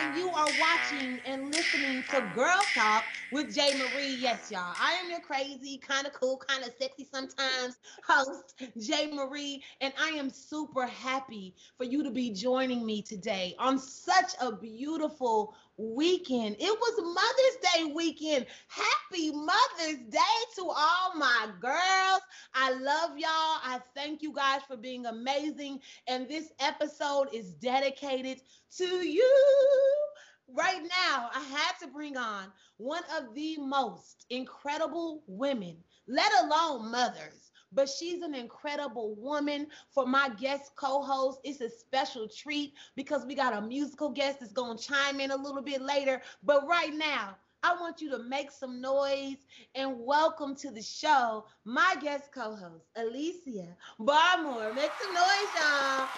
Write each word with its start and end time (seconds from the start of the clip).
and 0.00 0.16
you 0.16 0.28
are 0.30 0.48
watching 0.58 1.20
and 1.26 1.50
listening 1.50 2.02
to 2.10 2.20
Girl 2.34 2.60
Talk 2.74 3.04
with 3.32 3.54
Jay 3.54 3.72
Marie. 3.78 4.16
Yes, 4.16 4.50
y'all. 4.50 4.74
I 4.80 4.98
am 5.02 5.10
your 5.10 5.20
crazy, 5.20 5.78
kind 5.78 6.06
of 6.06 6.12
cool, 6.12 6.36
kind 6.36 6.64
of 6.64 6.72
sexy 6.80 7.06
sometimes 7.12 7.78
host, 8.06 8.54
Jay 8.78 9.10
Marie, 9.12 9.62
and 9.80 9.92
I 10.00 10.10
am 10.10 10.30
super 10.30 10.86
happy 10.86 11.54
for 11.76 11.84
you 11.84 12.02
to 12.02 12.10
be 12.10 12.30
joining 12.30 12.84
me 12.84 13.02
today 13.02 13.54
on 13.58 13.78
such 13.78 14.34
a 14.40 14.52
beautiful 14.52 15.54
weekend. 15.76 16.56
It 16.58 16.78
was 16.78 17.00
Mother's 17.02 17.72
Day 17.74 17.92
weekend. 17.94 18.46
Happy 18.68 19.30
Mother's 19.32 20.02
Day 20.10 20.18
to 20.56 20.62
all 20.62 21.14
my 21.16 21.48
girls. 21.60 22.20
I 22.54 22.72
love 22.72 23.16
y'all. 23.16 23.30
I 23.30 23.80
thank 23.94 24.22
you 24.22 24.32
guys 24.32 24.60
for 24.68 24.76
being 24.76 25.06
amazing. 25.06 25.80
And 26.06 26.28
this 26.28 26.52
episode 26.58 27.28
is 27.32 27.54
dedicated 27.54 28.42
to 28.76 28.84
you. 28.84 30.09
Right 30.54 30.82
now, 30.82 31.30
I 31.34 31.40
had 31.40 31.72
to 31.80 31.86
bring 31.86 32.16
on 32.16 32.52
one 32.76 33.02
of 33.16 33.34
the 33.34 33.56
most 33.58 34.26
incredible 34.30 35.22
women, 35.26 35.76
let 36.06 36.32
alone 36.42 36.90
mothers 36.90 37.50
but 37.72 37.88
she's 37.88 38.22
an 38.22 38.34
incredible 38.34 39.14
woman. 39.14 39.66
For 39.90 40.06
my 40.06 40.28
guest 40.40 40.72
co-host, 40.76 41.40
it's 41.44 41.60
a 41.60 41.70
special 41.70 42.28
treat 42.28 42.74
because 42.96 43.24
we 43.26 43.34
got 43.34 43.54
a 43.54 43.60
musical 43.60 44.10
guest 44.10 44.40
that's 44.40 44.52
going 44.52 44.76
to 44.76 44.84
chime 44.84 45.20
in 45.20 45.30
a 45.30 45.36
little 45.36 45.62
bit 45.62 45.80
later. 45.80 46.20
But 46.42 46.66
right 46.66 46.92
now, 46.94 47.36
I 47.62 47.74
want 47.80 48.00
you 48.00 48.10
to 48.10 48.18
make 48.18 48.50
some 48.50 48.80
noise 48.80 49.46
and 49.74 50.00
welcome 50.00 50.56
to 50.56 50.70
the 50.70 50.82
show 50.82 51.44
my 51.64 51.94
guest 52.00 52.32
co-host, 52.32 52.86
Alicia 52.96 53.76
Barmore. 54.00 54.74
Make 54.74 54.92
some 55.00 55.12
noise, 55.12 55.54
y'all. 55.54 56.08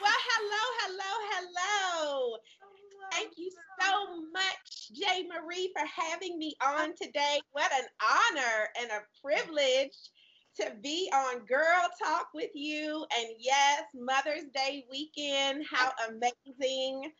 well, 0.00 0.20
hello, 0.30 0.64
hello, 0.82 1.12
hello. 1.32 2.36
Thank 3.12 3.37
you 3.52 3.86
so 3.86 4.20
much, 4.32 4.92
Jay 4.92 5.26
Marie, 5.28 5.72
for 5.76 5.86
having 5.86 6.38
me 6.38 6.54
on 6.64 6.94
today. 7.00 7.40
What 7.52 7.70
an 7.72 7.86
honor 8.02 8.68
and 8.80 8.90
a 8.90 9.02
privilege 9.22 9.96
to 10.60 10.72
be 10.82 11.10
on 11.14 11.44
Girl 11.46 11.88
Talk 12.02 12.28
with 12.34 12.50
you. 12.54 13.04
And 13.18 13.28
yes, 13.38 13.82
Mother's 13.94 14.44
Day 14.54 14.84
weekend. 14.90 15.64
How 15.70 15.92
amazing. 16.08 17.12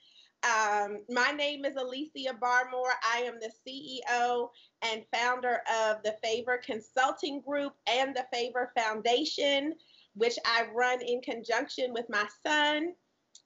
Um, 0.44 0.98
my 1.10 1.32
name 1.32 1.64
is 1.64 1.74
Alicia 1.76 2.34
Barmore. 2.40 2.94
I 3.12 3.20
am 3.22 3.38
the 3.40 3.50
CEO 3.66 4.48
and 4.82 5.04
founder 5.12 5.60
of 5.82 6.02
the 6.04 6.16
Favor 6.22 6.60
Consulting 6.64 7.40
Group 7.40 7.74
and 7.88 8.14
the 8.14 8.26
Favor 8.32 8.72
Foundation, 8.76 9.74
which 10.14 10.38
I 10.44 10.66
run 10.74 11.00
in 11.02 11.20
conjunction 11.22 11.92
with 11.92 12.06
my 12.08 12.26
son. 12.46 12.92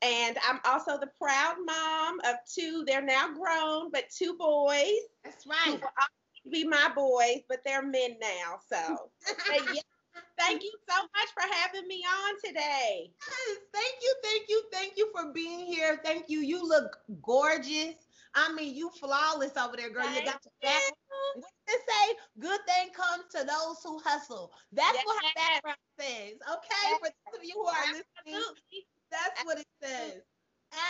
And 0.03 0.37
I'm 0.49 0.59
also 0.65 0.99
the 0.99 1.11
proud 1.17 1.57
mom 1.65 2.19
of 2.25 2.37
two, 2.53 2.85
they're 2.87 3.03
now 3.03 3.29
grown, 3.33 3.91
but 3.93 4.11
two 4.11 4.35
boys. 4.35 4.99
That's 5.25 5.47
right. 5.47 5.81
be 6.51 6.65
my 6.65 6.91
boys, 6.95 7.43
but 7.49 7.61
they're 7.65 7.87
men 7.87 8.17
now. 8.21 8.59
So 8.69 9.11
yeah, 9.73 9.81
thank 10.39 10.63
you 10.63 10.73
so 10.89 10.97
much 10.97 11.29
for 11.35 11.55
having 11.55 11.87
me 11.87 12.03
on 12.03 12.35
today. 12.45 13.11
Yes, 13.29 13.59
thank 13.73 13.95
you, 14.03 14.15
thank 14.25 14.43
you, 14.49 14.63
thank 14.73 14.93
you 14.97 15.11
for 15.15 15.33
being 15.33 15.67
here. 15.67 16.01
Thank 16.05 16.25
you. 16.29 16.41
You 16.41 16.67
look 16.67 16.99
gorgeous. 17.23 17.95
I 18.35 18.53
mean, 18.55 18.75
you 18.75 18.91
flawless 18.99 19.57
over 19.57 19.77
there, 19.77 19.91
girl. 19.91 20.05
Thank 20.05 20.25
you 20.25 20.33
got 20.33 20.41
your 20.45 20.53
back. 20.63 20.93
What 21.35 21.53
did 21.67 21.81
say? 21.89 22.15
Good 22.41 22.61
thing 22.67 22.89
comes 22.95 23.25
to 23.33 23.45
those 23.45 23.77
who 23.85 24.01
hustle. 24.05 24.53
That's 24.73 24.95
yes. 24.95 25.05
what 25.07 25.25
her 25.25 25.33
background 25.37 25.79
says. 25.99 26.35
Okay, 26.51 26.85
yes. 26.89 26.99
for 26.99 27.09
those 27.09 27.39
of 27.39 27.45
you 27.45 27.55
who 27.55 27.67
are 27.67 27.75
Absolutely. 27.77 28.03
listening, 28.27 28.55
that's 29.13 29.45
what 29.45 29.59
it 29.59 29.67
says. 29.83 30.23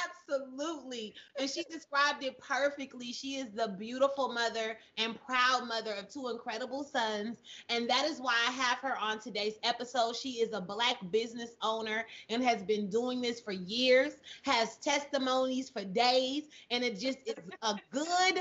Absolutely. 0.06 1.14
And 1.38 1.50
she 1.50 1.64
described 1.64 2.22
it 2.22 2.38
perfectly. 2.38 3.12
She 3.12 3.36
is 3.36 3.50
the 3.52 3.74
beautiful 3.78 4.32
mother 4.32 4.78
and 4.96 5.20
proud 5.26 5.66
mother 5.66 5.92
of 5.94 6.08
two 6.08 6.28
incredible 6.28 6.84
sons. 6.84 7.42
And 7.68 7.90
that 7.90 8.06
is 8.06 8.20
why 8.20 8.34
I 8.48 8.52
have 8.52 8.78
her 8.78 8.96
on 8.96 9.18
today's 9.20 9.58
episode. 9.64 10.16
She 10.16 10.34
is 10.40 10.52
a 10.52 10.60
black 10.60 10.98
business 11.10 11.56
owner 11.62 12.06
and 12.28 12.44
has 12.44 12.62
been 12.62 12.88
doing 12.90 13.20
this 13.20 13.40
for 13.40 13.52
years, 13.52 14.14
has 14.44 14.76
testimonies 14.78 15.70
for 15.70 15.84
days. 15.84 16.44
And 16.70 16.84
it 16.84 17.00
just 17.00 17.18
is 17.26 17.36
a 17.62 17.74
good 17.90 18.40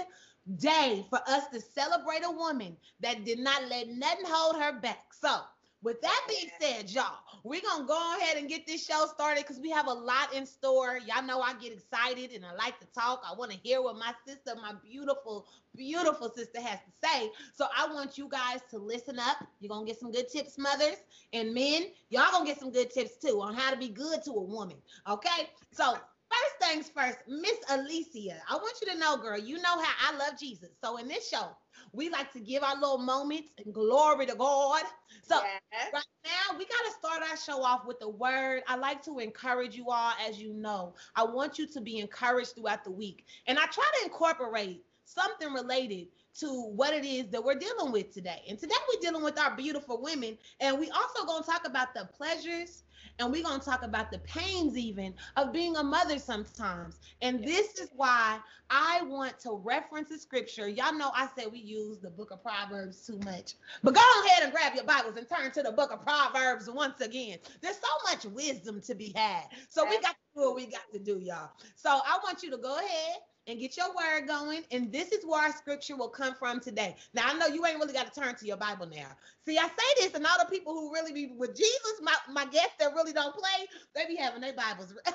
day 0.57 1.05
for 1.09 1.19
us 1.27 1.47
to 1.53 1.59
celebrate 1.59 2.23
a 2.25 2.31
woman 2.31 2.77
that 2.99 3.25
did 3.25 3.39
not 3.39 3.67
let 3.69 3.89
nothing 3.89 4.25
hold 4.27 4.61
her 4.61 4.79
back. 4.79 5.13
So, 5.13 5.41
with 5.83 5.99
that 6.01 6.21
being 6.27 6.49
said, 6.59 6.91
y'all, 6.91 7.17
we're 7.43 7.61
going 7.61 7.81
to 7.81 7.87
go 7.87 8.17
ahead 8.19 8.37
and 8.37 8.47
get 8.47 8.67
this 8.67 8.85
show 8.85 9.07
started 9.07 9.43
because 9.43 9.59
we 9.59 9.69
have 9.71 9.87
a 9.87 9.93
lot 9.93 10.33
in 10.33 10.45
store. 10.45 10.99
Y'all 11.07 11.23
know 11.23 11.41
I 11.41 11.53
get 11.55 11.73
excited 11.73 12.31
and 12.31 12.45
I 12.45 12.53
like 12.53 12.79
to 12.79 12.85
talk. 12.87 13.23
I 13.27 13.35
want 13.35 13.51
to 13.51 13.57
hear 13.57 13.81
what 13.81 13.97
my 13.97 14.13
sister, 14.25 14.53
my 14.55 14.73
beautiful, 14.83 15.47
beautiful 15.75 16.29
sister 16.29 16.61
has 16.61 16.79
to 16.79 17.07
say. 17.07 17.31
So 17.53 17.65
I 17.75 17.91
want 17.91 18.17
you 18.17 18.29
guys 18.29 18.59
to 18.69 18.77
listen 18.77 19.17
up. 19.17 19.37
You're 19.59 19.69
going 19.69 19.85
to 19.85 19.91
get 19.91 19.99
some 19.99 20.11
good 20.11 20.29
tips, 20.29 20.57
mothers 20.57 20.97
and 21.33 21.53
men. 21.53 21.85
Y'all 22.09 22.31
going 22.31 22.45
to 22.45 22.51
get 22.51 22.59
some 22.59 22.71
good 22.71 22.91
tips 22.91 23.17
too 23.17 23.41
on 23.41 23.55
how 23.55 23.71
to 23.71 23.77
be 23.77 23.89
good 23.89 24.23
to 24.25 24.31
a 24.31 24.41
woman. 24.41 24.77
Okay? 25.09 25.49
So 25.71 25.93
first 25.93 26.69
things 26.69 26.89
first, 26.89 27.17
Miss 27.27 27.57
Alicia, 27.69 28.37
I 28.49 28.55
want 28.55 28.77
you 28.81 28.93
to 28.93 28.99
know, 28.99 29.17
girl, 29.17 29.39
you 29.39 29.57
know 29.57 29.81
how 29.81 30.13
I 30.13 30.17
love 30.17 30.39
Jesus. 30.39 30.69
So 30.83 30.97
in 30.97 31.07
this 31.07 31.27
show, 31.27 31.49
we 31.93 32.09
like 32.09 32.31
to 32.33 32.39
give 32.39 32.63
our 32.63 32.75
little 32.75 32.97
moments 32.97 33.49
and 33.63 33.73
glory 33.73 34.25
to 34.25 34.35
God. 34.35 34.83
So 35.23 35.35
yes. 35.35 35.89
right 35.93 36.03
now 36.23 36.57
we 36.57 36.65
got 36.65 36.85
to 36.85 36.91
start 36.99 37.21
our 37.29 37.37
show 37.37 37.63
off 37.63 37.85
with 37.85 37.99
the 37.99 38.09
word. 38.09 38.63
I 38.67 38.75
like 38.75 39.03
to 39.05 39.19
encourage 39.19 39.75
you 39.75 39.89
all, 39.89 40.13
as 40.27 40.41
you 40.41 40.53
know. 40.53 40.93
I 41.15 41.23
want 41.23 41.57
you 41.59 41.67
to 41.67 41.81
be 41.81 41.99
encouraged 41.99 42.55
throughout 42.55 42.83
the 42.83 42.91
week. 42.91 43.25
And 43.47 43.57
I 43.57 43.65
try 43.67 43.85
to 43.99 44.05
incorporate 44.05 44.83
something 45.03 45.51
related 45.51 46.07
to 46.39 46.47
what 46.75 46.93
it 46.93 47.05
is 47.05 47.27
that 47.29 47.43
we're 47.43 47.55
dealing 47.55 47.91
with 47.91 48.13
today. 48.13 48.41
And 48.47 48.57
today 48.57 48.75
we're 48.87 49.01
dealing 49.01 49.23
with 49.23 49.37
our 49.37 49.55
beautiful 49.55 50.01
women. 50.01 50.37
And 50.59 50.79
we 50.79 50.89
also 50.89 51.25
going 51.25 51.43
to 51.43 51.49
talk 51.49 51.67
about 51.67 51.93
the 51.93 52.09
pleasures 52.15 52.83
and 53.21 53.31
we're 53.31 53.43
going 53.43 53.59
to 53.59 53.65
talk 53.65 53.83
about 53.83 54.11
the 54.11 54.19
pains 54.19 54.77
even 54.77 55.13
of 55.37 55.53
being 55.53 55.75
a 55.77 55.83
mother 55.83 56.17
sometimes. 56.17 56.99
And 57.21 57.43
this 57.43 57.79
is 57.79 57.89
why 57.95 58.39
I 58.69 59.03
want 59.03 59.39
to 59.41 59.61
reference 59.63 60.09
the 60.09 60.17
scripture. 60.17 60.67
Y'all 60.67 60.93
know 60.93 61.11
I 61.15 61.27
said 61.35 61.51
we 61.51 61.59
use 61.59 61.99
the 61.99 62.09
book 62.09 62.31
of 62.31 62.41
Proverbs 62.43 63.05
too 63.05 63.19
much. 63.19 63.53
But 63.83 63.95
go 63.95 64.01
ahead 64.25 64.43
and 64.43 64.51
grab 64.51 64.73
your 64.75 64.85
Bibles 64.85 65.17
and 65.17 65.27
turn 65.29 65.51
to 65.51 65.61
the 65.61 65.71
book 65.71 65.91
of 65.91 66.03
Proverbs 66.03 66.69
once 66.69 67.01
again. 67.01 67.37
There's 67.61 67.77
so 67.77 68.11
much 68.11 68.25
wisdom 68.25 68.81
to 68.81 68.95
be 68.95 69.13
had. 69.15 69.43
So 69.69 69.85
we 69.85 69.99
got 70.01 70.11
to 70.11 70.15
do 70.35 70.41
what 70.41 70.55
we 70.55 70.65
got 70.65 70.91
to 70.93 70.99
do, 70.99 71.19
y'all. 71.19 71.51
So 71.75 71.89
I 71.89 72.19
want 72.23 72.43
you 72.43 72.51
to 72.51 72.57
go 72.57 72.77
ahead 72.77 73.17
and 73.51 73.59
get 73.59 73.75
your 73.75 73.89
word 73.89 74.27
going. 74.27 74.63
And 74.71 74.91
this 74.91 75.11
is 75.11 75.25
where 75.25 75.43
our 75.43 75.51
scripture 75.51 75.97
will 75.97 76.09
come 76.09 76.33
from 76.35 76.59
today. 76.61 76.95
Now, 77.13 77.23
I 77.27 77.33
know 77.33 77.47
you 77.47 77.65
ain't 77.65 77.77
really 77.77 77.93
got 77.93 78.11
to 78.11 78.19
turn 78.19 78.35
to 78.35 78.45
your 78.47 78.57
Bible 78.57 78.87
now. 78.87 79.11
See, 79.45 79.57
I 79.57 79.67
say 79.67 79.89
this, 79.97 80.13
and 80.15 80.25
all 80.25 80.39
the 80.39 80.49
people 80.49 80.73
who 80.73 80.93
really 80.93 81.11
be 81.11 81.33
with 81.37 81.55
Jesus, 81.55 82.01
my, 82.01 82.15
my 82.31 82.45
guests 82.45 82.75
that 82.79 82.95
really 82.95 83.13
don't 83.13 83.35
play, 83.35 83.67
they 83.93 84.07
be 84.07 84.15
having 84.15 84.41
their 84.41 84.53
Bibles. 84.53 84.95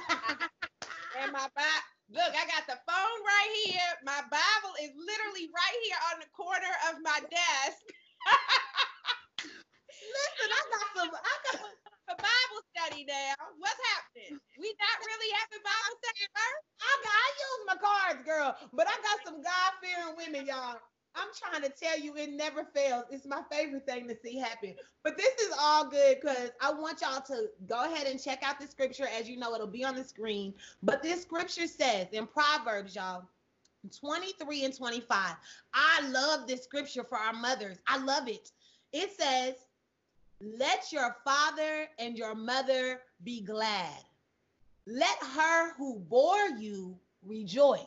and 1.22 1.32
my 1.32 1.48
Bible. 1.56 1.86
Look, 2.12 2.30
I 2.38 2.46
got 2.46 2.68
the 2.68 2.78
phone 2.86 3.18
right 3.26 3.52
here. 3.66 3.90
My 4.04 4.22
Bible 4.30 4.74
is 4.78 4.94
literally 4.94 5.50
right 5.50 5.78
here 5.88 5.98
on 6.12 6.20
the 6.20 6.30
corner 6.30 6.70
of 6.92 7.02
my 7.02 7.18
desk. 7.18 7.82
Listen, 9.42 10.48
I 10.54 10.62
got 10.70 10.86
some. 10.94 11.10
I 11.10 11.34
got 11.50 11.85
a 12.08 12.16
Bible 12.16 12.60
study 12.74 13.04
now. 13.06 13.34
What's 13.58 13.80
happening? 13.94 14.38
We 14.58 14.68
not 14.78 14.96
really 15.02 15.30
having 15.36 15.62
Bible 15.62 15.96
study? 16.02 16.22
I 16.36 16.92
got 17.02 17.14
I 17.14 17.28
use 17.36 17.62
my 17.66 17.78
cards, 17.82 18.22
girl, 18.24 18.50
but 18.72 18.86
I 18.86 18.96
got 19.02 19.18
some 19.24 19.42
God 19.42 19.70
fearing 19.82 20.16
women, 20.16 20.46
y'all. 20.46 20.78
I'm 21.16 21.28
trying 21.34 21.62
to 21.62 21.70
tell 21.70 21.98
you, 21.98 22.14
it 22.16 22.30
never 22.32 22.64
fails. 22.74 23.04
It's 23.10 23.26
my 23.26 23.40
favorite 23.50 23.86
thing 23.86 24.06
to 24.08 24.16
see 24.22 24.38
happen. 24.38 24.74
But 25.02 25.16
this 25.16 25.34
is 25.40 25.54
all 25.58 25.88
good 25.88 26.18
because 26.20 26.50
I 26.60 26.72
want 26.72 27.00
y'all 27.00 27.22
to 27.22 27.46
go 27.66 27.90
ahead 27.90 28.06
and 28.06 28.22
check 28.22 28.42
out 28.42 28.60
the 28.60 28.66
scripture. 28.66 29.06
As 29.18 29.28
you 29.28 29.38
know, 29.38 29.54
it'll 29.54 29.66
be 29.66 29.84
on 29.84 29.96
the 29.96 30.04
screen. 30.04 30.52
But 30.82 31.02
this 31.02 31.22
scripture 31.22 31.66
says 31.66 32.08
in 32.12 32.26
Proverbs, 32.26 32.94
y'all, 32.94 33.24
23 33.98 34.64
and 34.66 34.76
25. 34.76 35.36
I 35.72 36.08
love 36.08 36.46
this 36.46 36.64
scripture 36.64 37.04
for 37.04 37.16
our 37.16 37.32
mothers. 37.32 37.78
I 37.86 37.98
love 37.98 38.28
it. 38.28 38.50
It 38.92 39.12
says, 39.18 39.54
let 40.40 40.92
your 40.92 41.16
father 41.24 41.86
and 41.98 42.16
your 42.16 42.34
mother 42.34 43.00
be 43.24 43.40
glad. 43.40 44.02
Let 44.86 45.18
her 45.34 45.74
who 45.74 45.98
bore 45.98 46.48
you 46.58 46.96
rejoice. 47.24 47.80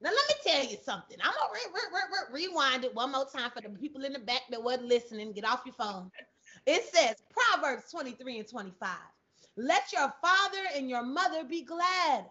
Now, 0.00 0.10
let 0.10 0.28
me 0.28 0.52
tell 0.52 0.64
you 0.64 0.76
something. 0.84 1.18
I'm 1.22 1.32
going 1.32 1.60
to 1.64 1.70
re- 1.74 1.80
re- 1.92 2.40
re- 2.40 2.46
rewind 2.46 2.84
it 2.84 2.94
one 2.94 3.12
more 3.12 3.26
time 3.26 3.50
for 3.50 3.60
the 3.60 3.68
people 3.68 4.04
in 4.04 4.12
the 4.12 4.20
back 4.20 4.42
that 4.50 4.62
wasn't 4.62 4.88
listening. 4.88 5.32
Get 5.32 5.44
off 5.44 5.62
your 5.66 5.74
phone. 5.74 6.10
It 6.66 6.84
says, 6.92 7.16
Proverbs 7.30 7.90
23 7.90 8.38
and 8.38 8.48
25. 8.48 8.88
Let 9.56 9.92
your 9.92 10.12
father 10.22 10.62
and 10.76 10.88
your 10.88 11.02
mother 11.02 11.44
be 11.44 11.62
glad. 11.62 12.26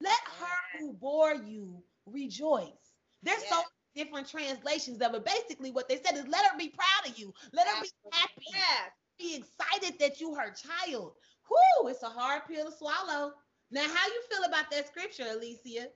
Let 0.00 0.18
her 0.38 0.78
who 0.78 0.92
bore 0.92 1.34
you 1.34 1.82
rejoice. 2.06 2.94
There's 3.22 3.44
so 3.48 3.62
different 3.94 4.28
translations 4.28 5.00
of 5.00 5.14
it. 5.14 5.24
Basically, 5.24 5.70
what 5.70 5.88
they 5.88 5.96
said 5.96 6.16
is 6.16 6.26
let 6.28 6.44
her 6.46 6.58
be 6.58 6.68
proud 6.68 7.10
of 7.10 7.18
you. 7.18 7.32
Let 7.52 7.66
her 7.68 7.82
be 7.82 7.88
happy. 8.12 8.34
Yes. 8.52 8.90
Be 9.18 9.36
excited 9.36 9.98
that 10.00 10.20
you 10.20 10.34
her 10.34 10.52
child. 10.52 11.12
Whoo, 11.50 11.88
it's 11.88 12.02
a 12.02 12.08
hard 12.08 12.42
pill 12.48 12.66
to 12.66 12.72
swallow. 12.76 13.32
Now, 13.70 13.82
how 13.82 14.06
you 14.06 14.22
feel 14.30 14.44
about 14.44 14.70
that 14.70 14.88
scripture, 14.88 15.26
Alicia? 15.30 15.88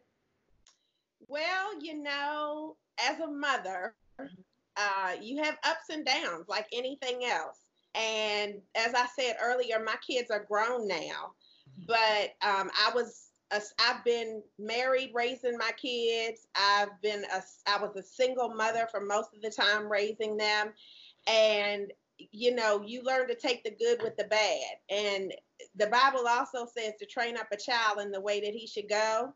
Well, 1.26 1.81
you 1.81 2.02
know, 2.02 2.76
as 3.00 3.19
a 3.20 3.26
mother, 3.26 3.94
uh, 4.76 5.12
you 5.20 5.43
have 5.43 5.56
ups 5.64 5.88
and 5.90 6.05
downs 6.05 6.47
like 6.49 6.67
anything 6.73 7.25
else. 7.25 7.58
And 7.94 8.55
as 8.75 8.93
I 8.94 9.06
said 9.19 9.37
earlier, 9.43 9.82
my 9.82 9.94
kids 10.06 10.31
are 10.31 10.44
grown 10.44 10.87
now, 10.88 11.32
but 11.87 12.35
um, 12.43 12.70
I 12.75 12.90
was 12.94 13.31
a, 13.31 13.34
I've 13.52 14.05
been 14.05 14.43
married 14.58 15.12
raising 15.14 15.56
my 15.56 15.70
kids. 15.81 16.46
I've 16.55 17.00
been 17.02 17.25
a 17.25 17.43
I 17.67 17.81
was 17.81 17.96
a 17.96 18.02
single 18.02 18.49
mother 18.49 18.88
for 18.91 19.00
most 19.00 19.31
of 19.35 19.43
the 19.43 19.50
time 19.50 19.91
raising 19.91 20.37
them, 20.37 20.73
and 21.26 21.93
you 22.19 22.55
know 22.55 22.82
you 22.85 23.02
learn 23.02 23.29
to 23.29 23.35
take 23.35 23.64
the 23.64 23.70
good 23.70 24.02
with 24.02 24.17
the 24.17 24.25
bad. 24.25 24.76
And 24.91 25.32
the 25.76 25.87
Bible 25.87 26.26
also 26.29 26.67
says 26.67 26.94
to 26.99 27.06
train 27.06 27.37
up 27.37 27.49
a 27.52 27.56
child 27.56 28.00
in 28.00 28.11
the 28.11 28.20
way 28.20 28.41
that 28.41 28.55
he 28.55 28.67
should 28.67 28.88
go, 28.88 29.32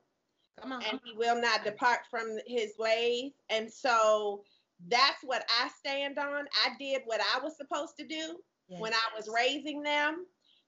and 0.63 1.01
he 1.05 1.17
will 1.17 1.41
not 1.41 1.65
depart 1.65 2.01
from 2.11 2.37
his 2.47 2.73
ways. 2.79 3.33
And 3.51 3.71
so 3.73 4.43
that's 4.89 5.23
what 5.23 5.45
I 5.61 5.69
stand 5.79 6.19
on. 6.19 6.47
I 6.65 6.71
did 6.79 7.03
what 7.05 7.21
I 7.21 7.41
was 7.41 7.57
supposed 7.57 7.97
to 7.99 8.07
do 8.07 8.39
yes. 8.69 8.81
when 8.81 8.93
I 8.93 9.17
was 9.17 9.29
raising 9.35 9.83
them. 9.83 10.27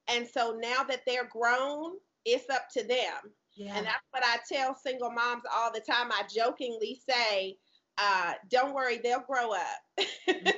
And 0.08 0.26
so 0.26 0.58
now 0.60 0.82
that 0.84 1.02
they're 1.06 1.28
grown, 1.28 1.92
it's 2.24 2.48
up 2.50 2.68
to 2.76 2.86
them. 2.86 3.32
Yeah. 3.56 3.76
And 3.76 3.86
that's 3.86 4.06
what 4.10 4.24
I 4.24 4.38
tell 4.50 4.74
single 4.74 5.10
moms 5.10 5.42
all 5.52 5.72
the 5.72 5.80
time. 5.80 6.10
I 6.12 6.22
jokingly 6.34 7.00
say, 7.08 7.56
uh, 7.98 8.34
don't 8.50 8.74
worry, 8.74 8.98
they'll 9.02 9.24
grow 9.28 9.52
up. 9.52 10.06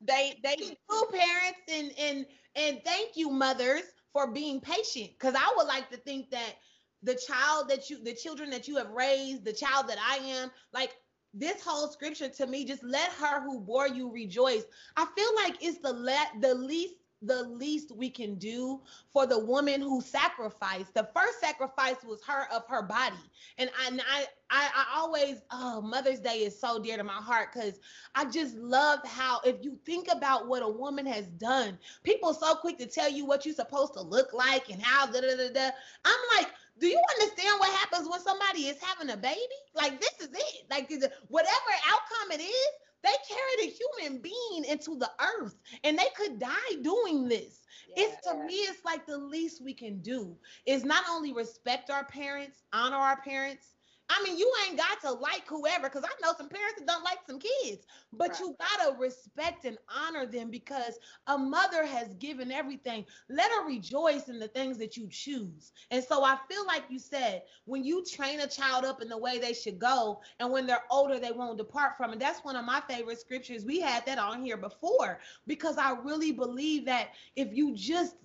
they 0.00 0.38
they 0.42 0.56
do 0.56 0.74
parents 1.10 1.60
and 1.72 1.92
and 1.98 2.26
and 2.56 2.80
thank 2.84 3.16
you 3.16 3.30
mothers 3.30 3.82
for 4.12 4.30
being 4.32 4.60
patient 4.60 5.10
because 5.18 5.34
I 5.34 5.52
would 5.56 5.66
like 5.66 5.90
to 5.90 5.96
think 5.98 6.30
that 6.30 6.54
the 7.02 7.18
child 7.26 7.68
that 7.68 7.88
you 7.88 8.02
the 8.02 8.14
children 8.14 8.50
that 8.50 8.68
you 8.68 8.76
have 8.76 8.90
raised, 8.90 9.44
the 9.44 9.52
child 9.52 9.88
that 9.88 9.98
I 9.98 10.16
am, 10.24 10.50
like 10.72 10.90
this 11.34 11.62
whole 11.62 11.88
scripture 11.88 12.28
to 12.28 12.46
me 12.46 12.64
just 12.64 12.82
let 12.82 13.10
her 13.12 13.42
who 13.42 13.60
bore 13.60 13.88
you 13.88 14.12
rejoice. 14.12 14.64
I 14.96 15.06
feel 15.16 15.30
like 15.36 15.62
it's 15.62 15.78
the 15.78 15.92
let 15.92 16.28
the 16.40 16.54
least 16.54 16.94
the 17.22 17.42
least 17.44 17.90
we 17.94 18.10
can 18.10 18.36
do 18.36 18.80
for 19.12 19.26
the 19.26 19.38
woman 19.38 19.80
who 19.80 20.00
sacrificed. 20.00 20.94
The 20.94 21.08
first 21.14 21.40
sacrifice 21.40 21.96
was 22.04 22.22
her 22.24 22.46
of 22.52 22.66
her 22.68 22.82
body. 22.82 23.16
And 23.58 23.70
I 23.80 23.88
and 23.88 24.00
I, 24.00 24.26
I, 24.50 24.68
I 24.74 24.98
always 24.98 25.42
oh 25.50 25.80
Mother's 25.80 26.20
Day 26.20 26.38
is 26.44 26.58
so 26.58 26.80
dear 26.80 26.96
to 26.96 27.04
my 27.04 27.12
heart 27.12 27.48
because 27.52 27.80
I 28.14 28.26
just 28.26 28.54
love 28.56 29.00
how 29.04 29.40
if 29.44 29.56
you 29.62 29.78
think 29.84 30.08
about 30.10 30.46
what 30.46 30.62
a 30.62 30.68
woman 30.68 31.06
has 31.06 31.26
done, 31.26 31.78
people 32.04 32.34
so 32.34 32.54
quick 32.54 32.78
to 32.78 32.86
tell 32.86 33.10
you 33.10 33.24
what 33.24 33.44
you're 33.44 33.54
supposed 33.54 33.94
to 33.94 34.02
look 34.02 34.32
like 34.32 34.70
and 34.70 34.80
how 34.80 35.06
da 35.06 35.20
da 35.20 35.36
da 35.36 35.52
da. 35.52 35.70
I'm 36.04 36.20
like, 36.36 36.52
do 36.78 36.86
you 36.86 37.00
understand 37.16 37.58
what 37.58 37.72
happens 37.74 38.08
when 38.08 38.20
somebody 38.20 38.66
is 38.66 38.80
having 38.80 39.12
a 39.12 39.16
baby? 39.16 39.38
Like 39.74 40.00
this 40.00 40.14
is 40.20 40.28
it. 40.32 40.66
Like 40.70 40.88
whatever 41.28 41.70
outcome 41.88 42.38
it 42.38 42.42
is, 42.42 42.68
they 43.02 43.12
carried 43.28 43.70
a 43.70 43.76
human 44.00 44.20
being 44.20 44.64
into 44.68 44.96
the 44.96 45.10
earth 45.20 45.56
and 45.84 45.98
they 45.98 46.08
could 46.16 46.38
die 46.38 46.74
doing 46.82 47.28
this. 47.28 47.60
It's 47.96 48.20
to 48.26 48.34
me, 48.44 48.54
it's 48.54 48.84
like 48.84 49.06
the 49.06 49.18
least 49.18 49.62
we 49.62 49.74
can 49.74 50.00
do 50.00 50.36
is 50.66 50.84
not 50.84 51.04
only 51.08 51.32
respect 51.32 51.90
our 51.90 52.04
parents, 52.04 52.62
honor 52.72 52.96
our 52.96 53.20
parents, 53.22 53.74
I 54.10 54.22
mean, 54.22 54.38
you 54.38 54.50
ain't 54.66 54.78
got 54.78 55.00
to 55.02 55.12
like 55.12 55.46
whoever, 55.46 55.84
because 55.88 56.04
I 56.04 56.08
know 56.22 56.32
some 56.36 56.48
parents 56.48 56.78
that 56.78 56.86
don't 56.86 57.04
like 57.04 57.18
some 57.26 57.38
kids, 57.38 57.86
but 58.12 58.30
right. 58.30 58.40
you 58.40 58.56
gotta 58.58 58.96
respect 58.98 59.64
and 59.66 59.76
honor 59.94 60.26
them 60.26 60.50
because 60.50 60.98
a 61.26 61.36
mother 61.36 61.84
has 61.84 62.14
given 62.14 62.50
everything. 62.50 63.04
Let 63.28 63.50
her 63.52 63.66
rejoice 63.66 64.28
in 64.28 64.38
the 64.38 64.48
things 64.48 64.78
that 64.78 64.96
you 64.96 65.08
choose. 65.10 65.72
And 65.90 66.02
so 66.02 66.24
I 66.24 66.38
feel 66.50 66.66
like 66.66 66.84
you 66.88 66.98
said, 66.98 67.42
when 67.66 67.84
you 67.84 68.04
train 68.04 68.40
a 68.40 68.46
child 68.46 68.84
up 68.84 69.02
in 69.02 69.08
the 69.08 69.18
way 69.18 69.38
they 69.38 69.52
should 69.52 69.78
go, 69.78 70.20
and 70.40 70.50
when 70.50 70.66
they're 70.66 70.84
older, 70.90 71.18
they 71.18 71.32
won't 71.32 71.58
depart 71.58 71.96
from 71.96 72.12
it. 72.12 72.18
That's 72.18 72.44
one 72.44 72.56
of 72.56 72.64
my 72.64 72.80
favorite 72.88 73.20
scriptures. 73.20 73.64
We 73.64 73.80
had 73.80 74.06
that 74.06 74.18
on 74.18 74.42
here 74.42 74.56
before 74.56 75.20
because 75.46 75.76
I 75.76 75.96
really 76.02 76.32
believe 76.32 76.86
that 76.86 77.08
if 77.36 77.48
you 77.52 77.74
just 77.74 78.16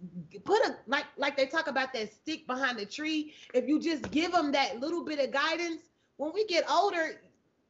put 0.46 0.66
a 0.66 0.78
like 0.88 1.06
like 1.18 1.36
they 1.36 1.46
talk 1.46 1.68
about 1.68 1.94
that 1.94 2.14
stick 2.14 2.48
behind 2.48 2.80
the 2.80 2.86
tree, 2.86 3.34
if 3.54 3.68
you 3.68 3.80
just 3.82 4.10
give 4.12 4.32
them 4.32 4.52
that 4.54 4.80
little 4.80 5.04
bit 5.04 5.20
of 5.20 5.32
guidance 5.32 5.73
when 6.18 6.32
we 6.34 6.46
get 6.46 6.70
older, 6.70 7.20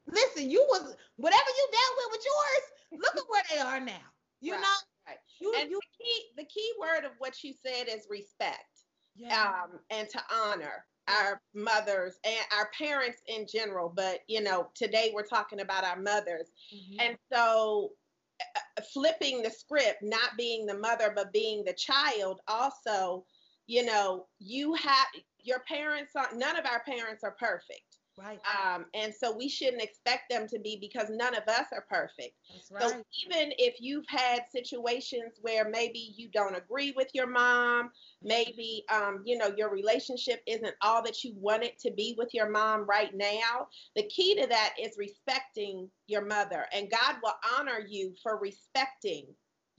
listen, 0.08 0.50
you 0.50 0.66
was 0.70 0.96
whatever 1.18 1.50
you 1.58 1.68
dealt 1.72 1.98
with 1.98 2.12
with 2.12 2.26
yours, 2.26 3.02
look 3.04 3.16
at 3.18 3.30
where 3.30 3.44
they 3.52 3.60
are 3.60 3.80
now. 3.80 4.08
You 4.42 4.54
right, 4.54 4.62
know? 4.62 4.68
Right. 5.08 5.18
You, 5.40 5.54
and 5.60 5.70
you, 5.70 5.80
the 5.80 6.04
key 6.04 6.24
the 6.38 6.46
key 6.46 6.72
word 6.80 7.06
of 7.06 7.12
what 7.20 7.44
you 7.44 7.54
said 7.54 7.88
is 7.88 8.08
respect. 8.10 8.68
Yeah. 9.16 9.64
Um, 9.64 9.80
and 9.90 10.10
to 10.10 10.20
honor 10.34 10.86
our 11.08 11.42
mothers 11.54 12.18
and 12.24 12.46
our 12.58 12.70
parents 12.78 13.20
in 13.28 13.46
general, 13.52 13.92
but 13.94 14.20
you 14.28 14.42
know, 14.42 14.68
today 14.76 15.12
we're 15.14 15.24
talking 15.24 15.60
about 15.60 15.84
our 15.84 16.00
mothers. 16.00 16.50
Mm-hmm. 16.74 17.00
And 17.00 17.18
so 17.32 17.92
uh, 18.40 18.82
flipping 18.94 19.42
the 19.42 19.50
script, 19.50 20.02
not 20.02 20.32
being 20.38 20.66
the 20.66 20.78
mother 20.78 21.12
but 21.16 21.34
being 21.34 21.64
the 21.66 21.74
child 21.74 22.40
also, 22.48 23.26
you 23.68 23.86
know, 23.86 24.28
you 24.40 24.74
have 24.76 25.08
your 25.42 25.60
parents 25.68 26.14
are 26.16 26.30
none 26.36 26.58
of 26.58 26.66
our 26.66 26.82
parents 26.86 27.24
are 27.24 27.36
perfect 27.38 27.93
Right. 28.18 28.40
Um, 28.64 28.86
and 28.94 29.14
so 29.14 29.36
we 29.36 29.50
shouldn't 29.50 29.82
expect 29.82 30.30
them 30.30 30.48
to 30.50 30.60
be 30.60 30.78
because 30.80 31.10
none 31.10 31.36
of 31.36 31.48
us 31.48 31.66
are 31.72 31.86
perfect. 31.90 32.36
That's 32.54 32.72
right. 32.72 32.82
So 32.82 33.04
even 33.26 33.54
if 33.58 33.76
you've 33.80 34.06
had 34.08 34.42
situations 34.52 35.40
where 35.42 35.68
maybe 35.68 36.14
you 36.16 36.30
don't 36.32 36.56
agree 36.56 36.94
with 36.96 37.08
your 37.14 37.26
mom, 37.26 37.90
maybe 38.22 38.86
um, 38.94 39.24
you 39.26 39.38
know 39.38 39.52
your 39.58 39.72
relationship 39.72 40.42
isn't 40.46 40.76
all 40.82 41.02
that 41.04 41.24
you 41.24 41.34
want 41.38 41.64
it 41.64 41.80
to 41.80 41.92
be 41.92 42.14
with 42.18 42.30
your 42.34 42.50
mom 42.50 42.86
right 42.86 43.16
now. 43.16 43.68
The 43.96 44.04
key 44.04 44.36
to 44.36 44.48
that 44.48 44.76
is 44.80 44.96
respecting 44.98 45.90
your 46.08 46.24
mother, 46.24 46.68
and 46.72 46.92
God 46.92 47.16
will 47.24 47.36
honor 47.58 47.80
you 47.88 48.14
for 48.22 48.38
respecting 48.38 49.26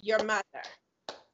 your 0.01 0.23
mother. 0.25 0.43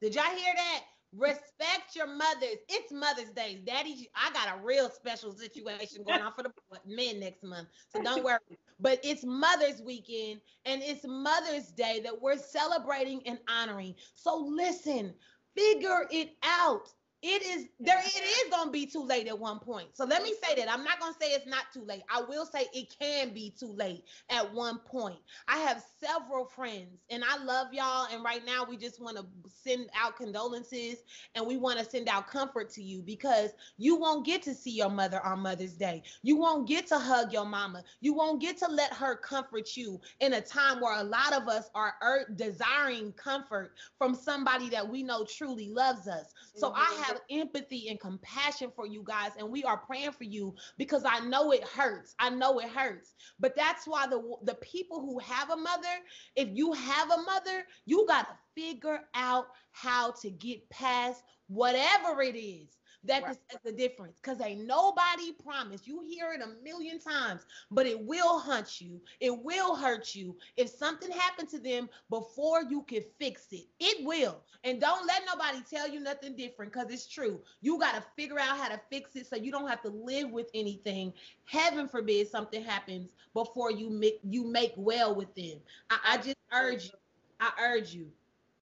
Did 0.01 0.15
y'all 0.15 0.25
hear 0.25 0.53
that? 0.55 0.83
Respect 1.15 1.95
your 1.95 2.07
mothers. 2.07 2.57
It's 2.69 2.91
Mother's 2.91 3.31
Day. 3.31 3.61
Daddy, 3.65 4.09
I 4.15 4.31
got 4.31 4.57
a 4.57 4.63
real 4.63 4.89
special 4.89 5.33
situation 5.33 6.03
going 6.03 6.21
on 6.21 6.31
for 6.33 6.43
the 6.43 6.51
men 6.85 7.19
next 7.19 7.43
month. 7.43 7.67
So 7.89 8.01
don't 8.01 8.23
worry. 8.23 8.39
But 8.79 8.99
it's 9.03 9.25
Mother's 9.25 9.81
weekend 9.81 10.39
and 10.65 10.81
it's 10.81 11.05
Mother's 11.05 11.67
Day 11.67 11.99
that 12.03 12.21
we're 12.21 12.37
celebrating 12.37 13.21
and 13.25 13.39
honoring. 13.49 13.95
So 14.15 14.37
listen, 14.37 15.13
figure 15.55 16.07
it 16.11 16.35
out 16.43 16.87
it 17.21 17.43
is 17.43 17.67
there 17.79 17.99
it 17.99 18.23
is 18.23 18.51
going 18.51 18.67
to 18.67 18.71
be 18.71 18.85
too 18.85 19.03
late 19.03 19.27
at 19.27 19.37
one 19.37 19.59
point. 19.59 19.89
So 19.93 20.05
let 20.05 20.23
me 20.23 20.33
say 20.43 20.55
that. 20.55 20.71
I'm 20.71 20.83
not 20.83 20.99
going 20.99 21.13
to 21.13 21.19
say 21.19 21.31
it's 21.31 21.47
not 21.47 21.65
too 21.73 21.83
late. 21.83 22.01
I 22.09 22.21
will 22.21 22.45
say 22.45 22.65
it 22.73 22.93
can 22.99 23.33
be 23.33 23.53
too 23.57 23.73
late 23.73 24.05
at 24.29 24.51
one 24.53 24.79
point. 24.79 25.19
I 25.47 25.57
have 25.57 25.83
several 26.03 26.45
friends 26.45 26.99
and 27.09 27.23
i 27.23 27.37
love 27.43 27.67
y'all 27.73 28.07
and 28.11 28.23
right 28.23 28.43
now 28.45 28.65
we 28.67 28.75
just 28.75 28.99
want 29.01 29.17
to 29.17 29.25
send 29.47 29.89
out 29.95 30.17
condolences 30.17 31.03
and 31.35 31.45
we 31.45 31.57
want 31.57 31.77
to 31.77 31.85
send 31.85 32.09
out 32.09 32.27
comfort 32.27 32.69
to 32.71 32.81
you 32.81 33.01
because 33.01 33.51
you 33.77 33.95
won't 33.95 34.25
get 34.25 34.41
to 34.43 34.53
see 34.53 34.71
your 34.71 34.89
mother 34.89 35.23
on 35.25 35.39
mother's 35.39 35.73
day. 35.73 36.03
You 36.23 36.37
won't 36.37 36.67
get 36.67 36.87
to 36.87 36.97
hug 36.97 37.31
your 37.31 37.45
mama. 37.45 37.83
You 37.99 38.13
won't 38.13 38.41
get 38.41 38.57
to 38.59 38.67
let 38.67 38.93
her 38.93 39.15
comfort 39.15 39.75
you 39.77 39.99
in 40.19 40.33
a 40.33 40.41
time 40.41 40.81
where 40.81 40.99
a 40.99 41.03
lot 41.03 41.33
of 41.33 41.47
us 41.47 41.69
are 41.75 41.93
er- 42.03 42.27
desiring 42.35 43.11
comfort 43.13 43.73
from 43.97 44.15
somebody 44.15 44.69
that 44.69 44.87
we 44.87 45.03
know 45.03 45.25
truly 45.25 45.69
loves 45.69 46.07
us. 46.07 46.33
So 46.55 46.69
mm-hmm. 46.69 46.81
i 46.81 47.03
have 47.05 47.10
have 47.11 47.21
empathy 47.29 47.89
and 47.89 47.99
compassion 47.99 48.71
for 48.75 48.85
you 48.87 49.03
guys, 49.05 49.31
and 49.37 49.49
we 49.49 49.63
are 49.63 49.77
praying 49.77 50.11
for 50.13 50.23
you 50.23 50.55
because 50.77 51.03
I 51.05 51.19
know 51.19 51.51
it 51.51 51.63
hurts. 51.67 52.15
I 52.19 52.29
know 52.29 52.59
it 52.59 52.69
hurts. 52.69 53.13
But 53.39 53.55
that's 53.55 53.85
why 53.85 54.07
the 54.07 54.21
the 54.43 54.55
people 54.55 55.01
who 55.01 55.19
have 55.19 55.49
a 55.49 55.57
mother, 55.57 55.87
if 56.35 56.49
you 56.53 56.73
have 56.73 57.11
a 57.11 57.21
mother, 57.21 57.63
you 57.85 58.05
got 58.07 58.27
to 58.29 58.35
figure 58.55 59.01
out 59.13 59.45
how 59.71 60.11
to 60.21 60.29
get 60.29 60.69
past 60.69 61.23
whatever 61.47 62.21
it 62.21 62.37
is 62.37 62.77
that 63.05 63.23
right. 63.23 63.31
is 63.31 63.59
the 63.63 63.71
difference 63.71 64.19
because 64.21 64.39
ain't 64.41 64.65
nobody 64.65 65.31
promised. 65.43 65.87
You 65.87 66.01
hear 66.07 66.33
it 66.33 66.41
a 66.41 66.63
million 66.63 66.99
times, 66.99 67.45
but 67.71 67.85
it 67.85 67.99
will 67.99 68.39
hunt 68.39 68.79
you. 68.79 69.01
It 69.19 69.43
will 69.43 69.75
hurt 69.75 70.13
you 70.13 70.37
if 70.57 70.69
something 70.69 71.11
happened 71.11 71.49
to 71.49 71.59
them 71.59 71.89
before 72.09 72.63
you 72.63 72.83
can 72.83 73.03
fix 73.19 73.47
it. 73.51 73.65
It 73.79 74.05
will. 74.05 74.41
And 74.63 74.79
don't 74.79 75.07
let 75.07 75.23
nobody 75.25 75.59
tell 75.69 75.89
you 75.89 75.99
nothing 75.99 76.35
different 76.35 76.71
because 76.71 76.91
it's 76.91 77.07
true. 77.07 77.41
You 77.61 77.79
got 77.79 77.95
to 77.95 78.03
figure 78.15 78.39
out 78.39 78.57
how 78.57 78.69
to 78.69 78.79
fix 78.89 79.15
it 79.15 79.27
so 79.27 79.35
you 79.35 79.51
don't 79.51 79.67
have 79.67 79.81
to 79.83 79.89
live 79.89 80.29
with 80.31 80.49
anything. 80.53 81.13
Heaven 81.45 81.87
forbid 81.87 82.27
something 82.27 82.63
happens 82.63 83.15
before 83.33 83.71
you 83.71 83.89
make 83.89 84.19
you 84.23 84.45
make 84.45 84.73
well 84.77 85.15
with 85.15 85.33
them. 85.35 85.59
I, 85.89 85.97
I 86.05 86.17
just 86.17 86.37
urge 86.53 86.85
you. 86.85 86.91
I 87.39 87.51
urge 87.59 87.93
you 87.93 88.11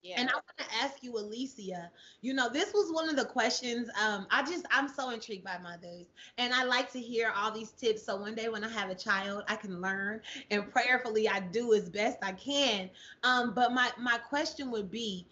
yeah. 0.01 0.15
And 0.17 0.29
I 0.29 0.33
want 0.33 0.57
to 0.57 0.65
ask 0.83 1.03
you, 1.03 1.17
Alicia, 1.17 1.91
you 2.21 2.33
know, 2.33 2.49
this 2.49 2.73
was 2.73 2.91
one 2.91 3.09
of 3.09 3.15
the 3.15 3.25
questions. 3.25 3.89
Um, 4.01 4.27
I 4.31 4.43
just, 4.43 4.65
I'm 4.71 4.87
so 4.87 5.09
intrigued 5.11 5.43
by 5.43 5.57
mothers. 5.57 6.07
And 6.37 6.53
I 6.53 6.63
like 6.63 6.91
to 6.93 6.99
hear 6.99 7.31
all 7.35 7.51
these 7.51 7.71
tips. 7.71 8.03
So 8.03 8.15
one 8.17 8.35
day 8.35 8.49
when 8.49 8.63
I 8.63 8.69
have 8.69 8.89
a 8.89 8.95
child, 8.95 9.43
I 9.47 9.55
can 9.55 9.81
learn 9.81 10.21
and 10.51 10.69
prayerfully 10.71 11.27
I 11.27 11.41
do 11.41 11.73
as 11.73 11.89
best 11.89 12.17
I 12.23 12.31
can. 12.33 12.89
Um, 13.23 13.53
but 13.53 13.73
my, 13.73 13.91
my 13.97 14.17
question 14.19 14.71
would 14.71 14.89
be, 14.91 15.27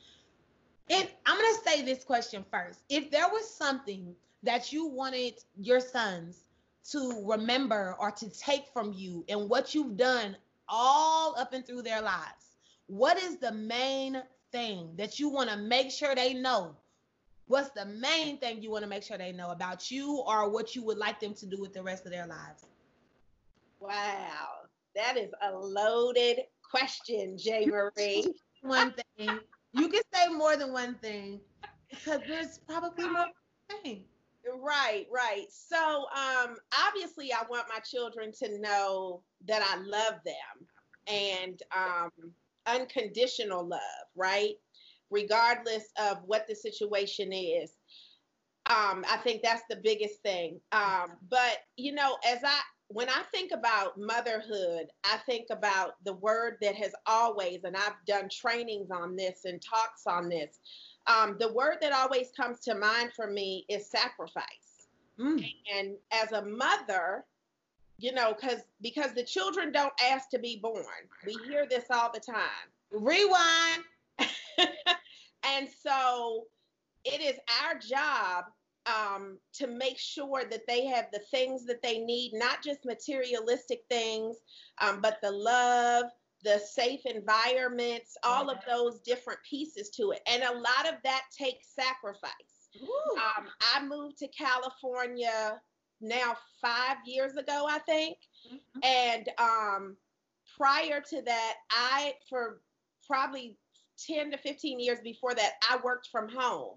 And 0.90 1.08
I'm 1.26 1.38
gonna 1.38 1.64
say 1.66 1.82
this 1.84 2.04
question 2.04 2.46
first. 2.52 2.82
If 2.90 3.10
there 3.12 3.28
was 3.30 3.50
something 3.50 4.16
that 4.44 4.72
you 4.72 4.88
wanted 4.88 5.34
your 5.58 5.80
sons 5.80 6.50
to 6.92 7.22
remember 7.26 7.96
or 8.00 8.12
to 8.12 8.30
take 8.30 8.68
from 8.74 8.94
you 8.94 9.26
and 9.30 9.50
what 9.50 9.74
you've 9.76 9.98
done 9.98 10.38
all 10.70 11.38
up 11.38 11.54
and 11.54 11.66
through 11.66 11.84
their 11.84 12.02
lives, 12.02 12.58
what 12.88 13.18
is 13.22 13.38
the 13.38 13.52
main 13.52 14.22
thing 14.52 14.92
that 14.98 15.20
you 15.20 15.30
want 15.30 15.50
to 15.50 15.58
make 15.58 15.92
sure 15.92 16.16
they 16.16 16.34
know? 16.34 16.76
What's 17.48 17.70
the 17.72 17.86
main 17.86 18.38
thing 18.40 18.62
you 18.62 18.70
want 18.70 18.84
to 18.84 18.90
make 18.90 19.04
sure 19.04 19.18
they 19.18 19.32
know 19.32 19.50
about 19.52 19.90
you 19.90 20.24
or 20.28 20.50
what 20.50 20.76
you 20.76 20.84
would 20.84 20.98
like 20.98 21.20
them 21.20 21.34
to 21.36 21.46
do 21.46 21.62
with 21.62 21.74
the 21.74 21.82
rest 21.82 22.06
of 22.06 22.12
their 22.12 22.28
lives? 22.28 22.66
Wow, 23.80 24.48
that 24.96 25.18
is 25.18 25.32
a 25.48 25.56
loaded 25.56 26.40
question, 26.70 27.38
J. 27.38 27.68
Marie. 27.68 28.34
one 28.62 28.94
thing. 29.18 29.40
You 29.74 29.90
can 29.90 30.02
say 30.14 30.28
more 30.30 30.58
than 30.58 30.74
one 30.74 30.96
thing 30.96 31.40
because 31.90 32.22
there's 32.28 32.60
probably 32.68 33.08
more 33.08 33.28
thing. 33.70 34.04
Right, 34.60 35.06
right. 35.12 35.46
So, 35.50 36.06
um, 36.16 36.56
obviously, 36.86 37.34
I 37.34 37.44
want 37.50 37.68
my 37.70 37.80
children 37.80 38.32
to 38.40 38.60
know 38.60 39.22
that 39.46 39.62
I 39.62 39.78
love 39.82 40.20
them 40.26 40.68
and 41.08 41.62
um, 41.76 42.12
unconditional 42.68 43.66
love, 43.66 43.82
right? 44.16 44.56
Regardless 45.10 45.86
of 46.00 46.18
what 46.26 46.48
the 46.48 46.56
situation 46.56 47.32
is. 47.32 47.72
Um, 48.66 49.06
I 49.10 49.18
think 49.24 49.42
that's 49.44 49.64
the 49.70 49.78
biggest 49.78 50.22
thing. 50.22 50.60
Um, 50.74 51.14
but 51.30 51.60
you 51.78 51.94
know, 51.94 52.18
as 52.28 52.40
I 52.44 52.60
when 52.90 53.10
I 53.10 53.24
think 53.34 53.52
about 53.52 54.00
motherhood, 54.00 54.88
I 55.04 55.18
think 55.26 55.48
about 55.52 55.96
the 56.06 56.14
word 56.14 56.58
that 56.62 56.76
has 56.76 56.94
always, 57.06 57.64
and 57.64 57.76
I've 57.76 58.06
done 58.06 58.30
trainings 58.30 58.92
on 58.92 59.16
this 59.16 59.42
and 59.46 59.62
talks 59.62 60.08
on 60.08 60.30
this. 60.30 60.60
Um, 61.08 61.36
the 61.40 61.52
word 61.52 61.78
that 61.82 61.92
always 61.92 62.32
comes 62.36 62.60
to 62.62 62.76
mind 62.76 63.12
for 63.16 63.30
me 63.30 63.66
is 63.70 63.90
sacrifice. 63.90 64.88
Mm. 65.20 65.54
And 65.76 65.96
as 66.12 66.32
a 66.32 66.44
mother, 66.46 67.26
you 67.98 68.14
know, 68.14 68.34
because 68.34 68.62
because 68.82 69.14
the 69.14 69.24
children 69.24 69.72
don't 69.72 69.94
ask 70.10 70.30
to 70.30 70.40
be 70.40 70.60
born. 70.62 70.86
We 71.26 71.36
hear 71.48 71.66
this 71.68 71.86
all 71.92 72.12
the 72.14 72.20
time. 72.20 72.68
Rewind. 72.92 73.84
and 75.44 75.68
so 75.84 76.46
it 77.04 77.22
is 77.22 77.40
our 77.64 77.78
job 77.80 78.46
um, 78.86 79.38
to 79.54 79.68
make 79.68 79.98
sure 79.98 80.44
that 80.50 80.66
they 80.68 80.86
have 80.86 81.08
the 81.12 81.22
things 81.32 81.66
that 81.66 81.82
they 81.82 82.00
need, 82.00 82.32
not 82.34 82.64
just 82.64 82.86
materialistic 82.86 83.82
things, 83.90 84.38
um, 84.80 85.02
but 85.02 85.18
the 85.22 85.32
love, 85.32 86.06
the 86.44 86.60
safe 86.60 87.02
environments, 87.06 88.16
all 88.24 88.50
of 88.50 88.58
those 88.68 89.00
different 89.00 89.40
pieces 89.50 89.90
to 89.90 90.12
it. 90.12 90.22
And 90.28 90.44
a 90.44 90.54
lot 90.54 90.88
of 90.88 90.96
that 91.04 91.24
takes 91.38 91.74
sacrifice. 91.74 92.32
Um, 93.18 93.48
I 93.74 93.84
moved 93.86 94.18
to 94.20 94.28
California 94.28 95.60
now 96.02 96.36
five 96.62 96.98
years 97.06 97.36
ago, 97.36 97.68
I 97.70 97.80
think. 97.80 98.18
Mm-hmm. 98.48 98.80
And 98.84 99.30
um, 99.40 99.98
prior 100.58 101.02
to 101.10 101.22
that, 101.24 101.54
I, 101.72 102.14
for 102.30 102.62
probably 103.06 103.58
10 104.06 104.32
to 104.32 104.38
15 104.38 104.80
years 104.80 105.00
before 105.04 105.34
that, 105.34 105.54
I 105.70 105.78
worked 105.84 106.10
from 106.12 106.30
home. 106.30 106.76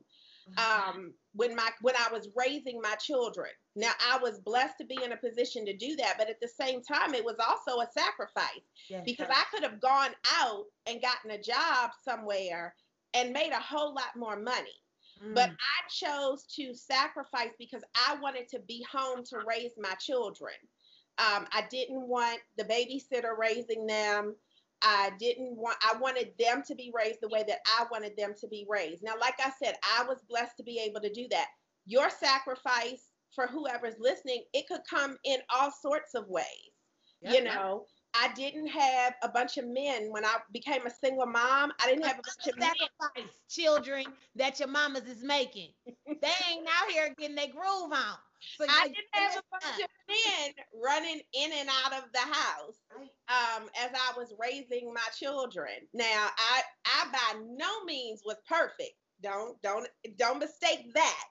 Mm-hmm. 0.50 0.89
Um, 0.99 1.15
when 1.35 1.55
my 1.55 1.69
when 1.81 1.95
I 1.97 2.12
was 2.12 2.29
raising 2.35 2.81
my 2.81 2.95
children. 2.97 3.50
Now 3.77 3.93
I 4.11 4.19
was 4.19 4.41
blessed 4.41 4.79
to 4.79 4.85
be 4.85 4.99
in 5.03 5.12
a 5.12 5.17
position 5.17 5.65
to 5.67 5.77
do 5.77 5.95
that, 5.97 6.17
but 6.19 6.29
at 6.29 6.41
the 6.41 6.49
same 6.49 6.83
time 6.83 7.15
it 7.15 7.25
was 7.25 7.37
also 7.39 7.81
a 7.81 7.89
sacrifice 7.93 8.67
yes, 8.89 9.03
because 9.05 9.29
I 9.31 9.45
could 9.53 9.62
have 9.62 9.81
gone 9.81 10.11
out 10.39 10.65
and 10.87 11.00
gotten 11.00 11.31
a 11.31 11.41
job 11.41 11.91
somewhere 12.05 12.75
and 13.15 13.33
made 13.33 13.53
a 13.53 13.61
whole 13.61 13.95
lot 13.95 14.17
more 14.17 14.37
money. 14.37 14.75
Mm. 15.23 15.35
But 15.35 15.50
I 15.50 15.89
chose 15.89 16.45
to 16.57 16.75
sacrifice 16.75 17.50
because 17.59 17.83
I 17.95 18.17
wanted 18.21 18.49
to 18.49 18.61
be 18.61 18.85
home 18.91 19.23
to 19.25 19.39
raise 19.47 19.73
my 19.79 19.95
children. 19.95 20.55
Um, 21.19 21.47
I 21.53 21.65
didn't 21.71 22.09
want 22.09 22.41
the 22.57 22.65
babysitter 22.65 23.37
raising 23.39 23.87
them. 23.87 24.35
I 24.83 25.11
didn't 25.19 25.57
want, 25.57 25.77
I 25.83 25.99
wanted 25.99 26.33
them 26.39 26.62
to 26.67 26.75
be 26.75 26.91
raised 26.95 27.21
the 27.21 27.29
way 27.29 27.45
that 27.47 27.59
I 27.67 27.85
wanted 27.91 28.17
them 28.17 28.33
to 28.41 28.49
be 28.49 28.67
raised. 28.69 29.03
Now, 29.03 29.12
like 29.21 29.35
I 29.39 29.50
said, 29.62 29.77
I 29.83 30.05
was 30.05 30.23
blessed 30.29 30.57
to 30.57 30.62
be 30.62 30.79
able 30.79 31.00
to 31.03 31.12
do 31.12 31.27
that. 31.31 31.49
Your 31.85 32.09
sacrifice 32.09 33.11
for 33.35 33.47
whoever's 33.47 33.99
listening, 33.99 34.45
it 34.55 34.67
could 34.69 34.81
come 34.89 35.19
in 35.25 35.41
all 35.55 35.71
sorts 35.71 36.15
of 36.15 36.29
ways. 36.29 36.45
Yep, 37.21 37.35
you 37.35 37.45
know, 37.45 37.50
yep. 37.53 38.00
I 38.14 38.33
didn't 38.35 38.67
have 38.69 39.14
a 39.23 39.29
bunch 39.29 39.57
of 39.57 39.67
men 39.67 40.11
when 40.11 40.25
I 40.25 40.38
became 40.52 40.87
a 40.87 40.90
single 40.90 41.26
mom. 41.26 41.73
I 41.81 41.87
didn't 41.87 42.05
have 42.07 42.19
a 42.19 42.23
bunch 42.23 42.52
of 42.52 42.59
men. 42.59 43.29
children 43.49 44.05
that 44.37 44.59
your 44.59 44.69
mamas 44.69 45.05
is 45.05 45.23
making. 45.23 45.71
they 45.87 46.33
ain't 46.50 46.67
out 46.67 46.90
here 46.90 47.14
getting 47.19 47.37
their 47.37 47.49
groove 47.49 47.93
on. 47.93 48.17
So 48.59 48.64
I 48.69 48.88
didn't 48.88 48.97
have 49.12 49.37
a 49.37 49.43
bunch 49.50 49.83
of 49.83 49.90
men 50.09 50.55
running 50.83 51.21
in 51.35 51.50
and 51.52 51.69
out 51.85 51.93
of 51.93 52.05
the 52.12 52.21
house 52.21 52.76
um, 53.29 53.69
as 53.79 53.90
I 53.95 54.17
was 54.17 54.35
raising 54.40 54.93
my 54.93 55.07
children. 55.17 55.69
Now, 55.93 56.29
I 56.37 56.62
I 56.87 57.09
by 57.12 57.40
no 57.47 57.85
means 57.85 58.23
was 58.25 58.37
perfect. 58.49 58.95
Don't 59.23 59.61
don't 59.62 59.87
don't 60.17 60.38
mistake 60.38 60.93
that. 60.95 61.25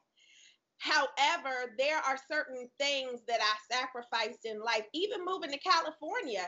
However, 0.77 1.73
there 1.77 1.97
are 1.97 2.17
certain 2.31 2.69
things 2.79 3.21
that 3.27 3.39
I 3.41 3.75
sacrificed 3.75 4.45
in 4.45 4.61
life. 4.61 4.85
Even 4.93 5.25
moving 5.25 5.51
to 5.51 5.59
California, 5.59 6.47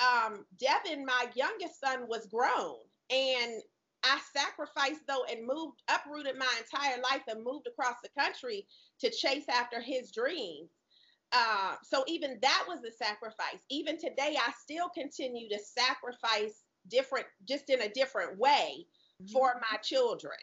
um, 0.00 0.44
Devin, 0.58 1.04
my 1.04 1.26
youngest 1.34 1.80
son, 1.80 2.08
was 2.08 2.26
grown, 2.26 2.76
and 3.10 3.62
I 4.02 4.18
sacrificed 4.34 5.06
though 5.06 5.24
and 5.30 5.46
moved, 5.46 5.82
uprooted 5.88 6.38
my 6.38 6.52
entire 6.58 7.00
life 7.02 7.22
and 7.28 7.44
moved 7.44 7.66
across 7.66 7.96
the 8.02 8.08
country 8.20 8.66
to 9.00 9.10
chase 9.10 9.48
after 9.48 9.80
his 9.80 10.10
dreams. 10.10 10.70
Uh, 11.32 11.74
so 11.82 12.02
even 12.08 12.38
that 12.42 12.64
was 12.66 12.80
a 12.84 12.90
sacrifice. 12.90 13.64
Even 13.68 13.98
today, 13.98 14.36
I 14.36 14.52
still 14.60 14.88
continue 14.88 15.48
to 15.48 15.58
sacrifice 15.58 16.64
different, 16.88 17.26
just 17.46 17.70
in 17.70 17.82
a 17.82 17.88
different 17.88 18.38
way 18.38 18.86
mm-hmm. 19.22 19.32
for 19.32 19.60
my 19.70 19.76
children. 19.78 20.38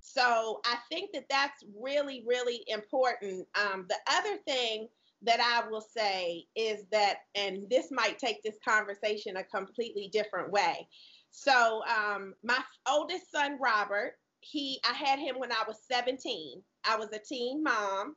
So 0.00 0.60
I 0.66 0.76
think 0.90 1.10
that 1.14 1.24
that's 1.30 1.64
really, 1.80 2.22
really 2.26 2.62
important. 2.68 3.46
Um, 3.54 3.86
the 3.88 3.96
other 4.06 4.36
thing 4.46 4.88
that 5.24 5.40
I 5.40 5.68
will 5.68 5.80
say 5.96 6.44
is 6.54 6.84
that, 6.92 7.18
and 7.34 7.68
this 7.70 7.90
might 7.90 8.18
take 8.18 8.42
this 8.42 8.56
conversation 8.66 9.36
a 9.36 9.44
completely 9.44 10.08
different 10.12 10.50
way, 10.50 10.88
so 11.36 11.82
um, 11.88 12.34
my 12.44 12.58
oldest 12.88 13.32
son, 13.32 13.58
Robert, 13.60 14.12
he 14.40 14.78
I 14.88 14.92
had 14.92 15.18
him 15.18 15.38
when 15.38 15.50
I 15.50 15.64
was 15.66 15.78
17. 15.90 16.62
I 16.84 16.96
was 16.96 17.08
a 17.12 17.18
teen 17.18 17.62
mom. 17.62 18.14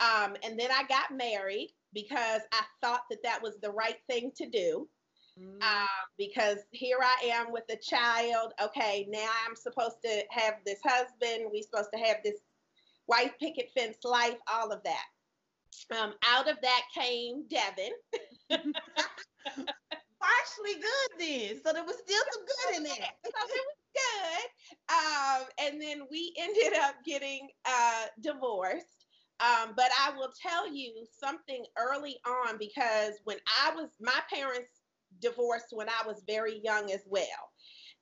Um, 0.00 0.36
and 0.42 0.58
then 0.58 0.70
I 0.70 0.84
got 0.88 1.16
married 1.16 1.74
because 1.92 2.40
I 2.52 2.62
thought 2.82 3.02
that 3.10 3.22
that 3.24 3.42
was 3.42 3.58
the 3.62 3.70
right 3.70 3.98
thing 4.08 4.32
to 4.36 4.48
do. 4.48 4.88
Mm. 5.38 5.62
Um, 5.62 5.86
because 6.16 6.58
here 6.70 6.98
I 7.02 7.26
am 7.26 7.52
with 7.52 7.64
a 7.70 7.76
child. 7.76 8.52
Okay, 8.62 9.06
now 9.10 9.28
I'm 9.46 9.54
supposed 9.54 9.96
to 10.04 10.22
have 10.30 10.54
this 10.64 10.80
husband. 10.82 11.50
We're 11.52 11.62
supposed 11.62 11.90
to 11.92 12.00
have 12.00 12.18
this 12.24 12.40
white 13.04 13.38
picket 13.38 13.70
fence 13.76 13.98
life, 14.02 14.38
all 14.52 14.72
of 14.72 14.82
that. 14.84 15.04
Um, 15.96 16.14
out 16.24 16.48
of 16.48 16.56
that 16.62 16.82
came 16.94 17.44
Devin. 17.48 17.92
partially 20.26 20.80
good 20.80 21.18
then. 21.18 21.60
So 21.62 21.72
there 21.72 21.84
was 21.84 21.96
still 21.96 22.22
some 22.32 22.44
good 22.44 22.76
in 22.78 22.82
there. 22.84 23.10
so 23.24 23.30
it 23.48 23.64
was 23.66 23.80
good. 23.94 24.48
Um, 24.94 25.46
and 25.60 25.80
then 25.80 26.02
we 26.10 26.34
ended 26.38 26.78
up 26.80 26.96
getting 27.04 27.48
uh, 27.64 28.06
divorced. 28.20 29.06
Um, 29.38 29.74
but 29.76 29.90
I 30.00 30.16
will 30.16 30.32
tell 30.40 30.72
you 30.72 31.04
something 31.18 31.64
early 31.78 32.16
on 32.26 32.56
because 32.58 33.14
when 33.24 33.36
I 33.62 33.74
was, 33.74 33.90
my 34.00 34.20
parents 34.32 34.70
divorced 35.20 35.66
when 35.72 35.88
I 35.88 36.06
was 36.06 36.22
very 36.26 36.60
young 36.64 36.90
as 36.90 37.02
well. 37.06 37.50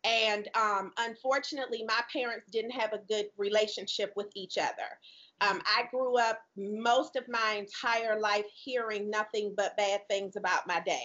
And 0.05 0.49
um, 0.55 0.93
unfortunately, 0.99 1.83
my 1.89 2.01
parents 2.13 2.47
didn't 2.53 2.73
have 2.73 2.93
a 2.93 3.01
good 3.09 3.27
relationship 3.37 4.13
with 4.17 4.29
each 4.37 4.59
other. 4.59 4.99
Um, 5.41 5.61
I 5.67 5.85
grew 5.91 6.19
up 6.19 6.39
most 6.57 7.17
of 7.17 7.25
my 7.29 7.57
entire 7.59 8.19
life 8.19 8.47
hearing 8.55 9.11
nothing 9.11 9.55
but 9.57 9.77
bad 9.77 10.01
things 10.09 10.37
about 10.37 10.67
my 10.67 10.81
dad. 10.81 10.99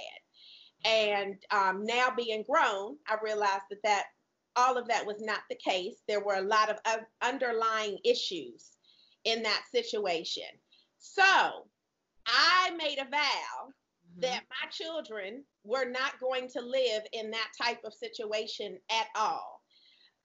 And 0.86 1.36
um, 1.52 1.86
now 1.86 2.14
being 2.16 2.44
grown, 2.50 2.98
I 3.08 3.18
realized 3.22 3.64
that 3.70 3.84
that 3.84 4.06
all 4.56 4.78
of 4.78 4.88
that 4.88 5.06
was 5.06 5.22
not 5.22 5.40
the 5.50 5.56
case. 5.56 5.96
There 6.08 6.24
were 6.24 6.36
a 6.36 6.42
lot 6.42 6.70
of 6.70 6.78
uh, 6.86 6.98
underlying 7.22 7.98
issues 8.06 8.72
in 9.26 9.44
that 9.44 9.64
situation. 9.72 10.44
So 11.00 11.24
I 12.26 12.72
made 12.78 13.00
a 13.00 13.10
vow 13.10 13.68
mm-hmm. 13.68 14.22
that 14.22 14.44
my 14.50 14.70
children 14.72 15.44
were 15.64 15.90
not 15.90 16.20
going 16.20 16.50
to 16.50 16.62
live 16.62 17.04
in 17.14 17.32
that 17.32 17.50
type 17.62 17.80
of 17.84 17.94
situation 17.94 18.78
at 18.92 19.08
all. 19.16 19.62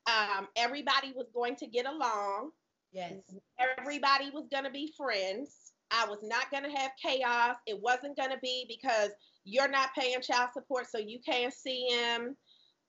Um, 0.06 0.48
everybody 0.56 1.12
was 1.16 1.30
going 1.34 1.56
to 1.56 1.66
get 1.66 1.86
along. 1.86 2.50
Yes. 2.94 3.14
Everybody 3.58 4.30
was 4.32 4.46
going 4.50 4.64
to 4.64 4.70
be 4.70 4.94
friends. 4.96 5.72
I 5.90 6.06
was 6.08 6.20
not 6.22 6.50
going 6.50 6.62
to 6.62 6.78
have 6.78 6.92
chaos. 7.02 7.56
It 7.66 7.78
wasn't 7.80 8.16
going 8.16 8.30
to 8.30 8.38
be 8.40 8.66
because 8.68 9.10
you're 9.44 9.68
not 9.68 9.90
paying 9.98 10.20
child 10.22 10.50
support, 10.54 10.86
so 10.90 10.98
you 10.98 11.18
can't 11.26 11.52
see 11.52 11.88
him. 11.90 12.36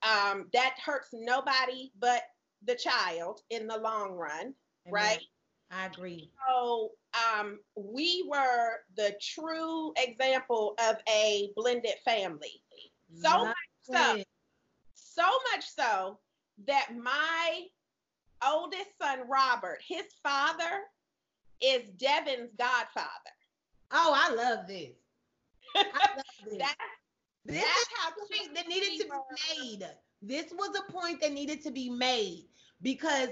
Um, 0.04 0.46
that 0.54 0.76
hurts 0.84 1.10
nobody 1.12 1.92
but 2.00 2.22
the 2.66 2.76
child 2.76 3.42
in 3.50 3.68
the 3.68 3.78
long 3.78 4.12
run, 4.12 4.54
right? 4.90 5.20
I 5.72 5.88
agree. 5.88 6.30
So 6.48 6.92
um, 7.14 7.60
we 7.76 8.28
were 8.30 8.78
the 8.96 9.16
true 9.20 9.92
example 9.98 10.76
of 10.88 10.98
a 11.10 11.50
blended 11.56 11.96
family. 12.04 12.62
So 13.14 13.30
Love 13.30 13.48
much 13.48 13.56
so, 13.82 14.16
it. 14.18 14.28
so 14.94 15.28
much 15.52 15.66
so 15.66 16.20
that 16.68 16.90
my 16.96 17.66
oldest 18.46 18.98
son 19.02 19.20
Robert, 19.28 19.80
his 19.86 20.06
father 20.24 20.84
is 21.62 21.90
Devin's 21.98 22.52
godfather. 22.58 23.10
Oh, 23.92 24.14
I 24.16 24.34
love 24.34 24.68
this. 24.68 24.96
I 25.76 25.84
love 26.16 26.26
this. 26.50 26.58
that, 26.60 26.76
this 27.46 27.64
is 27.64 27.88
how 27.98 28.10
point 28.10 28.56
that 28.56 28.68
needed 28.68 29.02
to 29.02 29.06
be 29.06 29.60
made. 29.60 29.88
This 30.22 30.52
was 30.52 30.76
a 30.76 30.92
point 30.92 31.22
that 31.22 31.34
needed 31.34 31.62
to 31.64 31.72
be 31.72 31.90
made 31.90 32.46
because 32.82 33.30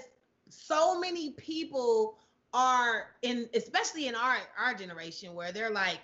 so 0.50 1.00
many 1.00 1.32
people 1.32 2.18
are 2.54 3.08
in 3.24 3.50
especially 3.56 4.08
in 4.08 4.16
our 4.16 4.38
our 4.58 4.76
generation 4.76 5.34
where 5.34 5.52
they're 5.52 5.72
like 5.72 6.02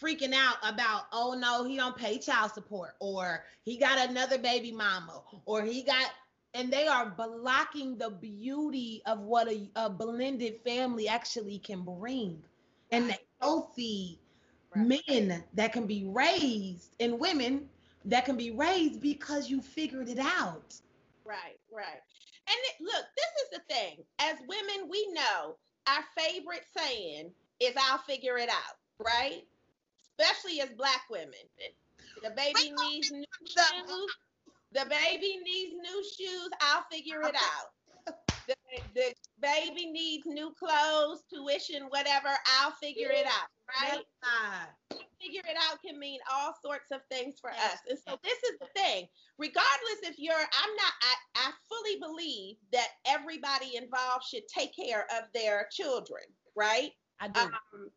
freaking 0.00 0.32
out 0.32 0.56
about 0.62 1.02
oh 1.12 1.34
no 1.36 1.64
he 1.64 1.76
don't 1.76 1.96
pay 1.96 2.18
child 2.18 2.52
support 2.52 2.90
or 3.00 3.44
he 3.62 3.76
got 3.76 4.08
another 4.08 4.38
baby 4.38 4.70
mama 4.70 5.22
or 5.44 5.62
he 5.62 5.82
got 5.82 6.10
and 6.54 6.72
they 6.72 6.86
are 6.86 7.14
blocking 7.16 7.96
the 7.98 8.10
beauty 8.10 9.02
of 9.06 9.20
what 9.20 9.48
a, 9.48 9.68
a 9.76 9.90
blended 9.90 10.60
family 10.64 11.08
actually 11.08 11.58
can 11.58 11.82
bring 11.82 12.42
and 12.90 13.10
the 13.10 13.18
healthy 13.40 14.18
right. 14.74 15.02
men 15.08 15.44
that 15.54 15.72
can 15.72 15.86
be 15.86 16.04
raised 16.06 16.94
and 17.00 17.18
women 17.18 17.68
that 18.04 18.24
can 18.24 18.36
be 18.36 18.50
raised 18.50 19.00
because 19.00 19.50
you 19.50 19.60
figured 19.60 20.08
it 20.08 20.18
out 20.18 20.74
right 21.24 21.58
right 21.74 22.02
and 22.48 22.56
it, 22.64 22.74
look 22.80 23.04
this 23.16 23.26
is 23.44 23.50
the 23.52 23.74
thing 23.74 23.96
as 24.20 24.36
women 24.48 24.88
we 24.90 25.06
know 25.12 25.56
our 25.88 26.04
favorite 26.16 26.64
saying 26.76 27.30
is 27.60 27.74
I'll 27.76 27.98
figure 27.98 28.38
it 28.38 28.48
out, 28.48 28.76
right? 29.04 29.42
Especially 30.18 30.60
as 30.60 30.70
black 30.70 31.02
women. 31.10 31.32
The 32.22 32.30
baby 32.30 32.72
needs 32.82 33.10
new 33.10 33.24
shoes. 33.46 34.06
The 34.72 34.84
baby 34.88 35.38
needs 35.42 35.74
new 35.74 36.04
shoes. 36.04 36.50
I'll 36.60 36.84
figure 36.90 37.22
it 37.22 37.34
out. 37.34 38.14
The, 38.48 38.54
the 38.94 39.14
baby 39.42 39.86
needs 39.90 40.24
new 40.26 40.54
clothes, 40.58 41.22
tuition, 41.30 41.84
whatever. 41.90 42.28
I'll 42.58 42.72
figure 42.72 43.10
it 43.10 43.26
out, 43.26 43.48
right? 43.82 44.02
Figure 45.20 45.42
it 45.44 45.56
out 45.70 45.82
can 45.82 45.98
mean 45.98 46.18
all 46.32 46.54
sorts 46.64 46.90
of 46.90 47.00
things 47.10 47.34
for 47.40 47.50
us. 47.50 47.78
And 47.90 47.98
so 48.08 48.18
this 48.24 48.38
is 48.44 48.58
the 48.58 48.66
thing. 48.74 49.06
Regardless 49.38 50.00
if 50.04 50.18
you're, 50.18 50.34
I'm 50.34 50.76
not, 50.76 50.92
I, 51.02 51.14
I 51.48 51.50
fully 51.68 52.00
believe 52.00 52.56
that 52.72 52.88
everybody 53.06 53.76
involved 53.76 54.24
should 54.24 54.48
take 54.48 54.74
care 54.74 55.06
of 55.16 55.24
their 55.34 55.68
children, 55.70 56.22
right? 56.56 56.92
I 57.20 57.28
do. 57.28 57.40
Um, 57.40 57.50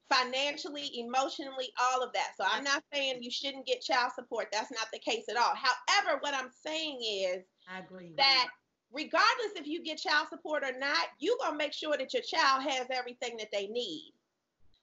financially, 0.10 1.00
emotionally, 1.00 1.70
all 1.80 2.04
of 2.04 2.12
that. 2.14 2.32
So 2.38 2.44
I'm 2.50 2.64
not 2.64 2.84
saying 2.94 3.20
you 3.22 3.32
shouldn't 3.32 3.68
get 3.68 3.82
child 3.82 4.12
support. 4.16 4.48
That's 4.52 4.72
not 4.72 4.88
the 4.92 5.00
case 5.00 5.26
at 5.30 5.38
all. 5.38 5.54
However, 5.56 6.18
what 6.22 6.34
I'm 6.34 6.50
saying 6.66 7.00
is 7.04 7.44
I 7.70 7.80
agree 7.80 8.14
that 8.18 8.48
regardless 8.92 9.54
if 9.56 9.68
you 9.68 9.84
get 9.84 10.00
child 10.00 10.28
support 10.30 10.64
or 10.64 10.78
not, 10.78 11.08
you're 11.20 11.38
gonna 11.42 11.58
make 11.58 11.74
sure 11.74 11.96
that 11.98 12.14
your 12.14 12.24
child 12.24 12.64
has 12.64 12.88
everything 12.92 13.38
that 13.38 13.50
they 13.52 13.68
need. 13.68 14.14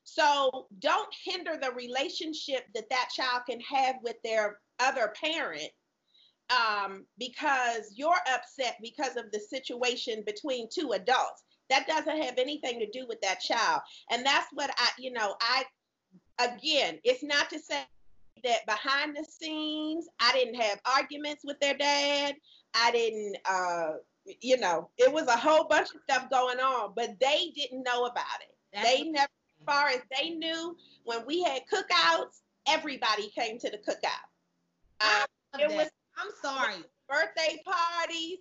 So 0.04 0.66
don't 0.78 1.14
hinder 1.24 1.58
the 1.60 1.72
relationship 1.72 2.64
that 2.74 2.88
that 2.90 3.10
child 3.14 3.42
can 3.48 3.60
have 3.60 3.96
with 4.02 4.16
their 4.24 4.58
other 4.80 5.12
parent 5.20 5.70
um, 6.50 7.04
because 7.18 7.92
you're 7.94 8.18
upset 8.34 8.76
because 8.82 9.16
of 9.16 9.30
the 9.32 9.40
situation 9.40 10.22
between 10.24 10.68
two 10.72 10.92
adults. 10.92 11.44
That 11.70 11.86
doesn't 11.86 12.22
have 12.22 12.38
anything 12.38 12.78
to 12.80 12.90
do 12.90 13.06
with 13.06 13.20
that 13.22 13.40
child. 13.40 13.82
And 14.10 14.24
that's 14.24 14.48
what 14.52 14.70
I, 14.76 14.88
you 14.98 15.12
know, 15.12 15.36
I, 15.40 15.64
again, 16.38 16.98
it's 17.04 17.22
not 17.22 17.50
to 17.50 17.58
say 17.58 17.82
that 18.44 18.66
behind 18.66 19.16
the 19.16 19.24
scenes, 19.24 20.08
I 20.20 20.32
didn't 20.32 20.60
have 20.60 20.80
arguments 20.86 21.42
with 21.44 21.58
their 21.60 21.74
dad. 21.74 22.36
I 22.74 22.90
didn't, 22.92 23.36
uh, 23.44 23.92
you 24.40 24.58
know, 24.58 24.90
it 24.98 25.12
was 25.12 25.26
a 25.26 25.36
whole 25.36 25.64
bunch 25.64 25.88
of 25.94 26.00
stuff 26.08 26.30
going 26.30 26.58
on, 26.58 26.92
but 26.94 27.18
they 27.20 27.52
didn't 27.54 27.82
know 27.82 28.06
about 28.06 28.40
it. 28.40 28.54
That's 28.72 28.88
they 28.88 29.02
never 29.04 29.28
as 29.60 29.66
far 29.66 29.88
as 29.88 30.00
they 30.18 30.30
knew, 30.30 30.76
when 31.04 31.26
we 31.26 31.42
had 31.42 31.62
cookouts, 31.72 32.40
everybody 32.68 33.30
came 33.30 33.58
to 33.58 33.70
the 33.70 33.78
cookout. 33.78 34.28
Uh, 35.00 35.24
it 35.58 35.70
was. 35.70 35.90
I'm 36.16 36.30
sorry. 36.42 36.82
Birthday 37.08 37.62
parties, 37.64 38.38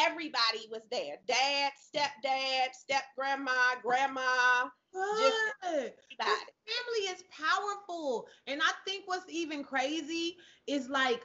everybody 0.00 0.68
was 0.70 0.82
there. 0.90 1.16
Dad, 1.26 1.72
stepdad, 1.94 2.72
step 2.72 3.02
grandma, 3.16 3.52
grandma. 3.82 4.68
Just 5.18 5.92
family 6.18 7.06
is 7.08 7.24
powerful. 7.30 8.26
And 8.46 8.60
I 8.60 8.72
think 8.86 9.04
what's 9.06 9.30
even 9.30 9.62
crazy 9.62 10.36
is 10.66 10.88
like 10.88 11.22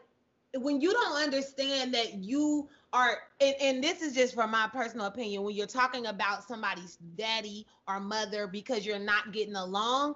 when 0.58 0.80
you 0.80 0.94
don't 0.94 1.22
understand 1.22 1.94
that 1.94 2.16
you 2.16 2.70
are 2.94 3.18
and, 3.42 3.56
and, 3.62 3.84
this 3.84 4.02
is 4.02 4.14
just 4.14 4.34
from 4.34 4.52
my 4.52 4.70
personal 4.72 5.08
opinion 5.08 5.44
when 5.44 5.54
you're 5.56 5.68
talking 5.68 6.06
about 6.06 6.48
somebody's 6.48 6.98
daddy 7.18 7.66
or 7.88 8.00
mother 8.00 8.48
because 8.48 8.86
you're 8.86 9.00
not 9.00 9.34
getting 9.34 9.56
along 9.56 10.16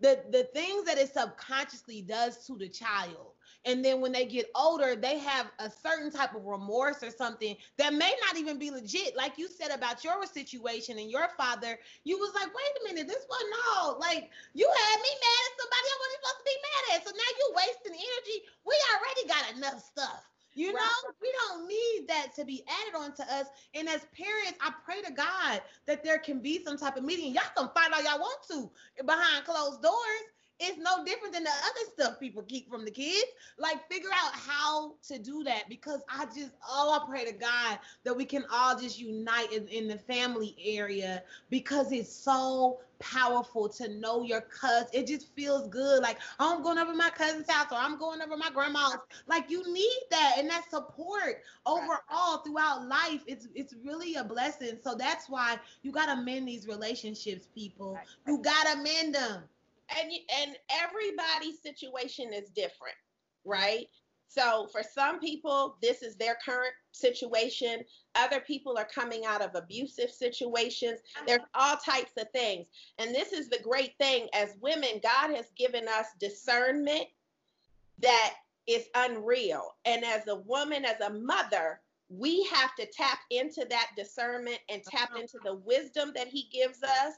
the 0.00 0.22
the 0.30 0.44
things 0.54 0.84
that 0.84 0.98
it 0.98 1.12
subconsciously 1.12 2.02
does 2.02 2.46
to 2.46 2.56
the 2.56 2.68
child 2.68 3.33
and 3.64 3.84
then 3.84 4.00
when 4.00 4.12
they 4.12 4.24
get 4.24 4.50
older 4.54 4.96
they 4.96 5.18
have 5.18 5.50
a 5.58 5.70
certain 5.70 6.10
type 6.10 6.34
of 6.34 6.44
remorse 6.44 7.02
or 7.02 7.10
something 7.10 7.56
that 7.76 7.92
may 7.92 8.14
not 8.26 8.36
even 8.36 8.58
be 8.58 8.70
legit 8.70 9.16
like 9.16 9.38
you 9.38 9.48
said 9.48 9.70
about 9.70 10.04
your 10.04 10.24
situation 10.26 10.98
and 10.98 11.10
your 11.10 11.28
father 11.36 11.78
you 12.04 12.18
was 12.18 12.32
like 12.34 12.48
wait 12.48 12.80
a 12.80 12.94
minute 12.94 13.08
this 13.08 13.24
one 13.28 13.50
no 13.50 13.98
like 13.98 14.30
you 14.54 14.66
had 14.66 14.96
me 15.00 15.12
mad 15.20 15.42
at 15.44 15.58
somebody 15.58 15.86
i 15.88 15.98
wasn't 16.00 16.20
supposed 16.20 16.38
to 16.38 16.44
be 16.44 16.58
mad 16.62 16.82
at 16.96 17.04
so 17.04 17.10
now 17.10 17.30
you're 17.38 17.56
wasting 17.56 17.92
energy 17.92 18.38
we 18.66 18.74
already 18.94 19.28
got 19.28 19.56
enough 19.56 19.82
stuff 19.84 20.24
you 20.54 20.72
know, 20.72 20.78
right. 20.78 21.14
we 21.20 21.32
don't 21.48 21.66
need 21.66 22.06
that 22.08 22.28
to 22.36 22.44
be 22.44 22.64
added 22.68 22.96
on 22.96 23.12
to 23.16 23.34
us. 23.34 23.48
And 23.74 23.88
as 23.88 24.06
parents, 24.16 24.56
I 24.60 24.72
pray 24.84 25.02
to 25.02 25.12
God 25.12 25.60
that 25.86 26.04
there 26.04 26.18
can 26.18 26.38
be 26.38 26.62
some 26.62 26.78
type 26.78 26.96
of 26.96 27.02
meeting. 27.02 27.34
Y'all 27.34 27.42
can 27.56 27.68
find 27.74 27.92
out 27.92 28.04
y'all 28.04 28.20
want 28.20 28.38
to 28.50 28.70
behind 29.04 29.44
closed 29.44 29.82
doors 29.82 29.94
it's 30.60 30.78
no 30.78 31.04
different 31.04 31.34
than 31.34 31.44
the 31.44 31.50
other 31.50 31.90
stuff 31.92 32.20
people 32.20 32.42
keep 32.42 32.70
from 32.70 32.84
the 32.84 32.90
kids. 32.90 33.26
Like 33.58 33.88
figure 33.90 34.10
out 34.12 34.32
how 34.34 34.94
to 35.08 35.18
do 35.18 35.42
that 35.44 35.64
because 35.68 36.00
I 36.08 36.26
just 36.26 36.52
oh 36.68 36.98
I 37.00 37.08
pray 37.08 37.24
to 37.24 37.32
God 37.32 37.78
that 38.04 38.16
we 38.16 38.24
can 38.24 38.44
all 38.52 38.78
just 38.78 38.98
unite 39.00 39.52
in, 39.52 39.66
in 39.68 39.88
the 39.88 39.98
family 39.98 40.56
area 40.64 41.22
because 41.50 41.92
it's 41.92 42.12
so 42.12 42.78
powerful 43.00 43.68
to 43.68 43.88
know 43.98 44.22
your 44.22 44.42
cousin. 44.42 44.88
It 44.92 45.06
just 45.08 45.34
feels 45.34 45.68
good. 45.68 46.02
Like 46.02 46.18
oh, 46.38 46.54
I'm 46.54 46.62
going 46.62 46.78
over 46.78 46.94
my 46.94 47.10
cousin's 47.10 47.50
house 47.50 47.66
or 47.72 47.78
I'm 47.78 47.98
going 47.98 48.22
over 48.22 48.36
my 48.36 48.50
grandma's. 48.50 48.98
Like 49.26 49.50
you 49.50 49.72
need 49.72 50.00
that 50.10 50.36
and 50.38 50.48
that 50.50 50.70
support 50.70 51.42
overall 51.66 52.38
throughout 52.44 52.86
life. 52.86 53.22
It's 53.26 53.48
it's 53.54 53.74
really 53.84 54.14
a 54.14 54.24
blessing. 54.24 54.78
So 54.82 54.94
that's 54.94 55.28
why 55.28 55.58
you 55.82 55.90
gotta 55.90 56.20
mend 56.22 56.46
these 56.46 56.68
relationships, 56.68 57.48
people. 57.54 57.98
You 58.26 58.38
gotta 58.38 58.80
mend 58.80 59.16
them 59.16 59.42
and 59.90 60.10
and 60.40 60.56
everybody's 60.70 61.60
situation 61.60 62.32
is 62.32 62.50
different, 62.50 62.96
right? 63.44 63.86
So 64.34 64.66
for 64.72 64.82
some 64.82 65.20
people, 65.20 65.76
this 65.80 66.02
is 66.02 66.16
their 66.16 66.36
current 66.44 66.74
situation. 66.90 67.84
Other 68.16 68.40
people 68.40 68.76
are 68.76 68.88
coming 68.92 69.24
out 69.24 69.42
of 69.42 69.54
abusive 69.54 70.10
situations. 70.10 71.00
There's 71.24 71.44
all 71.54 71.76
types 71.76 72.12
of 72.18 72.28
things. 72.32 72.66
And 72.98 73.14
this 73.14 73.32
is 73.32 73.48
the 73.48 73.60
great 73.62 73.96
thing 73.98 74.28
as 74.34 74.56
women, 74.60 75.00
God 75.02 75.36
has 75.36 75.46
given 75.56 75.86
us 75.86 76.06
discernment 76.18 77.06
that 78.00 78.34
is 78.66 78.86
unreal. 78.96 79.76
And 79.84 80.04
as 80.04 80.26
a 80.26 80.36
woman, 80.36 80.84
as 80.84 81.00
a 81.00 81.12
mother, 81.12 81.80
we 82.08 82.44
have 82.44 82.74
to 82.76 82.86
tap 82.86 83.18
into 83.30 83.66
that 83.70 83.90
discernment 83.96 84.58
and 84.68 84.82
tap 84.82 85.10
into 85.18 85.38
the 85.44 85.54
wisdom 85.54 86.12
that 86.14 86.28
he 86.28 86.48
gives 86.52 86.82
us 86.82 87.14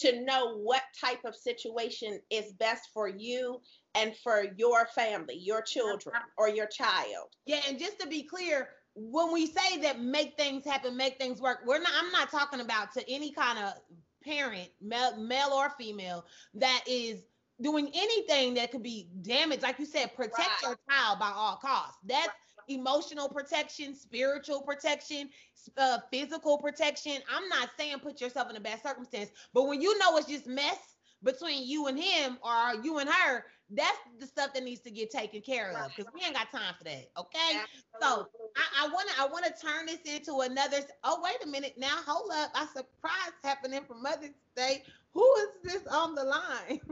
to 0.00 0.22
know 0.24 0.56
what 0.58 0.82
type 0.98 1.24
of 1.24 1.34
situation 1.34 2.20
is 2.30 2.52
best 2.52 2.88
for 2.92 3.08
you 3.08 3.60
and 3.94 4.14
for 4.22 4.46
your 4.56 4.86
family, 4.94 5.36
your 5.36 5.62
children, 5.62 6.14
or 6.36 6.48
your 6.48 6.66
child. 6.66 7.28
Yeah, 7.46 7.60
and 7.68 7.78
just 7.78 7.98
to 8.00 8.06
be 8.06 8.22
clear, 8.22 8.68
when 8.94 9.32
we 9.32 9.46
say 9.46 9.78
that 9.82 10.00
make 10.00 10.36
things 10.36 10.64
happen, 10.64 10.96
make 10.96 11.18
things 11.18 11.40
work, 11.40 11.60
we're 11.66 11.80
not 11.80 11.92
I'm 12.00 12.12
not 12.12 12.30
talking 12.30 12.60
about 12.60 12.92
to 12.94 13.10
any 13.10 13.32
kind 13.32 13.58
of 13.58 13.74
parent, 14.24 14.68
male, 14.80 15.16
male 15.16 15.50
or 15.52 15.70
female, 15.78 16.24
that 16.54 16.82
is 16.86 17.22
doing 17.60 17.90
anything 17.94 18.54
that 18.54 18.70
could 18.70 18.82
be 18.82 19.08
damaged. 19.22 19.62
Like 19.62 19.78
you 19.78 19.86
said, 19.86 20.14
protect 20.14 20.38
right. 20.38 20.62
your 20.62 20.78
child 20.90 21.18
by 21.18 21.32
all 21.34 21.56
costs. 21.56 21.98
That's 22.04 22.28
emotional 22.68 23.28
protection, 23.28 23.94
spiritual 23.94 24.62
protection, 24.62 25.28
uh, 25.76 25.98
physical 26.10 26.58
protection. 26.58 27.20
I'm 27.30 27.48
not 27.48 27.70
saying 27.78 27.98
put 28.00 28.20
yourself 28.20 28.50
in 28.50 28.56
a 28.56 28.60
bad 28.60 28.82
circumstance, 28.82 29.30
but 29.54 29.66
when 29.66 29.80
you 29.80 29.98
know 29.98 30.16
it's 30.16 30.28
just 30.28 30.46
mess 30.46 30.96
between 31.22 31.66
you 31.66 31.86
and 31.88 31.98
him 31.98 32.38
or 32.42 32.74
you 32.82 32.98
and 32.98 33.08
her, 33.08 33.44
That's 33.70 33.98
the 34.18 34.26
stuff 34.26 34.54
that 34.54 34.62
needs 34.64 34.80
to 34.82 34.90
get 34.90 35.10
taken 35.10 35.42
care 35.42 35.72
of 35.72 35.92
because 35.94 36.10
we 36.14 36.22
ain't 36.24 36.34
got 36.34 36.50
time 36.50 36.74
for 36.78 36.84
that. 36.84 37.10
Okay. 37.18 37.60
So 38.00 38.28
I, 38.56 38.84
I 38.84 38.88
wanna 38.88 39.10
I 39.18 39.26
wanna 39.26 39.50
turn 39.60 39.86
this 39.86 40.00
into 40.06 40.40
another. 40.40 40.78
Oh 41.04 41.20
wait 41.22 41.36
a 41.44 41.46
minute 41.46 41.74
now. 41.76 41.96
Hold 42.06 42.30
up. 42.32 42.50
A 42.54 42.66
surprise 42.68 43.32
happening 43.44 43.82
for 43.86 43.94
Mother's 43.94 44.30
Day. 44.56 44.84
Who 45.12 45.34
is 45.40 45.48
this 45.64 45.86
on 45.88 46.14
the 46.14 46.24
line? 46.24 46.80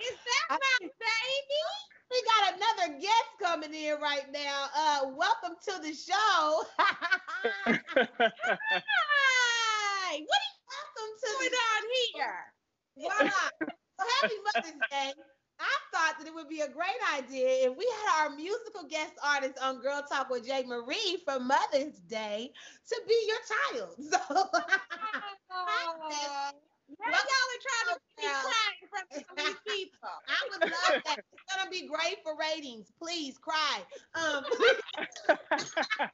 is 0.00 0.16
that 0.26 0.48
my 0.50 0.78
baby? 0.80 1.64
We 2.10 2.22
got 2.22 2.54
another 2.54 2.98
guest 3.00 3.30
coming 3.42 3.74
in 3.74 4.00
right 4.00 4.30
now. 4.32 4.66
Uh, 4.76 5.00
welcome 5.16 5.56
to 5.64 5.72
the 5.82 5.92
show. 5.94 6.62
Hi. 7.66 7.80
What 10.06 10.12
are 10.12 10.20
you 10.20 10.26
welcome 10.70 11.12
to 11.20 11.26
going 11.32 11.54
on 11.72 11.82
here? 12.12 12.40
Voila. 12.96 13.50
Happy 14.20 14.34
Mother's 14.54 14.80
Day. 14.90 15.12
I 15.60 15.76
thought 15.92 16.14
that 16.18 16.26
it 16.26 16.34
would 16.34 16.48
be 16.48 16.60
a 16.60 16.68
great 16.68 17.00
idea 17.16 17.68
if 17.70 17.76
we 17.76 17.86
had 18.04 18.24
our 18.24 18.30
musical 18.36 18.84
guest 18.88 19.12
artist 19.24 19.54
on 19.62 19.80
Girl 19.80 20.02
Talk 20.10 20.28
with 20.30 20.46
Jay 20.46 20.64
Marie 20.66 21.18
for 21.24 21.38
Mother's 21.40 21.98
Day 22.08 22.50
to 22.88 23.00
be 23.08 23.16
your 23.26 23.38
child. 23.48 23.94
So 24.10 24.18
now 26.88 27.08
y'all 27.08 27.50
are 27.54 27.64
trying 27.64 27.88
to 27.92 28.00
be 28.16 28.26
crying 28.26 28.76
in 28.82 28.88
front 28.88 29.06
of 29.12 29.20
these 29.36 29.60
people. 29.68 30.14
I 30.28 30.40
would 30.50 30.62
love 30.70 31.02
that. 31.04 31.18
It's 31.32 31.44
gonna 31.54 31.70
be 31.70 31.86
great 31.88 32.18
for 32.22 32.36
ratings. 32.36 32.92
Please 33.00 33.38
cry. 33.38 33.80
Um, 34.14 34.44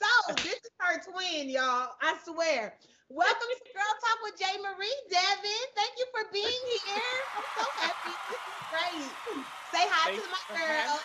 so 0.00 0.34
this 0.36 0.60
is 0.60 0.74
her 0.80 1.00
twin, 1.00 1.48
y'all. 1.48 1.90
I 2.00 2.16
swear. 2.24 2.76
Welcome 3.08 3.48
to 3.48 3.72
Girl 3.72 3.94
Talk 4.04 4.18
with 4.22 4.38
Jay 4.38 4.56
Marie, 4.60 5.00
Devin. 5.08 5.66
Thank 5.74 5.92
you 5.96 6.06
for 6.12 6.28
being 6.30 6.44
here. 6.44 7.18
I'm 7.36 7.44
so 7.56 7.64
happy. 7.80 8.12
This 8.28 8.36
is 8.36 8.60
great. 8.68 9.08
Say 9.72 9.84
hi 9.88 10.12
Thanks 10.12 10.24
to 10.24 10.28
my 10.28 10.44
girl. 10.60 10.68
Having, 10.68 11.00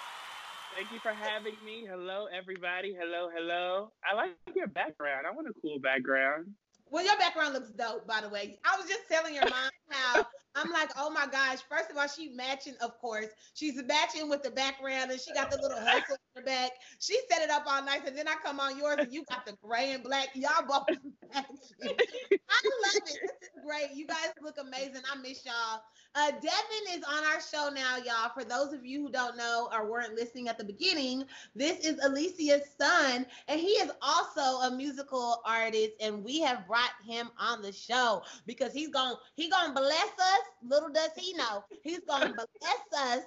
thank 0.75 0.91
you 0.91 0.99
for 0.99 1.13
having 1.13 1.55
me. 1.63 1.87
Hello, 1.89 2.27
everybody. 2.27 2.93
Hello, 2.99 3.29
hello. 3.33 3.91
I 4.03 4.15
like 4.15 4.35
your 4.53 4.67
background. 4.67 5.25
I 5.27 5.31
want 5.31 5.47
a 5.47 5.53
cool 5.61 5.79
background. 5.79 6.47
Well, 6.93 7.03
your 7.03 7.17
background 7.17 7.55
looks 7.55 7.71
dope, 7.71 8.05
by 8.05 8.21
the 8.21 8.29
way. 8.29 8.59
I 8.63 8.77
was 8.77 8.87
just 8.87 9.09
telling 9.09 9.33
your 9.33 9.45
mom 9.45 9.71
how 9.89 10.23
I'm 10.53 10.71
like, 10.71 10.91
oh 10.95 11.09
my 11.09 11.25
gosh. 11.25 11.57
First 11.67 11.89
of 11.89 11.97
all, 11.97 12.07
she 12.07 12.29
matching, 12.29 12.75
of 12.81 12.99
course. 12.99 13.29
She's 13.55 13.81
matching 13.83 14.29
with 14.29 14.43
the 14.43 14.51
background 14.51 15.09
and 15.09 15.19
she 15.19 15.33
got 15.33 15.49
the 15.49 15.57
little 15.57 15.79
hustle 15.79 16.17
back. 16.41 16.71
She 16.99 17.19
set 17.29 17.41
it 17.41 17.49
up 17.49 17.63
all 17.67 17.83
nice. 17.83 18.01
And 18.07 18.17
then 18.17 18.27
I 18.27 18.35
come 18.43 18.59
on 18.59 18.77
yours 18.77 18.97
and 18.99 19.13
you 19.13 19.23
got 19.29 19.45
the 19.45 19.53
gray 19.63 19.93
and 19.93 20.03
black. 20.03 20.29
Y'all 20.33 20.65
both. 20.67 20.85
I 21.33 21.39
love 21.39 22.95
it. 22.95 23.03
This 23.05 23.15
is 23.15 23.49
great. 23.65 23.91
You 23.93 24.07
guys 24.07 24.33
look 24.41 24.55
amazing. 24.59 25.01
I 25.11 25.17
miss 25.17 25.45
y'all. 25.45 25.81
Uh, 26.15 26.29
Devin 26.29 26.99
is 26.99 27.03
on 27.03 27.23
our 27.25 27.41
show 27.41 27.71
now, 27.73 27.97
y'all. 27.97 28.31
For 28.33 28.43
those 28.43 28.71
of 28.71 28.85
you 28.85 29.01
who 29.01 29.11
don't 29.11 29.35
know 29.35 29.69
or 29.73 29.89
weren't 29.89 30.13
listening 30.13 30.47
at 30.47 30.59
the 30.59 30.63
beginning, 30.63 31.23
this 31.55 31.79
is 31.79 31.99
Alicia's 32.03 32.69
son, 32.79 33.25
and 33.47 33.59
he 33.59 33.69
is 33.69 33.89
also 33.99 34.41
a 34.41 34.71
musical 34.75 35.41
artist. 35.43 35.93
And 35.99 36.23
we 36.23 36.39
have 36.41 36.67
brought 36.67 36.91
him 37.03 37.31
on 37.39 37.63
the 37.63 37.71
show 37.71 38.21
because 38.45 38.73
he's 38.73 38.89
gonna 38.89 39.15
he 39.35 39.49
gonna 39.49 39.73
bless 39.73 40.11
us 40.19 40.53
Little 40.65 40.89
does 40.89 41.11
he 41.17 41.33
know, 41.33 41.63
he's 41.83 41.99
to 41.99 42.03
bless 42.61 43.17
us. 43.17 43.23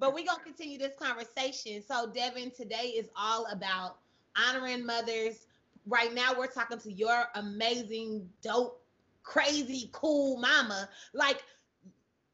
But 0.00 0.14
we're 0.14 0.24
to 0.24 0.44
continue 0.44 0.78
this 0.78 0.96
conversation. 0.98 1.82
So, 1.86 2.10
Devin, 2.12 2.52
today 2.52 2.94
is 2.96 3.08
all 3.14 3.46
about 3.52 3.98
honoring 4.34 4.84
mothers. 4.84 5.46
Right 5.86 6.14
now, 6.14 6.32
we're 6.36 6.46
talking 6.46 6.78
to 6.78 6.92
your 6.92 7.24
amazing, 7.34 8.28
dope, 8.42 8.82
crazy, 9.22 9.90
cool 9.92 10.38
mama. 10.38 10.88
Like, 11.12 11.42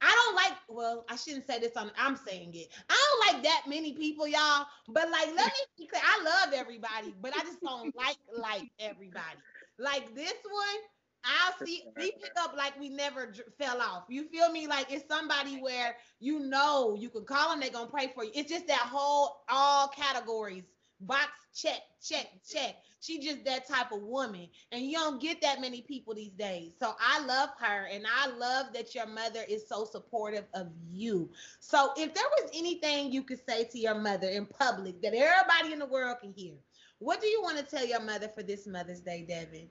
I 0.00 0.12
don't 0.14 0.36
like, 0.36 0.58
well, 0.68 1.04
I 1.08 1.16
shouldn't 1.16 1.46
say 1.46 1.58
this 1.58 1.76
on, 1.76 1.90
I'm 1.98 2.16
saying 2.16 2.52
it. 2.54 2.68
I 2.88 2.94
don't 2.94 3.34
like 3.34 3.42
that 3.44 3.62
many 3.66 3.92
people, 3.94 4.28
y'all. 4.28 4.66
But 4.88 5.10
like, 5.10 5.28
let 5.34 5.46
me 5.46 5.60
be 5.78 5.86
clear, 5.86 6.02
I 6.04 6.22
love 6.22 6.54
everybody, 6.54 7.14
but 7.20 7.34
I 7.36 7.40
just 7.40 7.60
don't 7.60 7.94
like 7.96 8.18
like 8.38 8.70
everybody. 8.78 9.38
Like 9.78 10.14
this 10.14 10.34
one, 10.44 10.82
I'll 11.26 11.66
see 11.66 11.84
we 11.96 12.12
pick 12.12 12.32
up 12.38 12.54
like 12.56 12.78
we 12.78 12.88
never 12.88 13.32
fell 13.58 13.80
off. 13.80 14.04
You 14.08 14.28
feel 14.28 14.50
me? 14.50 14.66
Like 14.66 14.92
it's 14.92 15.08
somebody 15.08 15.56
where 15.56 15.96
you 16.20 16.40
know 16.40 16.94
you 16.98 17.08
can 17.10 17.24
call 17.24 17.50
them, 17.50 17.60
they're 17.60 17.70
gonna 17.70 17.90
pray 17.90 18.12
for 18.14 18.24
you. 18.24 18.30
It's 18.34 18.50
just 18.50 18.66
that 18.68 18.78
whole 18.78 19.42
all 19.48 19.88
categories 19.88 20.64
box 21.00 21.28
check, 21.54 21.80
check, 22.02 22.26
check. 22.48 22.76
She 23.00 23.18
just 23.18 23.44
that 23.44 23.68
type 23.68 23.92
of 23.92 24.02
woman, 24.02 24.48
and 24.72 24.82
you 24.82 24.92
don't 24.92 25.20
get 25.20 25.40
that 25.42 25.60
many 25.60 25.82
people 25.82 26.14
these 26.14 26.32
days. 26.32 26.72
So 26.78 26.94
I 26.98 27.24
love 27.24 27.50
her, 27.60 27.86
and 27.86 28.04
I 28.06 28.28
love 28.28 28.72
that 28.74 28.94
your 28.94 29.06
mother 29.06 29.42
is 29.48 29.68
so 29.68 29.84
supportive 29.84 30.44
of 30.54 30.68
you. 30.90 31.30
So 31.60 31.90
if 31.96 32.14
there 32.14 32.24
was 32.40 32.50
anything 32.54 33.12
you 33.12 33.22
could 33.22 33.40
say 33.46 33.64
to 33.64 33.78
your 33.78 33.94
mother 33.94 34.28
in 34.28 34.46
public 34.46 35.00
that 35.02 35.14
everybody 35.14 35.72
in 35.72 35.78
the 35.78 35.86
world 35.86 36.16
can 36.20 36.32
hear, 36.32 36.54
what 36.98 37.20
do 37.20 37.26
you 37.26 37.42
want 37.42 37.58
to 37.58 37.64
tell 37.64 37.86
your 37.86 38.00
mother 38.00 38.28
for 38.28 38.42
this 38.42 38.66
Mother's 38.66 39.00
Day, 39.00 39.24
Devin? 39.28 39.68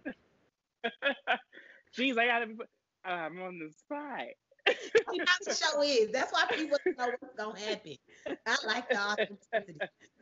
Jeez, 1.97 2.17
I 2.17 2.25
gotta 2.27 2.47
be. 2.47 2.55
I'm 3.03 3.41
on 3.41 3.59
the 3.59 3.71
spot. 3.71 4.25
know 4.67 5.25
the 5.45 5.53
show 5.53 5.81
is. 5.83 6.11
That's 6.11 6.33
why 6.33 6.45
people 6.49 6.77
know 6.97 7.07
what's 7.19 7.35
gonna 7.37 7.59
happen. 7.59 7.95
I 8.47 8.57
like 8.65 8.89
the 8.89 8.97
authenticity. 8.97 9.77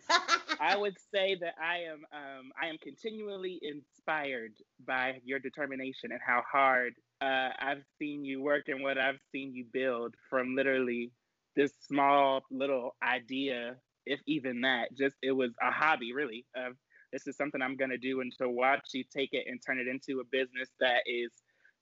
I 0.59 0.75
would 0.75 0.97
say 1.13 1.37
that 1.39 1.55
I 1.61 1.79
am 1.91 2.03
um, 2.13 2.51
I 2.61 2.67
am 2.67 2.77
continually 2.83 3.59
inspired 3.61 4.53
by 4.85 5.19
your 5.23 5.39
determination 5.39 6.11
and 6.11 6.19
how 6.25 6.43
hard 6.51 6.93
uh, 7.21 7.49
I've 7.59 7.83
seen 7.99 8.25
you 8.25 8.41
work 8.41 8.63
and 8.67 8.83
what 8.83 8.97
I've 8.97 9.19
seen 9.31 9.53
you 9.55 9.65
build 9.71 10.15
from 10.29 10.55
literally 10.55 11.11
this 11.55 11.71
small 11.87 12.41
little 12.51 12.95
idea, 13.01 13.77
if 14.05 14.19
even 14.27 14.61
that. 14.61 14.89
Just 14.97 15.15
it 15.21 15.31
was 15.31 15.51
a 15.61 15.71
hobby, 15.71 16.13
really, 16.13 16.45
of 16.55 16.73
this 17.13 17.27
is 17.27 17.37
something 17.37 17.61
I'm 17.61 17.77
going 17.77 17.91
to 17.91 17.97
do. 17.97 18.19
And 18.19 18.33
to 18.39 18.49
watch 18.49 18.89
you 18.93 19.03
take 19.15 19.29
it 19.31 19.45
and 19.47 19.61
turn 19.65 19.79
it 19.79 19.87
into 19.87 20.19
a 20.19 20.25
business 20.25 20.69
that 20.81 21.03
is 21.05 21.31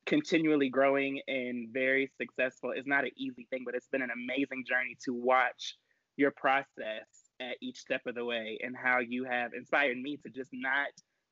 continually 0.06 0.70
growing 0.70 1.22
and 1.28 1.70
very 1.72 2.12
successful 2.20 2.72
is 2.72 2.86
not 2.86 3.06
an 3.06 3.12
easy 3.18 3.48
thing, 3.50 3.64
but 3.66 3.74
it's 3.74 3.88
been 3.88 4.02
an 4.02 4.12
amazing 4.12 4.66
journey 4.68 4.98
to 5.06 5.14
watch 5.14 5.78
your 6.18 6.32
process 6.32 7.08
at 7.40 7.56
each 7.62 7.80
step 7.80 8.02
of 8.06 8.16
the 8.16 8.26
way 8.26 8.60
and 8.62 8.76
how 8.76 9.00
you 9.00 9.24
have 9.24 9.54
inspired 9.54 9.98
me 9.98 10.18
to 10.18 10.30
just 10.30 10.50
not, 10.54 10.90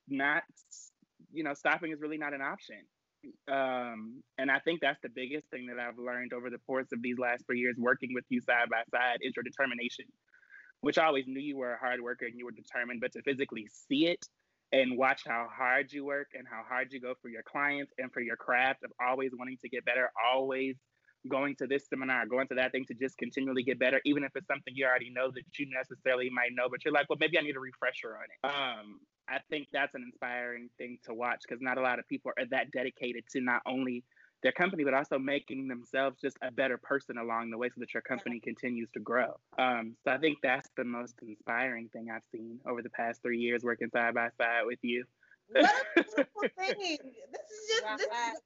not, 0.08 0.44
you 1.34 1.44
know, 1.44 1.54
stopping 1.54 1.92
is 1.92 2.00
really 2.00 2.18
not 2.18 2.34
an 2.34 2.42
option. 2.42 2.78
Um, 3.52 4.24
and 4.38 4.50
I 4.50 4.60
think 4.60 4.80
that's 4.80 5.02
the 5.04 5.10
biggest 5.14 5.46
thing 5.52 5.68
that 5.68 5.78
I've 5.78 6.00
learned 6.00 6.32
over 6.32 6.50
the 6.50 6.58
course 6.60 6.88
of 6.94 7.02
these 7.02 7.20
last 7.20 7.46
three 7.46 7.60
years 7.60 7.76
working 7.78 8.12
with 8.14 8.24
you 8.30 8.40
side 8.40 8.70
by 8.72 8.84
side 8.90 9.18
is 9.22 9.34
your 9.36 9.44
determination 9.44 10.06
which 10.82 10.98
I 10.98 11.06
always 11.06 11.26
knew 11.28 11.42
you 11.42 11.58
were 11.58 11.74
a 11.74 11.80
hard 11.80 12.02
worker 12.02 12.26
and 12.26 12.38
you 12.38 12.46
were 12.46 12.52
determined, 12.52 13.02
but 13.02 13.12
to 13.14 13.22
physically 13.22 13.68
see 13.88 14.08
it 14.08 14.26
and 14.72 14.98
watch 14.98 15.24
how 15.26 15.48
hard 15.52 15.92
you 15.92 16.06
work 16.06 16.28
and 16.34 16.48
how 16.50 16.62
hard 16.68 16.92
you 16.92 17.02
go 17.02 17.14
for 17.22 17.30
your 17.30 17.44
clients 17.44 17.92
and 17.98 18.12
for 18.14 18.22
your 18.22 18.36
craft 18.36 18.84
of 18.84 18.92
always 19.06 19.32
wanting 19.38 19.58
to 19.62 19.70
get 19.70 19.84
better, 19.86 20.12
always 20.32 20.76
going 21.28 21.56
to 21.58 21.68
this 21.68 21.88
seminar, 21.90 22.26
going 22.26 22.48
to 22.48 22.56
that 22.56 22.72
thing 22.72 22.86
to 22.86 22.94
just 22.94 23.18
continually 23.18 23.64
get 23.64 23.80
better, 23.80 24.00
even 24.06 24.24
if 24.24 24.32
it's 24.36 24.48
something 24.48 24.74
you 24.76 24.86
already 24.86 25.10
know 25.10 25.30
that 25.32 25.44
you 25.58 25.68
necessarily 25.70 26.30
might 26.30 26.52
know, 26.54 26.70
but 26.70 26.86
you're 26.86 26.94
like, 26.94 27.10
well, 27.10 27.18
maybe 27.20 27.38
I 27.38 27.42
need 27.42 27.58
a 27.58 27.60
refresher 27.60 28.16
on 28.16 28.24
it. 28.24 28.48
Um, 28.48 29.00
I 29.28 29.40
think 29.50 29.68
that's 29.74 29.96
an 29.96 30.04
inspiring 30.04 30.70
thing 30.78 30.98
to 31.06 31.14
watch 31.14 31.42
because 31.48 31.62
not 31.62 31.78
a 31.78 31.82
lot 31.82 32.00
of 32.00 32.08
people 32.08 32.32
are 32.38 32.46
that 32.52 32.72
dedicated 32.72 33.26
to 33.32 33.42
not 33.42 33.62
only 33.66 34.04
their 34.42 34.52
company, 34.52 34.84
but 34.84 34.94
also 34.94 35.20
making 35.20 35.68
themselves 35.68 36.18
just 36.22 36.38
a 36.42 36.52
better 36.52 36.78
person 36.78 37.18
along 37.18 37.50
the 37.50 37.58
way 37.58 37.70
so 37.70 37.76
that 37.80 37.94
your 37.94 38.02
company 38.02 38.40
continues 38.40 38.90
to 38.94 39.00
grow. 39.00 39.38
Um, 39.58 39.96
so 40.04 40.12
I 40.12 40.18
think 40.18 40.40
that's 40.42 40.70
the 40.78 40.84
most 40.84 41.16
inspiring 41.22 41.90
thing 41.90 42.10
I've 42.14 42.24
seen 42.32 42.60
over 42.66 42.82
the 42.82 42.90
past 42.90 43.22
three 43.22 43.40
years 43.40 43.64
working 43.64 43.90
side 43.90 44.14
by 44.14 44.30
side 44.38 44.64
with 44.66 44.80
you. 44.82 45.06
What 45.52 45.66
a 45.66 46.04
beautiful 46.04 46.42
thing. 46.58 46.98
This 47.32 47.42
is 47.52 47.70
just 47.70 47.84
wow. 47.84 47.96
this 47.98 48.08
is, 48.08 48.42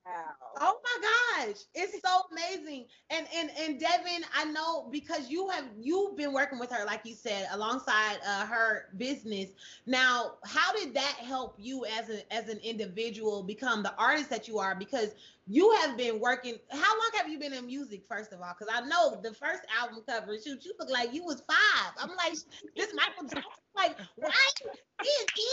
oh 0.60 0.80
my 0.84 1.46
gosh. 1.46 1.58
It's 1.76 2.02
so 2.02 2.22
amazing. 2.32 2.86
And 3.10 3.28
and 3.36 3.52
and 3.60 3.80
Devin, 3.80 4.24
I 4.34 4.46
know 4.46 4.88
because 4.90 5.30
you 5.30 5.50
have 5.50 5.66
you've 5.80 6.16
been 6.16 6.34
working 6.34 6.60
with 6.60 6.72
her, 6.72 6.86
like 6.86 7.02
you 7.06 7.14
said, 7.14 7.48
alongside 7.52 8.18
uh, 8.26 8.46
her 8.46 8.86
business. 8.98 9.50
Now, 9.86 10.36
how 10.46 10.74
did 10.74 10.94
that 10.94 11.16
help 11.20 11.56
you 11.60 11.86
as 11.86 12.10
a 12.10 12.34
as 12.34 12.50
an 12.50 12.60
individual 12.60 13.44
become 13.44 13.84
the 13.84 13.94
artist 13.98 14.30
that 14.30 14.48
you 14.48 14.60
are? 14.60 14.76
Because 14.76 15.10
you 15.46 15.72
have 15.82 15.98
been 15.98 16.20
working. 16.20 16.56
How 16.72 16.80
long 16.80 17.10
have 17.16 17.28
you 17.28 17.38
been 17.38 17.54
in 17.54 17.66
music, 17.66 18.04
first 18.10 18.32
of 18.32 18.40
all? 18.42 18.56
Because 18.58 18.74
I 18.74 18.88
know 18.88 19.20
the 19.22 19.34
first 19.34 19.64
album 19.78 20.02
cover 20.08 20.38
shoot, 20.38 20.64
you 20.64 20.74
look 20.80 20.90
like 20.90 21.14
you 21.14 21.22
was 21.24 21.44
five. 21.48 21.92
I'm 22.00 22.16
like, 22.16 22.34
this 22.76 22.94
Michael 22.94 23.24
Jackson. 23.24 23.44
Like, 23.76 23.98
why 24.16 24.32
is 25.02 25.26
he, 25.36 25.52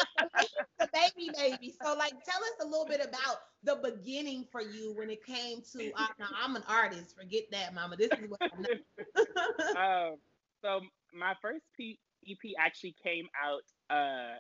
the 0.79 0.88
baby 0.92 1.31
baby? 1.37 1.74
So, 1.83 1.94
like, 1.94 2.12
tell 2.24 2.40
us 2.40 2.53
a 2.62 2.66
little 2.66 2.87
bit 2.87 3.00
about 3.00 3.38
the 3.64 3.76
beginning 3.76 4.46
for 4.53 4.61
you 4.61 4.92
when 4.94 5.11
it 5.11 5.24
came 5.24 5.62
to. 5.72 5.92
Uh, 5.94 6.07
I'm 6.40 6.55
an 6.55 6.62
artist. 6.68 7.16
Forget 7.18 7.44
that, 7.50 7.74
Mama. 7.74 7.96
This 7.96 8.11
is 8.11 8.29
what 8.29 8.40
I 8.42 8.50
know. 8.61 9.81
um, 9.81 10.16
so 10.62 10.81
my 11.18 11.35
first 11.40 11.64
P- 11.76 11.98
EP 12.29 12.53
actually 12.59 12.94
came 13.03 13.26
out 13.42 13.62
uh, 13.94 14.37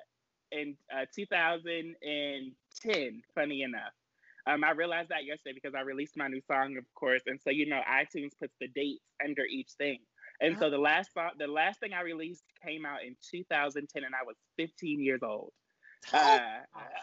in 0.52 0.76
uh, 0.94 1.06
2010. 1.14 3.22
Funny 3.34 3.62
enough. 3.62 3.92
Um, 4.46 4.64
I 4.64 4.70
realized 4.72 5.10
that 5.10 5.24
yesterday 5.24 5.54
because 5.54 5.74
I 5.76 5.82
released 5.82 6.16
my 6.16 6.28
new 6.28 6.40
song, 6.40 6.76
of 6.78 6.84
course, 6.94 7.22
and 7.26 7.38
so 7.42 7.50
you 7.50 7.66
know 7.66 7.80
iTunes 7.88 8.30
puts 8.40 8.54
the 8.60 8.68
dates 8.68 9.04
under 9.24 9.44
each 9.44 9.70
thing. 9.78 9.98
And 10.40 10.56
so 10.58 10.70
the 10.70 10.78
last 10.78 11.12
song, 11.12 11.30
the 11.38 11.46
last 11.46 11.80
thing 11.80 11.92
I 11.92 12.00
released 12.00 12.44
came 12.64 12.86
out 12.86 13.02
in 13.06 13.14
2010, 13.30 14.04
and 14.04 14.14
I 14.14 14.24
was 14.26 14.36
15 14.58 15.00
years 15.00 15.20
old. 15.22 15.52
Uh, 16.14 16.38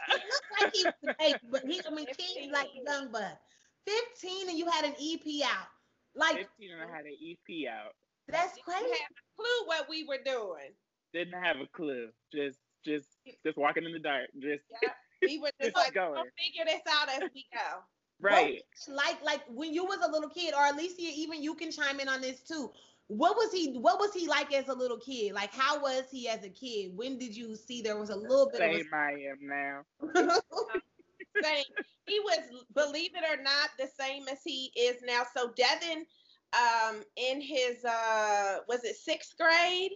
it 0.09 0.21
looks 0.25 0.41
like 0.59 0.73
he 0.73 0.83
was 0.83 1.15
eight, 1.21 1.35
but 1.51 1.61
he, 1.61 1.79
I 1.85 1.93
mean, 1.93 2.07
King 2.17 2.51
like 2.51 2.69
young 2.83 3.11
bud. 3.11 3.37
15 3.85 4.49
and 4.49 4.57
you 4.57 4.65
had 4.69 4.85
an 4.85 4.95
EP 4.99 5.45
out. 5.47 5.67
Like 6.15 6.37
15 6.37 6.71
and 6.73 6.81
I 6.81 6.95
had 6.95 7.05
an 7.05 7.15
EP 7.21 7.71
out. 7.71 7.93
That's 8.27 8.57
crazy. 8.65 8.81
Didn't 8.83 8.97
have 8.97 9.11
a 9.11 9.41
clue 9.41 9.67
what 9.67 9.87
we 9.87 10.03
were 10.03 10.17
doing. 10.25 10.73
Didn't 11.13 11.41
have 11.41 11.57
a 11.57 11.67
clue. 11.67 12.09
Just, 12.33 12.57
just, 12.83 13.07
just 13.45 13.57
walking 13.57 13.85
in 13.85 13.93
the 13.93 13.99
dark. 13.99 14.29
Just, 14.41 14.63
Yeah. 14.81 14.89
We 15.21 15.39
were 15.39 15.51
just 15.61 15.75
like, 15.75 15.93
going. 15.93 16.13
we'll 16.13 16.23
figure 16.37 16.65
this 16.65 16.81
out 16.89 17.09
as 17.09 17.29
we 17.33 17.45
go. 17.53 17.81
right. 18.19 18.61
Like 18.87 19.23
like 19.23 19.41
when 19.49 19.73
you 19.73 19.85
was 19.85 19.99
a 20.05 20.11
little 20.11 20.29
kid, 20.29 20.53
or 20.53 20.65
Alicia, 20.65 20.95
even 20.99 21.41
you 21.41 21.55
can 21.55 21.71
chime 21.71 21.99
in 21.99 22.07
on 22.07 22.21
this 22.21 22.41
too. 22.41 22.71
What 23.07 23.35
was 23.37 23.51
he? 23.53 23.77
What 23.79 23.99
was 23.99 24.13
he 24.13 24.27
like 24.27 24.53
as 24.53 24.67
a 24.67 24.73
little 24.73 24.97
kid? 24.99 25.33
Like 25.33 25.53
how 25.53 25.81
was 25.81 26.03
he 26.11 26.27
as 26.27 26.43
a 26.43 26.49
kid? 26.49 26.91
When 26.95 27.17
did 27.17 27.35
you 27.35 27.55
see 27.55 27.81
there 27.81 27.97
was 27.97 28.09
a 28.09 28.15
little 28.15 28.49
bit 28.51 28.59
Same 28.59 28.89
I 28.93 29.11
am 29.11 29.37
now. 29.41 29.81
of? 30.01 30.41
Same. 31.43 31.63
He 32.05 32.19
was, 32.21 32.39
believe 32.73 33.11
it 33.15 33.23
or 33.29 33.41
not, 33.43 33.69
the 33.77 33.87
same 33.99 34.27
as 34.29 34.39
he 34.43 34.71
is 34.77 34.95
now. 35.05 35.23
So 35.35 35.51
Devin, 35.57 36.05
um, 36.53 37.03
in 37.17 37.41
his 37.41 37.83
uh, 37.83 38.59
was 38.69 38.85
it 38.85 38.95
sixth 38.95 39.35
grade 39.37 39.91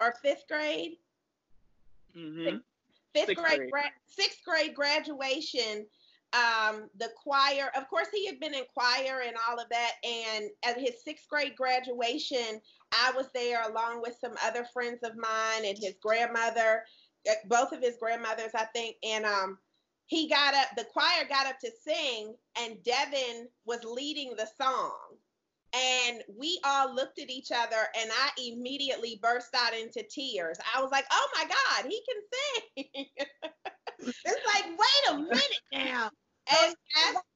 or 0.00 0.14
fifth 0.22 0.44
grade? 0.48 0.92
hmm 2.14 2.56
Fifth 3.16 3.26
Sixth 3.28 3.42
grade, 3.42 3.58
grade. 3.58 3.70
gra- 3.70 3.92
sixth 4.06 4.44
grade 4.44 4.74
graduation. 4.74 5.86
Um, 6.32 6.90
the 6.98 7.08
choir, 7.16 7.70
of 7.76 7.88
course, 7.88 8.08
he 8.12 8.26
had 8.26 8.38
been 8.40 8.52
in 8.52 8.64
choir 8.74 9.22
and 9.26 9.36
all 9.48 9.58
of 9.58 9.68
that. 9.70 9.92
And 10.04 10.50
at 10.64 10.78
his 10.78 11.02
sixth 11.02 11.28
grade 11.28 11.56
graduation, 11.56 12.60
I 12.92 13.12
was 13.16 13.28
there 13.32 13.62
along 13.70 14.02
with 14.02 14.16
some 14.20 14.34
other 14.44 14.66
friends 14.72 15.02
of 15.02 15.16
mine 15.16 15.64
and 15.64 15.78
his 15.78 15.94
grandmother, 16.02 16.84
uh, 17.30 17.34
both 17.46 17.72
of 17.72 17.80
his 17.80 17.96
grandmothers, 17.98 18.50
I 18.54 18.66
think. 18.74 18.96
And 19.02 19.24
um, 19.24 19.58
he 20.06 20.28
got 20.28 20.54
up, 20.54 20.68
the 20.76 20.84
choir 20.84 21.26
got 21.28 21.46
up 21.46 21.58
to 21.60 21.70
sing, 21.82 22.34
and 22.60 22.82
Devin 22.84 23.48
was 23.64 23.82
leading 23.84 24.34
the 24.36 24.48
song. 24.60 24.98
And 25.76 26.22
we 26.38 26.58
all 26.64 26.94
looked 26.94 27.18
at 27.18 27.28
each 27.28 27.50
other, 27.52 27.76
and 28.00 28.10
I 28.10 28.30
immediately 28.38 29.18
burst 29.22 29.54
out 29.54 29.74
into 29.74 30.02
tears. 30.08 30.58
I 30.74 30.80
was 30.80 30.90
like, 30.90 31.04
"Oh 31.10 31.28
my 31.34 31.44
God, 31.44 31.90
he 31.90 32.00
can 32.08 32.84
sing!" 32.94 33.06
it's 33.98 34.46
like 34.54 34.66
wait 34.66 35.10
a 35.10 35.18
minute 35.18 35.62
now. 35.72 36.10
and 36.64 36.74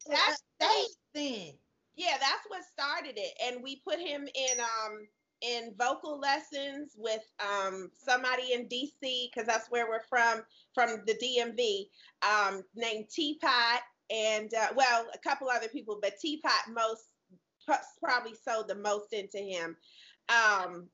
that's, 0.09 0.43
that's 0.59 0.97
then. 1.15 1.53
yeah, 1.97 2.17
that's 2.21 2.45
what 2.49 2.63
started 2.65 3.19
it. 3.19 3.33
And 3.45 3.63
we 3.63 3.83
put 3.87 3.99
him 3.99 4.23
in 4.23 4.61
um 4.61 5.07
in 5.43 5.75
vocal 5.79 6.19
lessons 6.19 6.93
with 6.97 7.23
um 7.41 7.91
somebody 7.95 8.53
in 8.53 8.69
DC 8.69 9.31
because 9.31 9.47
that's 9.47 9.71
where 9.71 9.89
we're 9.89 10.05
from, 10.09 10.43
from 10.75 11.03
the 11.07 11.15
DMV, 11.15 11.87
um, 12.23 12.63
named 12.75 13.07
Teapot, 13.11 13.81
and 14.11 14.53
uh, 14.55 14.69
well, 14.77 15.07
a 15.15 15.19
couple 15.19 15.49
other 15.49 15.69
people, 15.69 15.99
but 16.01 16.19
Teapot 16.21 16.53
most 16.73 17.05
probably 18.03 18.35
sold 18.35 18.69
the 18.69 18.75
most 18.75 19.13
into 19.13 19.39
him. 19.39 19.77
Um, 20.29 20.89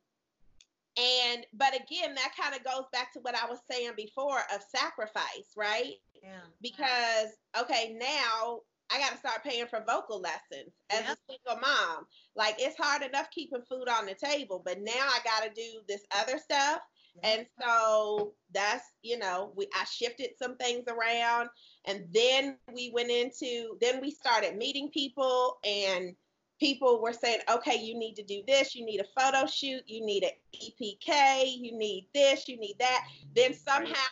and 0.99 1.47
but 1.53 1.75
again, 1.75 2.15
that 2.15 2.33
kind 2.41 2.55
of 2.55 2.65
goes 2.65 2.85
back 2.93 3.13
to 3.13 3.21
what 3.21 3.35
I 3.35 3.47
was 3.49 3.59
saying 3.71 3.93
before 3.97 4.39
of 4.55 4.63
sacrifice, 4.75 5.53
right? 5.57 5.95
Yeah. 6.23 6.41
because 6.61 7.29
okay 7.61 7.95
now 8.01 8.61
i 8.91 8.99
got 8.99 9.13
to 9.13 9.19
start 9.19 9.45
paying 9.45 9.67
for 9.67 9.85
vocal 9.87 10.21
lessons 10.21 10.73
as 10.91 11.01
Yep. 11.07 11.19
a 11.19 11.33
single 11.33 11.61
mom 11.61 12.07
like 12.35 12.57
it's 12.59 12.77
hard 12.77 13.03
enough 13.03 13.31
keeping 13.31 13.63
food 13.69 13.89
on 13.89 14.07
the 14.07 14.15
table 14.15 14.61
but 14.65 14.81
now 14.81 14.91
i 14.93 15.19
got 15.25 15.45
to 15.45 15.51
do 15.55 15.81
this 15.87 16.03
other 16.19 16.39
stuff 16.39 16.81
and 17.23 17.47
so 17.61 18.33
that's 18.53 18.85
you 19.03 19.19
know 19.19 19.53
we 19.57 19.69
i 19.75 19.85
shifted 19.85 20.31
some 20.41 20.57
things 20.57 20.85
around 20.89 21.49
and 21.85 22.07
then 22.13 22.57
we 22.75 22.91
went 22.93 23.11
into 23.11 23.77
then 23.81 24.01
we 24.01 24.11
started 24.11 24.57
meeting 24.57 24.89
people 24.91 25.59
and 25.65 26.15
people 26.59 27.03
were 27.03 27.13
saying 27.13 27.41
okay 27.51 27.77
you 27.77 27.99
need 27.99 28.15
to 28.15 28.23
do 28.23 28.43
this 28.47 28.75
you 28.75 28.85
need 28.85 29.01
a 29.01 29.21
photo 29.21 29.47
shoot 29.47 29.83
you 29.87 30.05
need 30.05 30.23
an 30.23 30.31
epk 30.55 31.59
you 31.59 31.77
need 31.77 32.09
this 32.15 32.49
you 32.49 32.59
need 32.59 32.77
that 32.79 33.07
then 33.35 33.53
somehow 33.53 34.07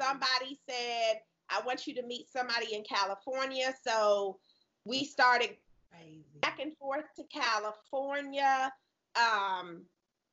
somebody 0.00 0.58
said 0.68 1.20
i 1.50 1.60
want 1.66 1.86
you 1.86 1.94
to 1.94 2.02
meet 2.06 2.26
somebody 2.30 2.74
in 2.74 2.82
california 2.82 3.74
so 3.84 4.38
we 4.84 5.04
started 5.04 5.56
Crazy. 5.90 6.24
back 6.40 6.58
and 6.60 6.76
forth 6.76 7.04
to 7.16 7.24
California. 7.24 8.72
Um, 9.16 9.82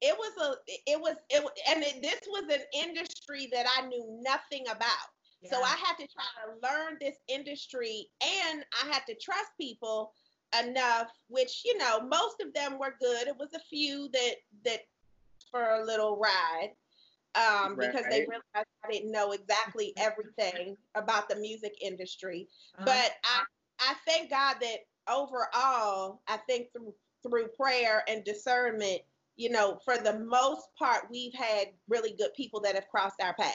it 0.01 0.15
was 0.17 0.31
a, 0.41 0.71
it 0.85 0.99
was, 0.99 1.15
it, 1.29 1.43
and 1.69 1.83
it, 1.83 2.01
this 2.01 2.21
was 2.27 2.43
an 2.53 2.61
industry 2.73 3.49
that 3.51 3.65
I 3.77 3.87
knew 3.87 4.21
nothing 4.23 4.65
about. 4.67 5.07
So 5.49 5.61
I 5.61 5.75
had 5.85 5.93
to 5.99 6.07
try 6.07 6.25
to 6.43 6.67
learn 6.67 6.97
this 6.99 7.15
industry, 7.27 8.09
and 8.21 8.65
I 8.83 8.91
had 8.91 9.03
to 9.07 9.15
trust 9.15 9.51
people 9.59 10.11
enough. 10.63 11.11
Which 11.27 11.61
you 11.65 11.77
know, 11.77 11.99
most 12.01 12.41
of 12.41 12.53
them 12.53 12.79
were 12.79 12.95
good. 12.99 13.27
It 13.27 13.37
was 13.37 13.53
a 13.53 13.59
few 13.59 14.09
that 14.13 14.35
that 14.65 14.81
for 15.51 15.63
a 15.63 15.85
little 15.85 16.17
ride. 16.17 16.71
Um, 17.35 17.75
because 17.75 18.03
they 18.09 18.21
Right. 18.21 18.29
realized 18.29 18.67
I 18.83 18.91
didn't 18.91 19.11
know 19.11 19.31
exactly 19.31 19.93
everything 19.97 20.75
about 20.95 21.29
the 21.29 21.35
music 21.35 21.73
industry 21.81 22.47
Uh-huh. 22.79 22.85
but 22.85 23.11
I, 23.23 23.43
I 23.79 23.93
thank 24.07 24.31
God 24.31 24.55
that 24.61 24.79
overall, 25.07 26.21
I 26.27 26.37
think 26.47 26.71
through 26.73 26.93
through 27.27 27.49
prayer 27.49 28.03
and 28.07 28.23
discernment, 28.23 29.01
you 29.35 29.49
know, 29.49 29.79
for 29.85 29.97
the 29.97 30.19
most 30.19 30.67
part, 30.79 31.09
we've 31.11 31.33
had 31.33 31.67
really 31.87 32.13
good 32.17 32.33
people 32.35 32.59
that 32.61 32.75
have 32.75 32.87
crossed 32.87 33.21
our 33.21 33.33
paths. 33.35 33.53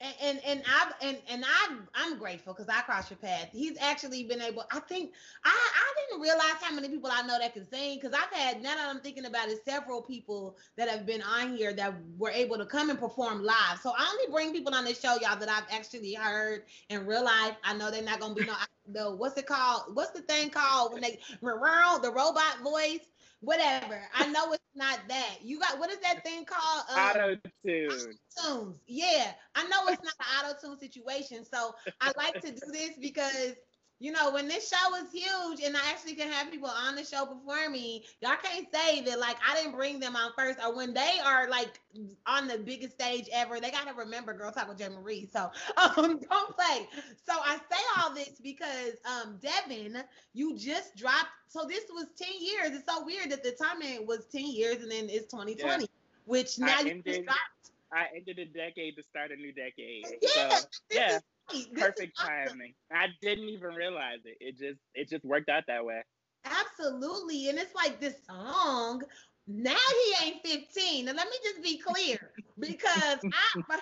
And 0.00 0.14
and 0.22 0.40
and 0.44 0.62
I 0.66 0.92
and 1.02 1.18
and 1.28 1.44
I 1.44 1.76
I'm 1.94 2.18
grateful 2.18 2.54
because 2.54 2.68
I 2.68 2.82
crossed 2.82 3.10
your 3.10 3.18
path. 3.18 3.48
He's 3.52 3.76
actually 3.80 4.24
been 4.24 4.40
able. 4.40 4.64
I 4.70 4.80
think 4.80 5.12
I 5.44 5.50
I 5.50 5.94
didn't 6.08 6.22
realize 6.22 6.60
how 6.60 6.74
many 6.74 6.88
people 6.88 7.10
I 7.12 7.22
know 7.22 7.38
that 7.38 7.54
can 7.54 7.68
sing 7.68 7.96
because 7.96 8.12
I've 8.12 8.32
had 8.32 8.62
now 8.62 8.74
that 8.76 8.88
I'm 8.88 9.00
thinking 9.00 9.24
about 9.24 9.48
it, 9.48 9.64
several 9.64 10.02
people 10.02 10.56
that 10.76 10.88
have 10.88 11.06
been 11.06 11.22
on 11.22 11.56
here 11.56 11.72
that 11.72 11.94
were 12.16 12.30
able 12.30 12.58
to 12.58 12.66
come 12.66 12.90
and 12.90 12.98
perform 12.98 13.42
live. 13.42 13.80
So 13.82 13.92
I 13.96 14.08
only 14.10 14.32
bring 14.32 14.52
people 14.52 14.74
on 14.74 14.84
this 14.84 15.00
show, 15.00 15.16
y'all, 15.20 15.38
that 15.38 15.48
I've 15.48 15.66
actually 15.76 16.14
heard 16.14 16.64
in 16.88 17.06
real 17.06 17.24
life. 17.24 17.56
I 17.64 17.74
know 17.74 17.90
they're 17.90 18.02
not 18.02 18.20
gonna 18.20 18.34
be 18.34 18.44
no 18.44 18.54
the 18.90 19.14
what's 19.14 19.36
it 19.36 19.46
called? 19.46 19.94
What's 19.94 20.12
the 20.12 20.22
thing 20.22 20.50
called 20.50 20.92
when 20.92 21.02
they 21.02 21.18
the 21.40 22.12
robot 22.14 22.58
voice? 22.62 23.00
Whatever. 23.40 24.00
I 24.14 24.26
know 24.26 24.52
it's 24.52 24.64
not 24.74 24.98
that. 25.08 25.36
You 25.42 25.60
got 25.60 25.78
what 25.78 25.90
is 25.90 25.98
that 26.00 26.24
thing 26.24 26.44
called? 26.44 26.84
Um, 26.90 26.98
Auto 26.98 27.36
tune. 27.64 27.88
tunes. 28.36 28.76
Yeah, 28.86 29.32
I 29.54 29.62
know 29.68 29.86
it's 29.88 30.02
not 30.02 30.14
an 30.18 30.50
auto 30.50 30.56
tune 30.60 30.78
situation. 30.78 31.44
So 31.44 31.72
I 32.00 32.12
like 32.16 32.40
to 32.42 32.50
do 32.50 32.72
this 32.72 32.92
because 33.00 33.54
you 33.98 34.12
know 34.12 34.30
when 34.32 34.48
this 34.48 34.68
show 34.68 34.94
is 34.96 35.12
huge 35.12 35.60
and 35.64 35.76
I 35.76 35.80
actually 35.90 36.14
can 36.14 36.30
have 36.30 36.50
people 36.50 36.68
on 36.68 36.94
the 36.96 37.04
show 37.04 37.24
before 37.26 37.68
me, 37.70 38.04
y'all 38.20 38.36
can't 38.42 38.66
say 38.72 39.02
that 39.02 39.18
like 39.18 39.36
I 39.46 39.54
didn't 39.56 39.72
bring 39.74 40.00
them 40.00 40.16
on 40.16 40.32
first 40.36 40.58
or 40.64 40.74
when 40.76 40.92
they 40.94 41.18
are 41.24 41.48
like 41.48 41.80
on 42.26 42.46
the 42.48 42.58
biggest 42.58 42.94
stage 42.94 43.28
ever. 43.32 43.60
They 43.60 43.70
gotta 43.70 43.94
remember 43.94 44.32
Girl 44.34 44.50
Talk 44.52 44.68
with 44.68 44.78
J 44.78 44.88
Marie. 44.88 45.26
So 45.26 45.50
um 45.76 46.18
don't 46.20 46.56
play. 46.56 46.88
So 47.26 47.32
I 47.34 47.56
say 47.56 47.82
all 47.98 48.14
this 48.14 48.40
because 48.42 48.94
um 49.04 49.38
Devin, 49.40 50.02
you 50.32 50.56
just 50.56 50.96
dropped. 50.96 51.28
So 51.48 51.64
this 51.68 51.84
was 51.90 52.06
10 52.16 52.28
years. 52.40 52.70
It's 52.76 52.86
so 52.86 53.04
weird 53.04 53.30
that 53.30 53.42
the 53.42 53.52
timing 53.52 54.06
was 54.06 54.26
10 54.26 54.46
years 54.46 54.82
and 54.82 54.90
then 54.90 55.08
it's 55.08 55.26
2020. 55.26 55.86
Which 56.24 56.58
now 56.58 56.78
I 56.78 56.82
you 56.82 56.90
just 57.06 57.06
ended- 57.06 57.24
dropped 57.24 57.70
I 57.92 58.06
ended 58.14 58.38
a 58.38 58.44
decade 58.46 58.96
to 58.96 59.02
start 59.02 59.30
a 59.32 59.36
new 59.36 59.52
decade. 59.52 60.16
Yeah, 60.22 60.28
So, 60.34 60.60
yeah, 60.90 61.16
is 61.16 61.22
great. 61.22 61.22
This 61.22 61.37
perfect 61.74 62.18
awesome. 62.18 62.48
timing. 62.48 62.74
I 62.92 63.06
didn't 63.22 63.48
even 63.48 63.74
realize 63.74 64.20
it. 64.24 64.36
It 64.40 64.58
just 64.58 64.80
it 64.94 65.08
just 65.08 65.24
worked 65.24 65.48
out 65.48 65.64
that 65.68 65.84
way. 65.84 66.02
Absolutely. 66.44 67.48
And 67.48 67.58
it's 67.58 67.74
like 67.74 68.00
this 68.00 68.16
song. 68.26 69.02
Now 69.50 69.76
he 70.20 70.26
ain't 70.26 70.46
15. 70.46 71.08
And 71.08 71.16
let 71.16 71.26
me 71.28 71.36
just 71.42 71.62
be 71.62 71.78
clear 71.78 72.18
because 72.60 73.18
I, 73.24 73.62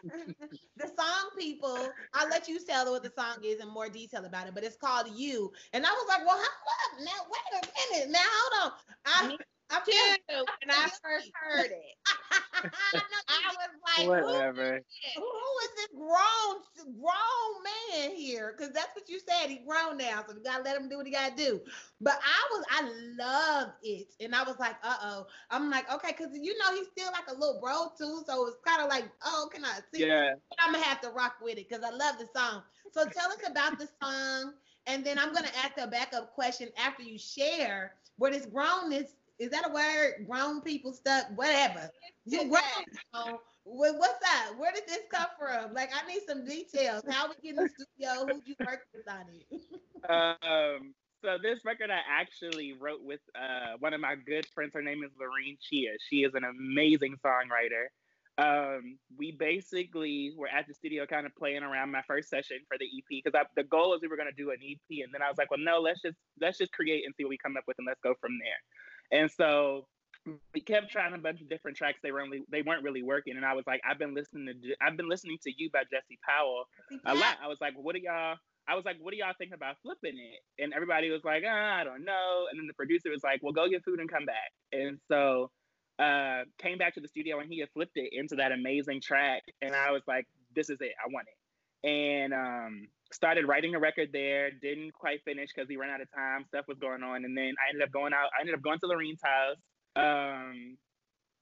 the 0.76 0.86
song 0.86 1.30
people, 1.36 1.88
I'll 2.14 2.28
let 2.28 2.48
you 2.48 2.60
tell 2.64 2.90
what 2.92 3.02
the 3.02 3.12
song 3.18 3.38
is 3.42 3.60
in 3.60 3.68
more 3.68 3.88
detail 3.88 4.24
about 4.24 4.46
it, 4.46 4.54
but 4.54 4.62
it's 4.62 4.76
called 4.76 5.08
You. 5.12 5.52
And 5.72 5.84
I 5.84 5.90
was 5.90 6.06
like, 6.08 6.24
well, 6.24 6.36
hold 6.36 6.44
up. 6.44 7.04
Now, 7.04 7.26
wait 7.28 7.62
a 7.62 7.96
minute. 7.96 8.12
Now, 8.12 8.20
hold 8.24 8.72
on. 8.72 8.78
I, 9.06 9.36
Me 9.70 9.76
I 10.06 10.16
Too, 10.16 10.16
feel 10.28 10.46
when 10.60 10.70
I 10.70 10.88
first 11.02 11.30
heard 11.34 11.70
it, 11.70 11.96
I 13.28 13.54
was 13.56 13.70
like, 13.84 14.12
who 14.18 14.42
Whatever. 14.54 14.80
who 15.14 15.22
is 15.64 15.70
this 15.76 15.88
grown 15.96 16.94
grown 17.00 17.62
man 18.00 18.16
here? 18.16 18.54
Because 18.56 18.72
that's 18.72 18.94
what 18.94 19.08
you 19.08 19.18
said. 19.20 19.48
He 19.48 19.58
grown 19.58 19.96
now, 19.98 20.24
so 20.26 20.34
we 20.34 20.42
gotta 20.42 20.62
let 20.62 20.76
him 20.80 20.88
do 20.88 20.96
what 20.98 21.06
he 21.06 21.12
gotta 21.12 21.34
do. 21.36 21.60
But 22.00 22.18
I 22.22 22.48
was, 22.52 22.64
I 22.70 22.82
love 23.18 23.72
it, 23.82 24.14
and 24.20 24.34
I 24.34 24.42
was 24.44 24.58
like, 24.58 24.76
uh 24.82 24.96
oh. 25.02 25.26
I'm 25.50 25.70
like, 25.70 25.92
okay, 25.92 26.14
because 26.16 26.36
you 26.36 26.56
know 26.58 26.74
he's 26.74 26.88
still 26.88 27.10
like 27.12 27.28
a 27.28 27.34
little 27.34 27.58
bro 27.60 27.88
too, 27.96 28.22
so 28.26 28.46
it's 28.46 28.58
kind 28.66 28.82
of 28.82 28.88
like, 28.88 29.04
oh, 29.24 29.48
can 29.52 29.64
I 29.64 29.80
see? 29.92 30.06
Yeah. 30.06 30.34
I'm 30.60 30.72
gonna 30.72 30.84
have 30.84 31.00
to 31.02 31.10
rock 31.10 31.36
with 31.42 31.58
it 31.58 31.68
because 31.68 31.84
I 31.84 31.90
love 31.90 32.18
the 32.18 32.26
song. 32.34 32.62
So 32.92 33.04
tell 33.06 33.30
us 33.30 33.38
about 33.48 33.78
the 33.78 33.88
song 34.02 34.54
And 34.86 35.04
then 35.04 35.18
I'm 35.18 35.32
gonna 35.32 35.50
ask 35.64 35.76
a 35.78 35.86
backup 35.86 36.34
question 36.34 36.70
after 36.78 37.02
you 37.02 37.18
share 37.18 37.94
where 38.16 38.30
this 38.30 38.46
grownness 38.46 39.14
is 39.38 39.50
that 39.50 39.68
a 39.68 39.72
word? 39.72 40.26
Grown 40.28 40.60
people 40.60 40.92
stuff, 40.92 41.24
whatever. 41.34 41.90
You 42.24 42.48
grown. 42.48 43.38
What's 43.64 44.20
that? 44.20 44.52
Where 44.56 44.72
did 44.72 44.84
this 44.86 45.00
come 45.12 45.26
from? 45.38 45.74
Like, 45.74 45.90
I 45.94 46.06
need 46.06 46.22
some 46.26 46.44
details. 46.44 47.02
How 47.08 47.28
we 47.28 47.34
get 47.42 47.58
in 47.58 47.64
the 47.64 47.68
studio? 47.68 48.26
Who'd 48.26 48.46
you 48.46 48.54
work 48.60 48.80
with 48.94 49.08
on 49.08 49.24
it? 49.28 49.60
um, 50.10 50.94
so 51.22 51.36
this 51.42 51.64
record 51.64 51.90
I 51.90 52.00
actually 52.08 52.74
wrote 52.78 53.02
with 53.02 53.20
uh, 53.34 53.76
one 53.80 53.92
of 53.92 54.00
my 54.00 54.14
good 54.14 54.46
friends. 54.54 54.72
Her 54.74 54.82
name 54.82 55.02
is 55.02 55.10
Lorene 55.18 55.58
Chia. 55.60 55.92
She 56.08 56.22
is 56.22 56.34
an 56.34 56.44
amazing 56.44 57.16
songwriter. 57.24 57.88
Um, 58.38 58.98
we 59.16 59.32
basically 59.32 60.34
were 60.36 60.48
at 60.48 60.68
the 60.68 60.74
studio 60.74 61.06
kind 61.06 61.24
of 61.24 61.34
playing 61.34 61.62
around 61.62 61.90
my 61.90 62.02
first 62.06 62.28
session 62.28 62.58
for 62.68 62.76
the 62.78 62.84
EP 62.84 63.22
because 63.24 63.32
the 63.56 63.64
goal 63.64 63.94
is 63.94 64.02
we 64.02 64.08
were 64.08 64.16
going 64.16 64.28
to 64.28 64.36
do 64.36 64.50
an 64.50 64.58
EP, 64.62 65.02
and 65.02 65.12
then 65.12 65.22
I 65.22 65.28
was 65.28 65.38
like, 65.38 65.50
well, 65.50 65.60
no, 65.60 65.80
let's 65.80 66.02
just 66.02 66.18
let's 66.40 66.58
just 66.58 66.72
create 66.72 67.06
and 67.06 67.14
see 67.16 67.24
what 67.24 67.30
we 67.30 67.38
come 67.38 67.56
up 67.56 67.64
with, 67.66 67.78
and 67.78 67.86
let's 67.86 68.00
go 68.02 68.14
from 68.20 68.32
there. 68.38 68.60
And 69.12 69.30
so 69.30 69.86
we 70.54 70.60
kept 70.60 70.90
trying 70.90 71.14
a 71.14 71.18
bunch 71.18 71.40
of 71.40 71.48
different 71.48 71.76
tracks. 71.76 72.00
They 72.02 72.12
were 72.12 72.20
only 72.20 72.42
they 72.50 72.62
weren't 72.62 72.82
really 72.82 73.02
working, 73.02 73.36
and 73.36 73.44
I 73.44 73.54
was 73.54 73.66
like, 73.66 73.80
I've 73.88 73.98
been 73.98 74.14
listening 74.14 74.46
to 74.46 74.76
I've 74.80 74.96
been 74.96 75.08
listening 75.08 75.38
to 75.44 75.52
you 75.56 75.70
by 75.72 75.82
Jesse 75.90 76.18
Powell 76.26 76.64
a 77.04 77.14
lot. 77.14 77.36
I 77.42 77.48
was 77.48 77.58
like, 77.60 77.74
what 77.76 77.94
do 77.94 78.02
y'all? 78.02 78.36
I 78.68 78.74
was 78.74 78.84
like, 78.84 78.96
what 79.00 79.12
do 79.12 79.18
y'all 79.18 79.32
think 79.38 79.52
about 79.54 79.76
flipping 79.82 80.18
it? 80.18 80.62
And 80.62 80.74
everybody 80.74 81.10
was 81.10 81.22
like, 81.24 81.44
oh, 81.46 81.50
I 81.50 81.84
don't 81.84 82.04
know. 82.04 82.46
And 82.50 82.58
then 82.58 82.66
the 82.66 82.74
producer 82.74 83.10
was 83.10 83.22
like, 83.22 83.40
well, 83.40 83.52
go 83.52 83.68
get 83.68 83.84
food 83.84 84.00
and 84.00 84.10
come 84.10 84.24
back. 84.24 84.50
And 84.72 84.98
so 85.06 85.50
uh, 86.00 86.42
came 86.58 86.76
back 86.76 86.94
to 86.94 87.00
the 87.00 87.06
studio 87.06 87.38
and 87.38 87.48
he 87.48 87.60
had 87.60 87.70
flipped 87.70 87.96
it 87.96 88.10
into 88.12 88.34
that 88.36 88.50
amazing 88.50 89.00
track. 89.00 89.42
And 89.62 89.72
I 89.74 89.92
was 89.92 90.02
like, 90.08 90.26
this 90.56 90.68
is 90.68 90.78
it. 90.80 90.92
I 90.98 91.08
want 91.12 91.28
it. 91.28 91.38
And 91.86 92.34
um, 92.34 92.88
started 93.12 93.46
writing 93.46 93.74
a 93.74 93.78
record 93.78 94.10
there. 94.12 94.50
Didn't 94.50 94.92
quite 94.92 95.24
finish 95.24 95.50
because 95.54 95.70
he 95.70 95.78
ran 95.78 95.90
out 95.90 96.02
of 96.02 96.12
time. 96.12 96.44
Stuff 96.48 96.66
was 96.68 96.78
going 96.78 97.02
on. 97.02 97.24
And 97.24 97.38
then 97.38 97.54
I 97.64 97.70
ended 97.70 97.86
up 97.86 97.92
going 97.92 98.12
out. 98.12 98.28
I 98.36 98.40
ended 98.40 98.56
up 98.56 98.62
going 98.62 98.80
to 98.80 98.86
Lorene's 98.86 99.20
house 99.22 99.56
um, 99.96 100.76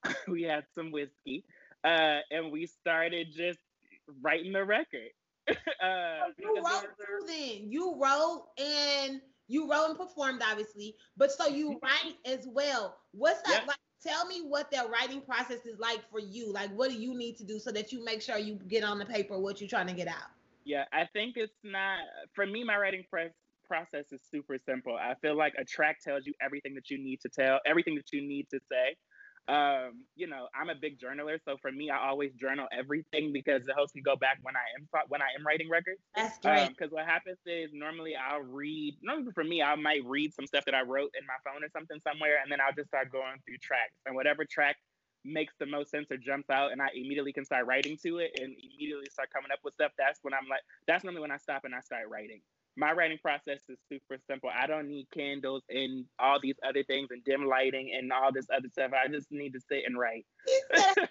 we 0.28 0.42
had 0.42 0.64
some 0.74 0.90
whiskey, 0.90 1.44
uh, 1.84 2.18
and 2.30 2.50
we 2.50 2.66
started 2.66 3.28
just 3.36 3.58
writing 4.22 4.52
the 4.52 4.64
record. 4.64 5.10
uh, 5.48 6.30
you 6.38 6.56
wrote 6.56 6.86
too 6.98 7.26
then. 7.26 7.70
You 7.70 8.00
wrote 8.00 8.46
and 8.58 9.20
you 9.46 9.70
wrote 9.70 9.90
and 9.90 9.98
performed, 9.98 10.40
obviously, 10.42 10.94
but 11.16 11.30
so 11.30 11.46
you 11.46 11.70
mm-hmm. 11.70 11.84
write 11.84 12.16
as 12.24 12.46
well. 12.46 12.96
What's 13.12 13.42
that 13.42 13.60
yep. 13.60 13.66
like? 13.68 13.76
Tell 14.02 14.26
me 14.26 14.42
what 14.46 14.70
that 14.70 14.90
writing 14.90 15.22
process 15.22 15.64
is 15.64 15.78
like 15.78 16.02
for 16.10 16.20
you. 16.20 16.52
Like, 16.52 16.70
what 16.76 16.90
do 16.90 16.96
you 16.96 17.16
need 17.16 17.38
to 17.38 17.44
do 17.44 17.58
so 17.58 17.72
that 17.72 17.90
you 17.90 18.04
make 18.04 18.20
sure 18.20 18.36
you 18.36 18.58
get 18.68 18.84
on 18.84 18.98
the 18.98 19.06
paper 19.06 19.38
what 19.38 19.62
you're 19.62 19.68
trying 19.68 19.86
to 19.86 19.94
get 19.94 20.08
out? 20.08 20.33
Yeah, 20.64 20.84
I 20.92 21.06
think 21.12 21.36
it's 21.36 21.58
not 21.62 21.98
for 22.34 22.46
me. 22.46 22.64
My 22.64 22.76
writing 22.76 23.04
press 23.10 23.32
process 23.66 24.04
is 24.12 24.20
super 24.30 24.56
simple. 24.58 24.96
I 24.96 25.14
feel 25.20 25.36
like 25.36 25.54
a 25.58 25.64
track 25.64 25.98
tells 26.02 26.26
you 26.26 26.34
everything 26.40 26.74
that 26.74 26.90
you 26.90 26.98
need 26.98 27.20
to 27.22 27.28
tell, 27.28 27.60
everything 27.66 27.94
that 27.96 28.12
you 28.12 28.22
need 28.22 28.46
to 28.50 28.60
say. 28.70 28.96
Um, 29.46 30.04
you 30.16 30.26
know, 30.26 30.48
I'm 30.58 30.70
a 30.70 30.74
big 30.74 30.98
journaler, 30.98 31.38
so 31.44 31.58
for 31.60 31.70
me, 31.70 31.90
I 31.90 31.98
always 32.08 32.32
journal 32.32 32.66
everything 32.72 33.30
because 33.30 33.68
it 33.68 33.74
helps 33.76 33.94
me 33.94 34.00
go 34.00 34.16
back 34.16 34.38
when 34.40 34.56
I 34.56 34.64
am 34.78 34.88
when 35.08 35.20
I 35.20 35.26
am 35.38 35.46
writing 35.46 35.68
records. 35.68 36.00
That's 36.16 36.38
great. 36.38 36.70
Because 36.70 36.92
um, 36.92 36.96
what 36.96 37.04
happens 37.04 37.36
is 37.44 37.68
normally 37.74 38.14
I'll 38.16 38.40
read. 38.40 38.96
Normally 39.02 39.32
for 39.34 39.44
me, 39.44 39.60
I 39.60 39.74
might 39.74 40.00
read 40.06 40.32
some 40.32 40.46
stuff 40.46 40.64
that 40.64 40.74
I 40.74 40.80
wrote 40.80 41.12
in 41.18 41.26
my 41.26 41.36
phone 41.44 41.62
or 41.62 41.68
something 41.68 42.00
somewhere, 42.00 42.38
and 42.42 42.50
then 42.50 42.58
I'll 42.60 42.72
just 42.74 42.88
start 42.88 43.12
going 43.12 43.36
through 43.44 43.58
tracks, 43.60 43.92
and 44.06 44.14
whatever 44.14 44.46
track 44.48 44.76
makes 45.24 45.54
the 45.58 45.66
most 45.66 45.90
sense 45.90 46.10
or 46.10 46.16
jumps 46.16 46.50
out 46.50 46.72
and 46.72 46.82
I 46.82 46.88
immediately 46.94 47.32
can 47.32 47.44
start 47.44 47.66
writing 47.66 47.96
to 48.04 48.18
it 48.18 48.32
and 48.40 48.54
immediately 48.54 49.06
start 49.10 49.30
coming 49.30 49.50
up 49.52 49.60
with 49.64 49.74
stuff, 49.74 49.92
that's 49.98 50.20
when 50.22 50.34
I'm 50.34 50.48
like, 50.48 50.62
that's 50.86 51.04
normally 51.04 51.22
when 51.22 51.30
I 51.30 51.38
stop 51.38 51.64
and 51.64 51.74
I 51.74 51.80
start 51.80 52.08
writing 52.10 52.40
my 52.76 52.92
writing 52.92 53.18
process 53.18 53.60
is 53.68 53.78
super 53.88 54.18
simple. 54.28 54.50
I 54.52 54.66
don't 54.66 54.88
need 54.88 55.06
candles 55.14 55.62
and 55.68 56.04
all 56.18 56.40
these 56.42 56.56
other 56.66 56.82
things 56.82 57.08
and 57.10 57.22
dim 57.24 57.46
lighting 57.46 57.92
and 57.96 58.12
all 58.12 58.32
this 58.32 58.46
other 58.54 58.68
stuff. 58.68 58.90
I 58.92 59.08
just 59.08 59.30
need 59.30 59.52
to 59.52 59.60
sit 59.60 59.84
and 59.86 59.98
write. 59.98 60.26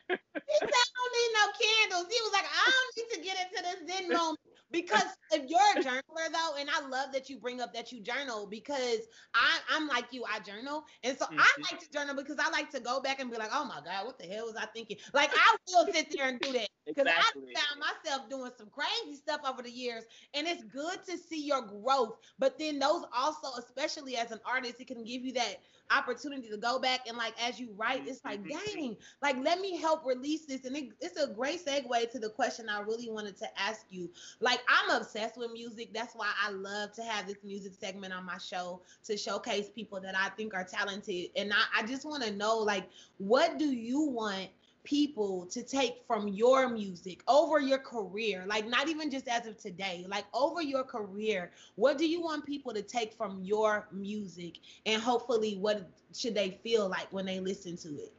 He 1.13 1.29
said, 1.29 1.53
he 1.53 1.63
said 1.63 1.63
I 1.63 1.89
don't 1.89 1.89
need 1.89 1.93
no 1.93 1.99
candles. 1.99 2.13
He 2.13 2.21
was 2.21 2.33
like, 2.33 2.45
I 2.45 2.71
don't 2.71 2.93
need 2.97 3.09
to 3.15 3.21
get 3.21 3.37
into 3.41 3.63
this 3.63 3.95
Zen 3.95 4.09
moment. 4.09 4.39
Because 4.73 5.03
if 5.31 5.47
you're 5.47 5.59
a 5.59 5.83
journaler 5.83 6.33
though, 6.33 6.55
and 6.59 6.67
I 6.67 6.87
love 6.87 7.13
that 7.13 7.29
you 7.29 7.37
bring 7.37 7.61
up 7.61 7.73
that 7.75 7.91
you 7.91 8.01
journal 8.01 8.47
because 8.47 9.01
I, 9.35 9.59
I'm 9.69 9.87
like 9.87 10.05
you, 10.11 10.25
I 10.25 10.39
journal. 10.39 10.83
And 11.03 11.15
so 11.15 11.25
mm-hmm. 11.25 11.39
I 11.39 11.47
like 11.71 11.79
to 11.79 11.91
journal 11.91 12.15
because 12.15 12.37
I 12.39 12.49
like 12.49 12.71
to 12.71 12.79
go 12.79 12.99
back 12.99 13.19
and 13.19 13.29
be 13.29 13.37
like, 13.37 13.51
oh 13.53 13.65
my 13.65 13.81
God, 13.85 14.07
what 14.07 14.17
the 14.17 14.25
hell 14.25 14.45
was 14.45 14.55
I 14.55 14.65
thinking? 14.65 14.97
Like 15.13 15.29
I 15.31 15.55
will 15.67 15.93
sit 15.93 16.11
there 16.11 16.27
and 16.27 16.39
do 16.39 16.53
that. 16.53 16.69
Because 16.87 17.05
exactly. 17.05 17.53
I 17.55 17.59
found 17.59 17.79
myself 17.79 18.29
doing 18.29 18.51
some 18.57 18.67
crazy 18.69 19.15
stuff 19.15 19.41
over 19.47 19.61
the 19.61 19.71
years. 19.71 20.03
And 20.33 20.47
it's 20.47 20.63
good 20.63 21.05
to 21.07 21.17
see 21.17 21.45
your 21.45 21.61
growth. 21.61 22.17
But 22.39 22.57
then 22.57 22.79
those 22.79 23.05
also, 23.15 23.49
especially 23.59 24.17
as 24.17 24.31
an 24.31 24.39
artist, 24.45 24.81
it 24.81 24.87
can 24.87 25.03
give 25.03 25.23
you 25.23 25.33
that 25.33 25.57
opportunity 25.91 26.49
to 26.49 26.57
go 26.57 26.79
back 26.79 27.01
and 27.07 27.17
like 27.17 27.33
as 27.41 27.59
you 27.59 27.69
write, 27.77 28.07
it's 28.07 28.25
like, 28.25 28.43
mm-hmm. 28.43 28.75
dang, 28.75 28.97
like 29.21 29.37
let 29.43 29.59
me 29.59 29.77
help 29.77 30.03
release 30.05 30.45
this. 30.45 30.65
And 30.65 30.75
it, 30.75 30.89
it's 31.03 31.21
a 31.21 31.27
great 31.27 31.63
segue 31.63 32.11
to 32.11 32.19
the 32.19 32.29
question 32.29 32.69
I 32.69 32.81
really 32.81 33.09
wanted 33.09 33.37
to 33.37 33.61
ask 33.61 33.85
you. 33.89 34.09
Like 34.39 34.61
I'm 34.69 35.01
obsessed 35.01 35.37
with 35.37 35.51
music. 35.51 35.93
That's 35.93 36.15
why 36.15 36.31
I 36.41 36.51
love 36.51 36.93
to 36.93 37.03
have 37.03 37.27
this 37.27 37.43
music 37.43 37.73
segment 37.79 38.13
on 38.13 38.25
my 38.25 38.37
show 38.37 38.81
to 39.05 39.17
showcase 39.17 39.69
people 39.69 39.99
that 39.99 40.17
I 40.17 40.29
think 40.29 40.53
are 40.53 40.63
talented. 40.63 41.29
And 41.35 41.51
I, 41.51 41.81
I 41.81 41.85
just 41.85 42.05
want 42.05 42.23
to 42.23 42.31
know, 42.31 42.57
like, 42.57 42.85
what 43.17 43.59
do 43.59 43.65
you 43.65 44.01
want? 44.01 44.49
people 44.85 45.45
to 45.45 45.63
take 45.63 46.01
from 46.05 46.27
your 46.27 46.67
music 46.67 47.23
over 47.29 47.57
your 47.57 47.77
career 47.77 48.43
like 48.47 48.67
not 48.67 48.89
even 48.89 49.09
just 49.09 49.29
as 49.29 49.47
of 49.47 49.57
today 49.57 50.05
like 50.09 50.25
over 50.33 50.61
your 50.61 50.83
career 50.83 51.51
what 51.75 51.97
do 51.97 52.05
you 52.05 52.21
want 52.21 52.45
people 52.45 52.73
to 52.73 52.81
take 52.81 53.13
from 53.13 53.41
your 53.41 53.87
music 53.93 54.57
and 54.85 55.01
hopefully 55.01 55.55
what 55.55 55.89
should 56.13 56.35
they 56.35 56.59
feel 56.63 56.89
like 56.89 57.07
when 57.13 57.25
they 57.25 57.39
listen 57.39 57.77
to 57.77 57.95
it 57.95 58.11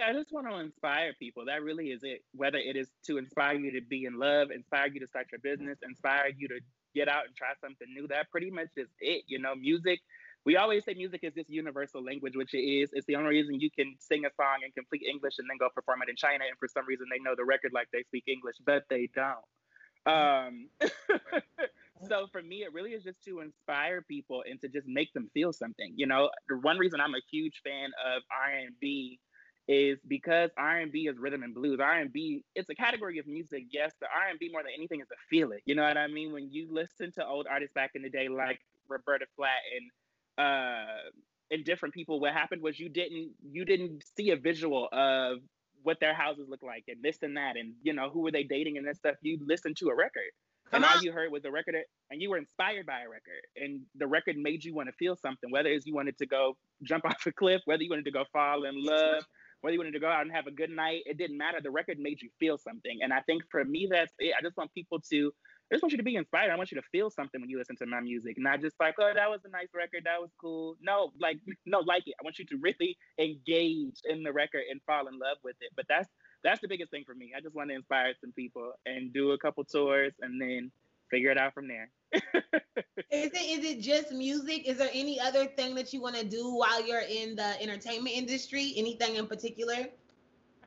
I 0.00 0.12
just 0.12 0.32
want 0.32 0.48
to 0.48 0.56
inspire 0.56 1.12
people. 1.18 1.44
That 1.46 1.62
really 1.62 1.88
is 1.88 2.02
it. 2.02 2.22
Whether 2.34 2.58
it 2.58 2.76
is 2.76 2.88
to 3.06 3.18
inspire 3.18 3.54
you 3.54 3.72
to 3.72 3.80
be 3.86 4.04
in 4.04 4.18
love, 4.18 4.50
inspire 4.50 4.88
you 4.88 5.00
to 5.00 5.06
start 5.06 5.26
your 5.32 5.40
business, 5.40 5.78
inspire 5.82 6.30
you 6.36 6.48
to 6.48 6.60
get 6.94 7.08
out 7.08 7.26
and 7.26 7.34
try 7.36 7.48
something 7.60 7.88
new. 7.92 8.06
That 8.08 8.30
pretty 8.30 8.50
much 8.50 8.68
is 8.76 8.88
it. 9.00 9.24
You 9.26 9.38
know, 9.38 9.54
music 9.54 10.00
we 10.46 10.56
always 10.56 10.84
say 10.84 10.94
music 10.94 11.20
is 11.24 11.34
this 11.34 11.50
universal 11.50 12.02
language, 12.02 12.36
which 12.36 12.54
it 12.54 12.58
is. 12.58 12.90
It's 12.92 13.04
the 13.06 13.16
only 13.16 13.30
reason 13.30 13.60
you 13.60 13.68
can 13.68 13.96
sing 13.98 14.24
a 14.24 14.30
song 14.36 14.58
in 14.64 14.70
complete 14.70 15.02
English 15.02 15.34
and 15.38 15.50
then 15.50 15.56
go 15.58 15.68
perform 15.74 16.02
it 16.02 16.08
in 16.08 16.14
China, 16.14 16.44
and 16.48 16.56
for 16.56 16.68
some 16.68 16.86
reason 16.86 17.06
they 17.10 17.18
know 17.18 17.34
the 17.36 17.44
record 17.44 17.72
like 17.74 17.88
they 17.92 18.04
speak 18.04 18.24
English, 18.28 18.54
but 18.64 18.84
they 18.88 19.10
don't. 19.12 19.44
Um, 20.06 20.68
so 22.08 22.28
for 22.30 22.40
me, 22.40 22.62
it 22.62 22.72
really 22.72 22.92
is 22.92 23.02
just 23.02 23.20
to 23.24 23.40
inspire 23.40 24.02
people 24.02 24.44
and 24.48 24.60
to 24.60 24.68
just 24.68 24.86
make 24.86 25.12
them 25.14 25.28
feel 25.34 25.52
something. 25.52 25.92
You 25.96 26.06
know, 26.06 26.30
the 26.48 26.58
one 26.58 26.78
reason 26.78 27.00
I'm 27.00 27.16
a 27.16 27.26
huge 27.28 27.60
fan 27.64 27.90
of 28.06 28.22
R&B 28.30 29.18
is 29.68 29.98
because 30.06 30.50
R&B 30.56 31.08
is 31.08 31.18
rhythm 31.18 31.42
and 31.42 31.54
blues. 31.54 31.80
R&B, 31.80 32.44
it's 32.54 32.68
a 32.70 32.74
category 32.74 33.18
of 33.18 33.26
music, 33.26 33.64
yes, 33.70 33.92
but 34.00 34.08
R&B 34.14 34.50
more 34.52 34.62
than 34.62 34.72
anything 34.76 35.00
is 35.00 35.08
a 35.10 35.18
feeling. 35.28 35.58
You 35.64 35.74
know 35.74 35.82
what 35.82 35.96
I 35.96 36.06
mean? 36.06 36.32
When 36.32 36.50
you 36.52 36.68
listen 36.70 37.12
to 37.12 37.26
old 37.26 37.46
artists 37.50 37.74
back 37.74 37.92
in 37.94 38.02
the 38.02 38.10
day 38.10 38.28
like 38.28 38.60
Roberta 38.88 39.26
Flack 39.36 39.50
and 39.76 39.90
uh, 40.38 41.10
and 41.50 41.64
different 41.64 41.94
people, 41.94 42.20
what 42.20 42.32
happened 42.32 42.62
was 42.62 42.78
you 42.78 42.88
didn't 42.88 43.30
you 43.50 43.64
didn't 43.64 44.02
see 44.16 44.30
a 44.30 44.36
visual 44.36 44.88
of 44.92 45.38
what 45.82 45.98
their 46.00 46.14
houses 46.14 46.46
look 46.48 46.62
like 46.62 46.84
and 46.88 47.02
this 47.02 47.18
and 47.22 47.36
that 47.36 47.56
and 47.56 47.72
you 47.82 47.92
know 47.92 48.10
who 48.10 48.20
were 48.20 48.32
they 48.32 48.44
dating 48.44 48.76
and 48.76 48.86
that 48.86 48.96
stuff. 48.96 49.16
You 49.22 49.38
listened 49.44 49.76
to 49.78 49.88
a 49.88 49.96
record. 49.96 50.30
Come 50.70 50.82
and 50.82 50.84
on. 50.84 50.96
all 50.96 51.02
you 51.02 51.12
heard 51.12 51.30
was 51.30 51.42
the 51.42 51.50
record 51.50 51.76
and 52.10 52.20
you 52.20 52.30
were 52.30 52.38
inspired 52.38 52.86
by 52.86 53.02
a 53.02 53.08
record 53.08 53.42
and 53.56 53.82
the 53.94 54.06
record 54.06 54.36
made 54.36 54.64
you 54.64 54.74
want 54.74 54.88
to 54.88 54.92
feel 54.98 55.14
something 55.14 55.48
whether 55.52 55.68
it's 55.68 55.86
you 55.86 55.94
wanted 55.94 56.18
to 56.18 56.26
go 56.26 56.56
jump 56.82 57.04
off 57.04 57.24
a 57.24 57.32
cliff 57.32 57.62
whether 57.66 57.84
you 57.84 57.90
wanted 57.90 58.04
to 58.04 58.10
go 58.10 58.24
fall 58.32 58.64
in 58.64 58.74
love 58.84 59.24
whether 59.66 59.74
you 59.74 59.80
wanted 59.80 59.92
to 59.92 60.00
go 60.00 60.08
out 60.08 60.22
and 60.22 60.32
have 60.32 60.46
a 60.46 60.52
good 60.52 60.70
night 60.70 61.02
it 61.06 61.18
didn't 61.18 61.36
matter 61.36 61.58
the 61.60 61.70
record 61.70 61.98
made 61.98 62.22
you 62.22 62.30
feel 62.38 62.56
something 62.56 62.98
and 63.02 63.12
i 63.12 63.20
think 63.22 63.42
for 63.50 63.64
me 63.64 63.88
that's 63.90 64.12
it 64.20 64.32
i 64.38 64.40
just 64.40 64.56
want 64.56 64.72
people 64.72 65.00
to 65.00 65.32
I 65.70 65.74
just 65.74 65.82
want 65.82 65.90
you 65.90 65.98
to 65.98 66.04
be 66.04 66.14
inspired. 66.14 66.52
I 66.52 66.56
want 66.56 66.70
you 66.70 66.80
to 66.80 66.86
feel 66.92 67.10
something 67.10 67.40
when 67.40 67.50
you 67.50 67.58
listen 67.58 67.74
to 67.78 67.86
my 67.86 67.98
music, 67.98 68.36
not 68.38 68.60
just 68.60 68.76
like, 68.78 68.94
oh, 69.00 69.10
that 69.12 69.28
was 69.28 69.40
a 69.44 69.48
nice 69.48 69.66
record, 69.74 70.02
that 70.04 70.20
was 70.20 70.30
cool. 70.40 70.76
No, 70.80 71.10
like, 71.20 71.38
no, 71.66 71.80
like 71.80 72.04
it. 72.06 72.14
I 72.20 72.24
want 72.24 72.38
you 72.38 72.44
to 72.46 72.56
really 72.58 72.96
engage 73.18 73.98
in 74.04 74.22
the 74.22 74.32
record 74.32 74.62
and 74.70 74.80
fall 74.86 75.08
in 75.08 75.18
love 75.18 75.38
with 75.42 75.56
it. 75.60 75.70
But 75.74 75.86
that's 75.88 76.08
that's 76.44 76.60
the 76.60 76.68
biggest 76.68 76.92
thing 76.92 77.02
for 77.04 77.16
me. 77.16 77.32
I 77.36 77.40
just 77.40 77.56
want 77.56 77.70
to 77.70 77.74
inspire 77.74 78.14
some 78.20 78.30
people 78.30 78.74
and 78.84 79.12
do 79.12 79.32
a 79.32 79.38
couple 79.38 79.64
tours 79.64 80.12
and 80.20 80.40
then 80.40 80.70
figure 81.10 81.30
it 81.30 81.38
out 81.38 81.54
from 81.54 81.68
there. 81.68 81.90
is 82.12 83.30
it 83.32 83.58
is 83.58 83.64
it 83.64 83.80
just 83.80 84.12
music? 84.12 84.68
Is 84.68 84.78
there 84.78 84.90
any 84.92 85.20
other 85.20 85.46
thing 85.46 85.74
that 85.74 85.92
you 85.92 86.00
want 86.00 86.16
to 86.16 86.24
do 86.24 86.54
while 86.54 86.84
you're 86.86 87.00
in 87.00 87.36
the 87.36 87.60
entertainment 87.62 88.16
industry? 88.16 88.72
Anything 88.76 89.16
in 89.16 89.26
particular? 89.26 89.86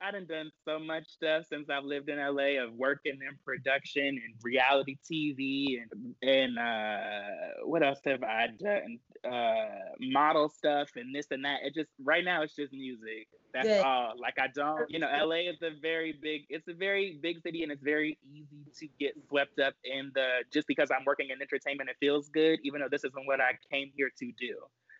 I 0.01 0.11
done 0.11 0.25
done 0.25 0.51
so 0.65 0.79
much 0.79 1.07
stuff 1.09 1.45
since 1.49 1.69
I've 1.69 1.83
lived 1.83 2.09
in 2.09 2.17
LA 2.17 2.63
of 2.63 2.73
working 2.73 3.19
in 3.21 3.37
production 3.43 4.07
and 4.07 4.33
reality 4.43 4.97
TV 5.11 5.79
and 5.81 6.15
and 6.21 6.57
uh, 6.57 7.65
what 7.65 7.83
else 7.83 7.99
have 8.05 8.23
I 8.23 8.47
done? 8.47 8.99
Uh, 9.25 9.95
model 9.99 10.49
stuff 10.49 10.89
and 10.95 11.13
this 11.13 11.27
and 11.31 11.43
that. 11.45 11.59
It 11.63 11.73
just 11.73 11.89
right 12.03 12.23
now 12.23 12.41
it's 12.43 12.55
just 12.55 12.73
music. 12.73 13.27
That's 13.53 13.67
Good. 13.67 13.83
all. 13.83 14.13
Like 14.19 14.37
I 14.39 14.47
don't, 14.53 14.89
you 14.89 14.99
know, 14.99 15.07
LA 15.07 15.49
is 15.49 15.61
a 15.61 15.71
very 15.81 16.13
big. 16.21 16.41
It's 16.49 16.67
a 16.67 16.73
very 16.73 17.19
big 17.21 17.41
city, 17.41 17.63
and 17.63 17.71
it's 17.71 17.83
very 17.83 18.17
easy 18.23 18.69
to 18.79 18.87
get 18.99 19.13
swept 19.27 19.59
up 19.59 19.73
in 19.83 20.11
the. 20.13 20.43
Just 20.53 20.67
because 20.67 20.89
I'm 20.91 21.05
working 21.05 21.29
in 21.29 21.41
entertainment, 21.41 21.89
it 21.89 21.95
feels 21.99 22.29
good, 22.29 22.59
even 22.63 22.81
though 22.81 22.89
this 22.89 23.03
isn't 23.03 23.25
what 23.25 23.41
I 23.41 23.51
came 23.71 23.91
here 23.95 24.11
to 24.19 24.31
do. 24.39 24.55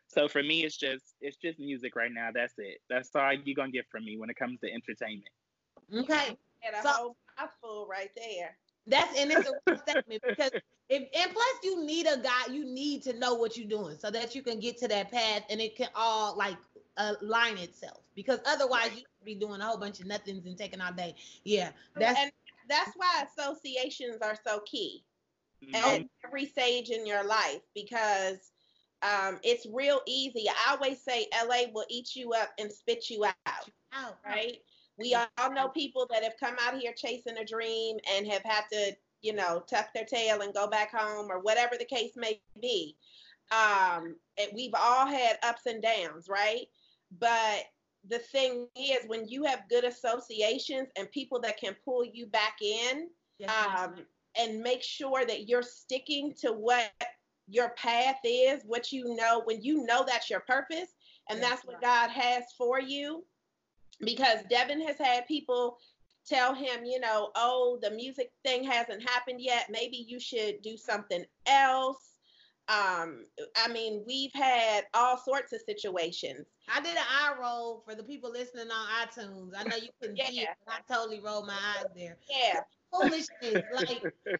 So 0.08 0.28
for 0.28 0.42
me, 0.42 0.64
it's 0.64 0.78
just 0.78 1.16
it's 1.22 1.38
just 1.38 1.60
music 1.60 1.96
right 1.96 2.12
now. 2.12 2.30
That's 2.34 2.56
it. 2.58 2.80
That's 2.90 3.16
all 3.16 3.32
you're 3.34 3.56
gonna 3.56 3.72
get 3.72 3.86
from 3.92 4.06
me 4.06 4.18
when 4.18 4.30
it 4.30 4.36
comes 4.36 4.60
to 4.62 4.72
entertainment. 4.72 5.30
Okay. 5.94 6.38
And 6.66 6.76
a 6.76 6.82
so, 6.82 6.90
whole 6.90 7.18
mouthful 7.40 7.88
right 7.90 8.10
there. 8.16 8.58
That's 8.90 9.20
and 9.20 9.32
it's 9.32 9.48
a 9.48 9.54
real 9.68 9.80
statement 9.80 10.24
because 10.28 10.52
if 10.90 11.04
and 11.14 11.32
plus 11.32 11.56
you 11.64 11.86
need 11.86 12.08
a 12.08 12.18
guy, 12.18 12.52
you 12.52 12.66
need 12.66 13.04
to 13.04 13.14
know 13.14 13.36
what 13.36 13.56
you're 13.58 13.70
doing 13.70 13.98
so 14.00 14.10
that 14.12 14.36
you 14.36 14.42
can 14.42 14.60
get 14.60 14.78
to 14.80 14.88
that 14.88 15.12
path 15.12 15.44
and 15.50 15.62
it 15.62 15.76
can 15.76 15.90
all 15.96 16.36
like 16.38 16.58
align 16.98 17.58
itself. 17.58 18.02
Because 18.16 18.40
otherwise 18.46 18.92
you 18.96 19.04
be 19.24 19.36
doing 19.36 19.62
a 19.62 19.66
whole 19.66 19.78
bunch 19.78 20.00
of 20.00 20.08
nothings 20.08 20.46
and 20.46 20.58
taking 20.58 20.82
all 20.82 20.94
day. 20.94 21.16
Yeah. 21.44 21.70
That's 21.96 22.20
and 22.20 22.32
that's 22.68 22.92
why 22.96 23.26
associations 23.38 24.18
are 24.22 24.38
so 24.46 24.62
key 24.66 25.04
mm-hmm. 25.64 25.76
at 25.76 26.06
every 26.26 26.46
stage 26.46 26.90
in 26.90 27.06
your 27.06 27.24
life 27.24 27.62
because 27.76 28.52
um, 29.02 29.40
it's 29.44 29.66
real 29.72 30.02
easy. 30.08 30.46
I 30.50 30.74
always 30.74 31.02
say 31.02 31.28
LA 31.46 31.72
will 31.74 31.86
eat 31.90 32.16
you 32.16 32.34
up 32.34 32.50
and 32.60 32.72
spit 32.72 33.10
you 33.10 33.26
out. 33.26 33.70
Out. 33.94 34.18
Right? 34.26 34.58
We 35.00 35.16
all 35.16 35.54
know 35.54 35.70
people 35.70 36.08
that 36.12 36.24
have 36.24 36.36
come 36.40 36.56
out 36.62 36.80
here 36.80 36.94
chasing 36.96 37.38
a 37.38 37.46
dream 37.46 37.98
and 38.14 38.28
have 38.28 38.44
had 38.44 38.64
to, 38.72 38.96
you 39.22 39.34
know, 39.34 39.64
tuck 39.70 39.94
their 39.94 40.06
tail 40.06 40.42
and 40.42 40.54
go 40.54 40.68
back 40.68 40.92
home 40.94 41.32
or 41.32 41.40
whatever 41.40 41.76
the 41.78 41.86
case 41.86 42.14
may 42.16 42.42
be. 42.62 42.96
Um, 43.52 44.16
and 44.38 44.52
we've 44.54 44.74
all 44.78 45.08
had 45.08 45.40
ups 45.44 45.66
and 45.66 45.82
downs, 45.82 46.28
right? 46.30 46.68
But 47.20 47.64
the 48.08 48.20
thing 48.20 48.68
is, 48.76 49.08
when 49.08 49.28
you 49.28 49.44
have 49.44 49.70
good 49.70 49.84
associations 49.84 50.90
and 50.96 51.10
people 51.12 51.40
that 51.42 51.60
can 51.60 51.76
pull 51.84 52.06
you 52.06 52.28
back 52.28 52.58
in, 52.62 53.10
yes, 53.40 53.52
um, 53.78 53.96
and 54.38 54.62
make 54.62 54.84
sure 54.84 55.26
that 55.26 55.48
you're 55.48 55.64
sticking 55.64 56.34
to 56.42 56.54
what 56.54 56.92
your 57.48 57.70
path 57.70 58.20
is, 58.24 58.62
what 58.66 58.92
you 58.92 59.16
know, 59.16 59.42
when 59.46 59.62
you 59.62 59.86
know 59.86 60.04
that's 60.06 60.30
your 60.30 60.42
purpose 60.42 60.90
and 61.30 61.40
yes, 61.40 61.50
that's 61.50 61.66
what 61.66 61.82
God 61.82 62.10
has 62.10 62.44
for 62.58 62.80
you, 62.80 63.24
because 64.04 64.40
Devin 64.50 64.82
has 64.88 64.98
had 64.98 65.28
people 65.28 65.78
tell 66.26 66.54
him, 66.54 66.86
you 66.86 67.00
know, 67.00 67.32
oh, 67.36 67.80
the 67.82 67.92
music 67.92 68.32
thing 68.44 68.64
hasn't 68.64 69.08
happened 69.08 69.42
yet. 69.42 69.68
Maybe 69.70 69.98
you 69.98 70.20
should 70.20 70.62
do 70.62 70.78
something 70.78 71.26
else. 71.46 72.16
Um, 72.68 73.26
I 73.58 73.68
mean, 73.68 74.04
we've 74.06 74.34
had 74.34 74.86
all 74.94 75.18
sorts 75.18 75.54
of 75.54 75.62
situations. 75.62 76.46
I 76.72 76.80
did 76.82 76.96
an 76.96 77.04
eye 77.10 77.34
roll 77.42 77.82
for 77.84 77.96
the 77.96 78.04
people 78.04 78.32
listening 78.32 78.68
on 78.70 79.08
iTunes. 79.08 79.52
I 79.58 79.64
know 79.64 79.76
you 79.76 79.90
couldn't 80.00 80.18
yeah. 80.18 80.28
see 80.28 80.42
it, 80.42 80.50
but 80.66 80.76
I 80.76 80.94
totally 80.94 81.20
rolled 81.20 81.48
my 81.48 81.54
eyes 81.54 81.86
there. 81.96 82.18
Yeah. 82.30 82.60
Foolishness, 82.92 83.64
like 83.74 83.90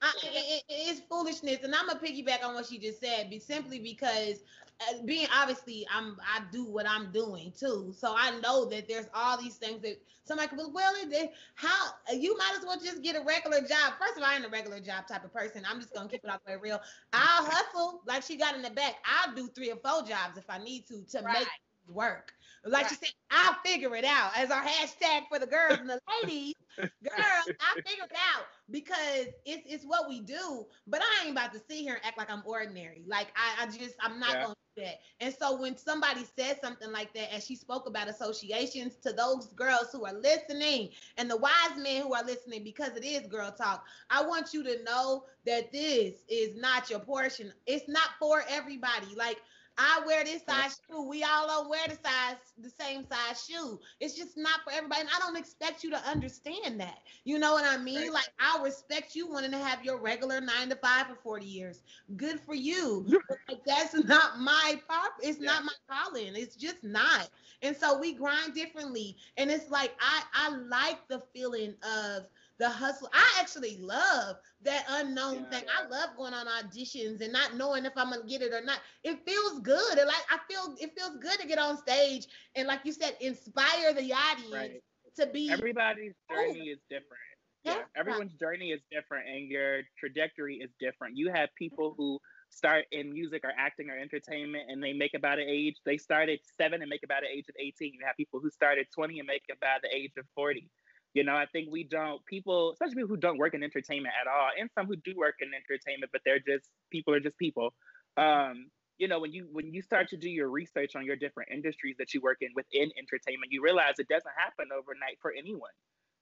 I, 0.02 0.14
it, 0.24 0.64
it's 0.70 1.02
foolishness, 1.02 1.60
and 1.64 1.74
I'm 1.76 1.88
gonna 1.88 2.00
piggyback 2.00 2.44
on 2.44 2.56
what 2.56 2.66
she 2.66 2.80
just 2.80 3.00
said, 3.00 3.30
be 3.30 3.40
simply 3.40 3.80
because 3.80 4.40
uh, 4.82 5.04
being 5.06 5.28
obviously 5.36 5.86
I'm 5.94 6.18
I 6.22 6.42
do 6.52 6.66
what 6.66 6.88
I'm 6.88 7.12
doing 7.12 7.54
too, 7.58 7.94
so 7.96 8.16
I 8.18 8.40
know 8.40 8.66
that 8.66 8.88
there's 8.88 9.08
all 9.14 9.40
these 9.40 9.56
things 9.56 9.82
that 9.84 10.02
somebody 10.24 10.48
could 10.48 10.58
be 10.58 10.64
well, 10.72 10.94
it, 10.96 11.32
how 11.56 11.92
you 12.14 12.38
might 12.38 12.54
as 12.58 12.66
well 12.66 12.80
just 12.80 13.04
get 13.04 13.16
a 13.16 13.24
regular 13.24 13.60
job. 13.60 13.94
First 14.00 14.18
of 14.18 14.24
all, 14.24 14.30
I 14.30 14.36
ain't 14.36 14.46
a 14.46 14.50
regular 14.50 14.80
job 14.80 15.08
type 15.08 15.24
of 15.24 15.34
person. 15.34 15.64
I'm 15.70 15.80
just 15.80 15.94
gonna 15.94 16.10
keep 16.10 16.24
it 16.24 16.30
all 16.30 16.40
the 16.46 16.54
way 16.54 16.60
real. 16.62 16.82
I'll 17.14 17.46
hustle 17.46 18.02
like 18.08 18.24
she 18.24 18.36
got 18.36 18.56
in 18.56 18.62
the 18.62 18.72
back. 18.72 18.96
I'll 19.06 19.36
do 19.36 19.48
three 19.50 19.72
or 19.72 19.78
four 19.78 20.08
jobs 20.08 20.38
if 20.38 20.50
I 20.50 20.58
need 20.58 20.88
to 20.88 21.04
to 21.12 21.24
right. 21.24 21.40
make 21.40 21.48
work. 21.94 22.34
Like 22.66 22.84
right. 22.84 22.92
you 22.92 22.98
said, 22.98 23.14
I'll 23.32 23.56
figure 23.66 23.96
it 23.96 24.06
out 24.06 24.32
as 24.38 24.52
our 24.52 24.64
hashtag 24.64 25.28
for 25.30 25.40
the 25.40 25.48
girls 25.48 25.80
and 25.80 25.90
the 25.90 26.00
ladies. 26.24 26.56
Girl, 27.04 27.44
I 27.60 27.76
figure 27.86 28.06
it 28.06 28.18
out 28.36 28.46
because 28.70 29.28
it's 29.46 29.64
it's 29.66 29.86
what 29.86 30.10
we 30.10 30.22
do. 30.22 30.66
But 30.88 31.02
I 31.02 31.26
ain't 31.26 31.32
about 31.32 31.54
to 31.54 31.60
sit 31.60 31.78
here 31.78 31.96
and 31.96 32.06
act 32.06 32.18
like 32.18 32.32
I'm 32.32 32.44
ordinary. 32.46 33.04
Like 33.08 33.28
I, 33.36 33.64
I 33.64 33.66
just 33.68 33.96
I'm 34.02 34.20
not 34.20 34.36
yeah. 34.36 34.44
gonna 34.44 34.56
do 34.76 34.84
that. 34.84 35.00
And 35.20 35.34
so 35.34 35.60
when 35.60 35.78
somebody 35.78 36.26
says 36.38 36.58
something 36.62 36.92
like 36.92 37.14
that, 37.14 37.34
as 37.34 37.46
she 37.46 37.56
spoke 37.56 37.88
about 37.88 38.08
associations 38.08 38.96
to 39.04 39.14
those 39.14 39.48
girls 39.54 39.90
who 39.92 40.06
are 40.06 40.14
listening 40.14 40.90
and 41.18 41.30
the 41.30 41.38
wise 41.38 41.78
men 41.78 42.04
who 42.04 42.14
are 42.14 42.24
listening, 42.24 42.64
because 42.64 42.96
it 42.96 43.06
is 43.06 43.28
girl 43.28 43.52
talk, 43.52 43.86
I 44.10 44.22
want 44.26 44.54
you 44.54 44.64
to 44.64 44.84
know 44.84 45.26
that 45.46 45.72
this 45.72 46.24
is 46.28 46.56
not 46.56 46.90
your 46.90 47.00
portion. 47.00 47.54
It's 47.66 47.88
not 47.88 48.10
for 48.20 48.44
everybody. 48.50 49.08
Like 49.16 49.38
I 49.80 50.02
wear 50.06 50.26
this 50.26 50.44
size 50.44 50.78
shoe. 50.90 51.04
We 51.04 51.24
all 51.24 51.48
don't 51.48 51.70
wear 51.70 51.88
the 51.88 51.96
size, 51.96 52.36
the 52.58 52.70
same 52.70 53.06
size 53.06 53.46
shoe. 53.48 53.80
It's 54.02 54.14
just 54.14 54.38
not 54.38 54.60
for 54.66 54.74
everybody. 54.74 55.02
And 55.02 55.10
I 55.16 55.20
don't 55.20 55.38
expect 55.38 55.86
you 55.86 55.90
to 55.92 55.98
understand 56.00 56.82
that. 56.82 56.98
You 57.24 57.40
know 57.40 57.54
what 57.54 57.64
I 57.64 57.78
mean? 57.78 58.02
Right. 58.02 58.12
Like 58.12 58.30
I 58.40 58.62
respect 58.62 59.16
you 59.16 59.32
wanting 59.32 59.52
to 59.52 59.58
have 59.58 59.86
your 59.86 59.98
regular 59.98 60.42
nine 60.42 60.68
to 60.70 60.76
five 60.76 61.08
for 61.08 61.16
40 61.16 61.46
years. 61.46 61.82
Good 62.18 62.42
for 62.42 62.54
you. 62.54 63.06
like 63.48 63.64
that's 63.66 63.94
not 63.94 64.40
my 64.40 64.82
pop. 64.90 65.14
It's 65.22 65.40
yeah. 65.40 65.52
not 65.52 65.64
my 65.64 65.74
calling. 65.90 66.36
It's 66.36 66.58
just 66.58 66.84
not. 66.84 67.30
And 67.62 67.76
so 67.76 67.98
we 67.98 68.14
grind 68.14 68.54
differently. 68.54 69.16
And 69.38 69.50
it's 69.50 69.70
like 69.70 69.94
I 70.02 70.24
I 70.34 70.50
like 70.58 71.08
the 71.08 71.22
feeling 71.34 71.74
of 71.84 72.24
the 72.60 72.70
hustle. 72.70 73.10
I 73.14 73.38
actually 73.40 73.78
love 73.82 74.36
that 74.64 74.86
unknown 74.90 75.36
yeah, 75.36 75.50
thing. 75.50 75.64
I 75.70 75.88
love 75.88 76.10
going 76.18 76.34
on 76.34 76.46
auditions 76.46 77.22
and 77.22 77.34
not 77.34 77.56
knowing 77.56 77.86
if 77.86 77.94
I'm 77.96 78.12
gonna 78.12 78.28
get 78.28 78.42
it 78.42 78.54
or 78.54 78.62
not. 78.62 78.80
It 79.04 79.20
feels 79.26 79.60
good. 79.62 79.98
And 79.98 80.08
like 80.08 80.26
I 80.30 80.38
feel 80.50 80.76
it 80.80 80.92
feels 80.98 81.18
good 81.22 81.40
to 81.40 81.48
get 81.48 81.58
on 81.58 81.78
stage 81.78 82.28
and 82.56 82.68
like 82.68 82.82
you 82.84 82.94
said, 82.94 83.16
inspire 83.22 83.94
the 83.94 84.14
audience 84.14 84.54
right. 84.54 84.84
to 85.18 85.28
be 85.28 85.50
everybody's 85.50 86.14
oh. 86.30 86.36
journey 86.36 86.68
is 86.68 86.80
different. 86.90 87.24
Yeah, 87.64 87.76
yeah. 87.76 87.82
everyone's 87.96 88.34
journey 88.34 88.72
is 88.72 88.82
different 88.92 89.28
and 89.28 89.48
your 89.48 89.82
trajectory 89.98 90.58
is 90.58 90.70
different. 90.80 91.18
You 91.18 91.32
have 91.34 91.50
people 91.58 91.96
who 91.98 92.20
start 92.52 92.86
in 92.92 93.14
music 93.14 93.42
or 93.44 93.54
acting 93.58 93.90
or 93.90 93.98
entertainment 93.98 94.64
and 94.70 94.84
they 94.84 94.92
make 94.92 95.14
about 95.14 95.38
an 95.38 95.46
age 95.48 95.76
they 95.86 95.98
start 95.98 96.30
at 96.30 96.40
seven 96.60 96.82
and 96.82 96.90
make 96.90 97.04
about 97.04 97.22
an 97.22 97.30
age 97.32 97.46
of 97.48 97.56
18 97.60 97.94
you 97.94 98.00
have 98.04 98.18
people 98.18 98.40
who 98.40 98.50
start 98.50 98.80
at 98.80 98.88
20 98.92 99.20
and 99.20 99.28
make 99.28 99.44
about 99.56 99.82
the 99.84 99.96
age 99.96 100.12
of 100.18 100.26
40 100.34 100.68
you 101.14 101.24
know, 101.24 101.36
I 101.36 101.46
think 101.52 101.70
we 101.72 101.84
don't 101.84 102.24
people, 102.26 102.72
especially 102.74 102.96
people 102.96 103.10
who 103.10 103.18
don't 103.18 103.38
work 103.38 103.54
in 103.54 103.64
entertainment 103.64 104.14
at 104.20 104.28
all, 104.28 104.50
and 104.60 104.70
some 104.76 104.86
who 104.86 104.96
do 104.96 105.14
work 105.18 105.36
in 105.42 105.50
entertainment, 105.54 106.12
but 106.12 106.22
they're 106.26 106.40
just 106.40 106.70
people 106.92 107.14
are 107.14 107.20
just 107.20 107.38
people. 107.38 107.74
Um, 108.18 108.68
you 108.98 109.08
know, 109.08 109.20
when 109.20 109.32
you 109.32 109.48
when 109.52 109.74
you 109.74 109.82
start 109.82 110.10
to 110.10 110.18
do 110.18 110.30
your 110.30 110.50
research 110.50 110.96
on 110.96 111.06
your 111.06 111.16
different 111.16 111.50
industries 111.52 111.96
that 111.98 112.14
you 112.14 112.22
work 112.22 112.38
in 112.42 112.50
within 112.56 112.92
entertainment, 112.98 113.52
you 113.52 113.64
realize 113.64 113.94
it 113.98 114.08
doesn't 114.08 114.34
happen 114.38 114.68
overnight 114.78 115.18
for 115.22 115.32
anyone. 115.32 115.72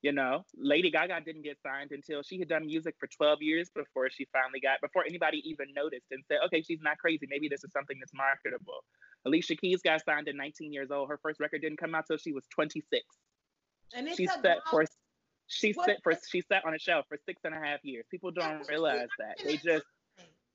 You 0.04 0.12
know, 0.12 0.46
Lady 0.56 0.92
Gaga 0.92 1.22
didn't 1.26 1.42
get 1.42 1.58
signed 1.62 1.92
until 1.92 2.22
she 2.22 2.38
had 2.38 2.48
done 2.48 2.68
music 2.68 2.94
for 3.00 3.08
12 3.08 3.42
years 3.42 3.70
before 3.76 4.10
she 4.12 4.28
finally 4.32 4.60
got, 4.60 4.80
before 4.80 5.04
anybody 5.08 5.42
even 5.44 5.74
noticed 5.76 6.06
and 6.12 6.24
said, 6.28 6.38
okay, 6.46 6.62
she's 6.62 6.82
not 6.84 7.00
crazy. 7.00 7.26
Maybe 7.28 7.50
this 7.50 7.64
is 7.64 7.72
something 7.72 7.98
that's 8.00 8.14
marketable. 8.14 8.86
Alicia 9.26 9.56
Keys 9.56 9.82
got 9.82 10.06
signed 10.06 10.30
at 10.30 10.36
19 10.36 10.72
years 10.72 10.92
old. 10.92 11.10
Her 11.10 11.18
first 11.18 11.40
record 11.40 11.62
didn't 11.62 11.80
come 11.80 11.96
out 11.96 12.06
till 12.06 12.18
she 12.18 12.32
was 12.32 12.46
26. 12.54 13.04
And 13.96 14.08
it's 14.08 14.18
she 14.18 14.28
set 14.28 14.60
for 14.70 14.86
she 15.48 15.74
set 15.74 15.98
for 16.04 16.14
she 16.30 16.42
sat 16.42 16.66
on 16.66 16.74
a 16.74 16.80
shelf 16.80 17.06
for 17.08 17.18
six 17.26 17.42
and 17.44 17.54
a 17.54 17.58
half 17.58 17.80
years. 17.84 18.06
People 18.12 18.32
don't 18.32 18.68
realize 18.68 19.08
that. 19.20 19.38
They 19.44 19.58
just 19.58 19.86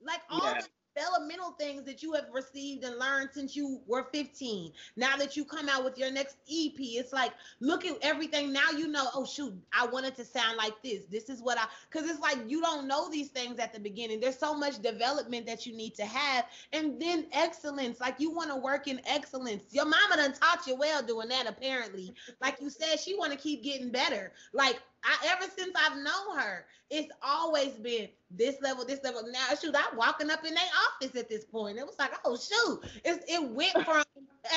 like 0.01 0.20
all 0.30 0.45
yeah. 0.45 0.61
the 0.61 0.66
developmental 0.95 1.53
things 1.53 1.84
that 1.84 2.03
you 2.03 2.12
have 2.12 2.26
received 2.32 2.84
and 2.84 2.99
learned 2.99 3.30
since 3.32 3.57
you 3.57 3.80
were 3.86 4.07
15. 4.12 4.72
Now 4.97 5.16
that 5.16 5.36
you 5.36 5.45
come 5.45 5.68
out 5.68 5.84
with 5.84 5.99
your 5.99 6.11
next 6.11 6.36
EP, 6.51 6.74
it's 6.78 7.12
like 7.12 7.32
look 7.61 7.84
at 7.84 7.97
everything. 8.03 8.53
Now 8.53 8.70
you 8.70 8.88
know, 8.88 9.09
oh 9.14 9.24
shoot, 9.24 9.55
I 9.72 9.86
wanted 9.86 10.16
to 10.16 10.24
sound 10.24 10.57
like 10.57 10.82
this. 10.82 11.05
This 11.11 11.28
is 11.28 11.43
what 11.43 11.59
I 11.59 11.64
because 11.90 12.09
it's 12.09 12.20
like 12.20 12.38
you 12.47 12.61
don't 12.61 12.86
know 12.86 13.11
these 13.11 13.28
things 13.28 13.59
at 13.59 13.72
the 13.72 13.80
beginning. 13.80 14.20
There's 14.20 14.38
so 14.38 14.55
much 14.55 14.80
development 14.80 15.47
that 15.47 15.66
you 15.66 15.76
need 15.76 15.95
to 15.97 16.05
have. 16.05 16.47
And 16.72 17.01
then 17.01 17.26
excellence. 17.32 18.01
Like 18.01 18.18
you 18.18 18.30
want 18.30 18.51
to 18.51 18.57
work 18.57 18.88
in 18.88 19.01
excellence. 19.07 19.62
Your 19.70 19.84
mama 19.84 20.16
done 20.16 20.32
taught 20.32 20.66
you 20.66 20.76
well 20.76 21.03
doing 21.03 21.28
that, 21.28 21.47
apparently. 21.47 22.14
Like 22.40 22.61
you 22.61 22.70
said, 22.70 22.99
she 22.99 23.16
want 23.16 23.32
to 23.32 23.38
keep 23.38 23.62
getting 23.62 23.90
better. 23.90 24.32
Like 24.53 24.80
I 25.05 25.28
ever 25.30 25.50
since 25.57 25.72
I've 25.76 25.96
known 25.96 26.38
her, 26.38 26.64
it's 26.90 27.12
always 27.22 27.72
been 27.72 28.09
this 28.30 28.57
level, 28.62 28.84
this 28.84 29.03
level. 29.03 29.22
Now, 29.30 29.55
shoot, 29.61 29.74
I'm 29.76 29.96
walking 29.96 30.30
up 30.30 30.44
in 30.44 30.55
their 30.55 30.64
office 30.88 31.16
at 31.18 31.28
this 31.28 31.44
point. 31.44 31.78
It 31.78 31.86
was 31.86 31.98
like, 31.98 32.12
oh 32.24 32.36
shoot, 32.36 32.80
it's, 33.05 33.24
it 33.28 33.50
went 33.50 33.72
from, 33.84 34.05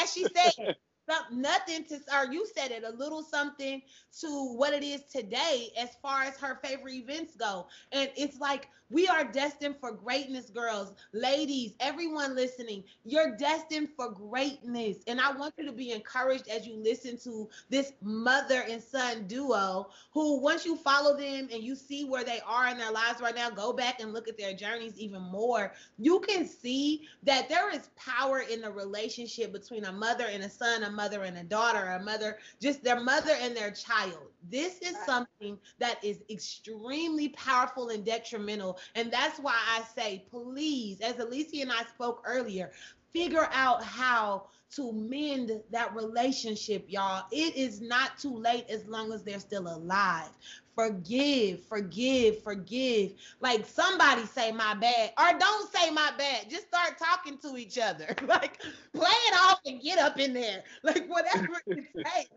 as 0.01 0.13
she 0.13 0.25
said, 0.35 0.75
some, 1.09 1.41
nothing 1.41 1.85
to, 1.85 1.99
or 2.15 2.31
you 2.31 2.45
said 2.55 2.71
it, 2.71 2.83
a 2.83 2.91
little 2.91 3.23
something 3.23 3.81
to 4.21 4.53
what 4.55 4.73
it 4.73 4.83
is 4.83 5.03
today 5.11 5.69
as 5.77 5.89
far 6.01 6.23
as 6.23 6.37
her 6.37 6.59
favorite 6.63 6.95
events 6.95 7.35
go. 7.35 7.67
And 7.91 8.09
it's 8.15 8.39
like 8.39 8.67
we 8.89 9.07
are 9.07 9.23
destined 9.23 9.75
for 9.79 9.91
greatness, 9.91 10.49
girls, 10.49 10.93
ladies, 11.11 11.73
everyone 11.79 12.35
listening. 12.35 12.83
You're 13.03 13.35
destined 13.35 13.89
for 13.95 14.11
greatness. 14.11 14.97
And 15.07 15.19
I 15.19 15.31
want 15.31 15.55
you 15.57 15.65
to 15.65 15.71
be 15.71 15.91
encouraged 15.91 16.47
as 16.47 16.67
you 16.67 16.75
listen 16.75 17.17
to 17.19 17.49
this 17.69 17.93
mother 18.01 18.63
and 18.69 18.81
son 18.81 19.25
duo 19.27 19.89
who, 20.11 20.39
once 20.39 20.65
you 20.65 20.75
follow 20.75 21.17
them 21.17 21.49
and 21.51 21.63
you 21.63 21.75
see 21.75 22.05
where 22.05 22.23
they 22.23 22.39
are 22.45 22.67
in 22.67 22.77
their 22.77 22.91
lives 22.91 23.21
right 23.21 23.35
now, 23.35 23.49
go 23.49 23.73
back 23.73 23.99
and 23.99 24.13
look 24.13 24.27
at 24.27 24.37
their 24.37 24.53
journeys 24.53 24.99
even 24.99 25.21
more. 25.21 25.73
You 25.97 26.19
can 26.19 26.47
see 26.47 27.07
that 27.23 27.49
there 27.49 27.71
is 27.73 27.89
power 27.95 28.41
in 28.41 28.61
the 28.61 28.71
relationship 28.71 29.51
between 29.51 29.85
a 29.85 29.91
mother 29.91 30.25
and 30.29 30.43
a 30.43 30.49
son, 30.49 30.83
a 30.83 30.91
mother 30.91 31.23
and 31.23 31.37
a 31.37 31.43
daughter, 31.43 31.85
a 31.85 32.03
mother, 32.03 32.37
just 32.61 32.83
their 32.83 32.99
mother 32.99 33.33
and 33.41 33.55
their 33.55 33.71
child. 33.71 34.19
This 34.49 34.79
is 34.81 34.95
something 35.05 35.57
that 35.79 36.03
is 36.03 36.23
extremely 36.29 37.29
powerful 37.29 37.89
and 37.89 38.05
detrimental. 38.05 38.74
And 38.95 39.11
that's 39.11 39.39
why 39.39 39.55
I 39.55 39.83
say, 39.95 40.25
please, 40.29 41.01
as 41.01 41.19
Alicia 41.19 41.61
and 41.61 41.71
I 41.71 41.83
spoke 41.83 42.23
earlier, 42.25 42.71
figure 43.11 43.47
out 43.51 43.83
how 43.83 44.47
to 44.71 44.91
mend 44.91 45.61
that 45.71 45.95
relationship, 45.95 46.85
y'all. 46.87 47.25
It 47.31 47.55
is 47.55 47.81
not 47.81 48.17
too 48.17 48.35
late 48.35 48.65
as 48.69 48.85
long 48.87 49.11
as 49.13 49.23
they're 49.23 49.39
still 49.39 49.67
alive. 49.67 50.29
Forgive, 50.75 51.63
forgive, 51.63 52.43
forgive. 52.43 53.13
Like 53.39 53.65
somebody 53.65 54.25
say 54.25 54.51
my 54.51 54.73
bad, 54.75 55.11
or 55.17 55.37
don't 55.39 55.71
say 55.73 55.89
my 55.91 56.11
bad. 56.17 56.49
Just 56.49 56.67
start 56.67 56.97
talking 56.97 57.37
to 57.39 57.57
each 57.57 57.77
other. 57.77 58.13
like 58.27 58.61
play 58.93 59.09
it 59.09 59.35
off 59.49 59.59
and 59.65 59.81
get 59.81 59.99
up 59.99 60.19
in 60.19 60.33
there. 60.33 60.63
Like 60.83 61.07
whatever 61.07 61.61
it 61.67 61.85
takes. 62.05 62.29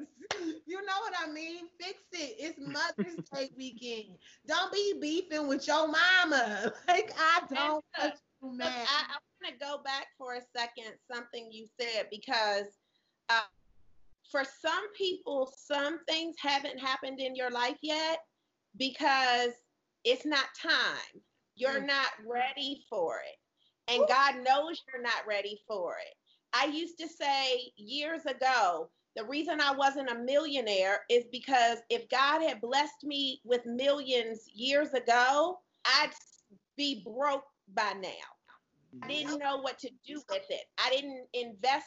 You 0.67 0.77
know 0.83 0.99
what 1.01 1.15
I 1.27 1.31
mean? 1.33 1.67
Fix 1.81 1.99
it. 2.13 2.37
It's 2.39 2.59
Mother's 2.61 3.19
Day 3.35 3.51
weekend. 3.57 4.17
Don't 4.47 4.73
be 4.73 4.95
beefing 5.01 5.49
with 5.49 5.67
your 5.67 5.89
mama. 5.89 6.73
Like 6.89 7.13
I 7.19 7.41
don't. 7.49 7.85
Look, 8.41 8.63
I, 8.63 9.05
I 9.09 9.17
want 9.43 9.53
to 9.53 9.65
go 9.65 9.83
back 9.85 10.07
for 10.17 10.35
a 10.35 10.41
second. 10.57 10.95
Something 11.13 11.49
you 11.51 11.67
said 11.81 12.07
because. 12.11 12.67
Uh, 13.29 13.43
for 14.31 14.45
some 14.45 14.93
people, 14.95 15.51
some 15.57 16.01
things 16.05 16.37
haven't 16.39 16.79
happened 16.79 17.19
in 17.19 17.35
your 17.35 17.51
life 17.51 17.79
yet 17.83 18.19
because 18.77 19.53
it's 20.05 20.27
not 20.27 20.47
time. 20.61 21.23
You're 21.57 21.81
mm. 21.81 21.87
not 21.87 22.09
ready 22.27 22.85
for 22.89 23.17
it. 23.17 23.93
And 23.93 24.07
God 24.07 24.37
knows 24.45 24.83
you're 24.93 25.03
not 25.03 25.27
ready 25.27 25.61
for 25.67 25.95
it. 25.95 26.15
I 26.53 26.67
used 26.67 26.99
to 26.99 27.09
say 27.09 27.73
years 27.77 28.27
ago, 28.27 28.91
the 29.17 29.25
reason 29.25 29.61
I 29.61 29.73
wasn't 29.73 30.11
a 30.11 30.19
millionaire 30.19 31.01
is 31.11 31.25
because 31.33 31.79
if 31.91 32.09
God 32.09 32.43
had 32.43 32.61
blessed 32.61 33.05
me 33.05 33.41
with 33.45 33.65
millions 33.67 34.45
years 34.55 34.93
ago, 34.93 35.59
I'd 35.87 36.11
be 36.77 37.03
broke 37.05 37.45
by 37.75 37.93
now. 38.01 38.09
I 39.03 39.09
didn't 39.09 39.39
know 39.39 39.59
what 39.59 39.79
to 39.81 39.91
do 40.07 40.21
with 40.31 40.47
it. 40.49 40.65
I 40.79 40.91
didn't 40.91 41.27
invest 41.33 41.87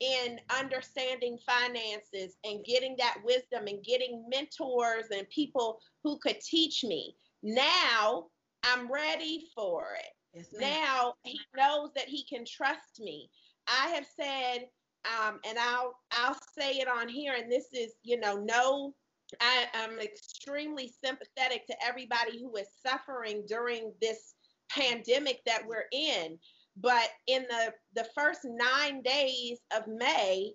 in 0.00 0.40
understanding 0.58 1.38
finances 1.44 2.36
and 2.44 2.64
getting 2.64 2.96
that 2.98 3.18
wisdom 3.24 3.66
and 3.66 3.82
getting 3.82 4.24
mentors 4.28 5.06
and 5.10 5.28
people 5.28 5.80
who 6.04 6.18
could 6.18 6.40
teach 6.40 6.84
me. 6.84 7.14
Now 7.42 8.26
I'm 8.62 8.90
ready 8.90 9.48
for 9.54 9.86
it. 9.98 10.12
Yes, 10.34 10.46
now 10.52 11.14
he 11.24 11.40
knows 11.56 11.90
that 11.94 12.08
he 12.08 12.24
can 12.24 12.44
trust 12.44 13.00
me. 13.00 13.30
I 13.66 13.88
have 13.88 14.06
said, 14.18 14.68
um, 15.04 15.40
and 15.44 15.58
I'll 15.58 15.98
I'll 16.12 16.38
say 16.56 16.74
it 16.74 16.88
on 16.88 17.08
here, 17.08 17.34
and 17.36 17.50
this 17.50 17.66
is, 17.72 17.94
you 18.02 18.20
know, 18.20 18.36
no, 18.36 18.94
I, 19.40 19.66
I'm 19.74 19.98
extremely 19.98 20.92
sympathetic 21.04 21.66
to 21.66 21.76
everybody 21.84 22.40
who 22.40 22.56
is 22.56 22.68
suffering 22.84 23.44
during 23.46 23.92
this 24.00 24.34
pandemic 24.70 25.40
that 25.46 25.66
we're 25.66 25.86
in. 25.92 26.38
But 26.76 27.08
in 27.26 27.44
the, 27.48 27.72
the 27.94 28.08
first 28.14 28.40
nine 28.44 29.02
days 29.02 29.58
of 29.76 29.86
May, 29.88 30.52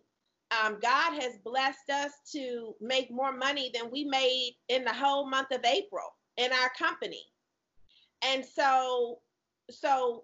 um, 0.52 0.78
God 0.82 1.22
has 1.22 1.38
blessed 1.44 1.90
us 1.92 2.12
to 2.32 2.76
make 2.80 3.12
more 3.12 3.36
money 3.36 3.72
than 3.74 3.92
we 3.92 4.06
made 4.06 4.56
in 4.70 4.84
the 4.84 4.94
whole 4.94 5.30
month 5.30 5.52
of 5.52 5.66
April 5.66 6.16
in 6.38 6.52
our 6.52 6.72
company. 6.78 7.24
And 8.22 8.46
so, 8.46 9.20
so 9.70 10.24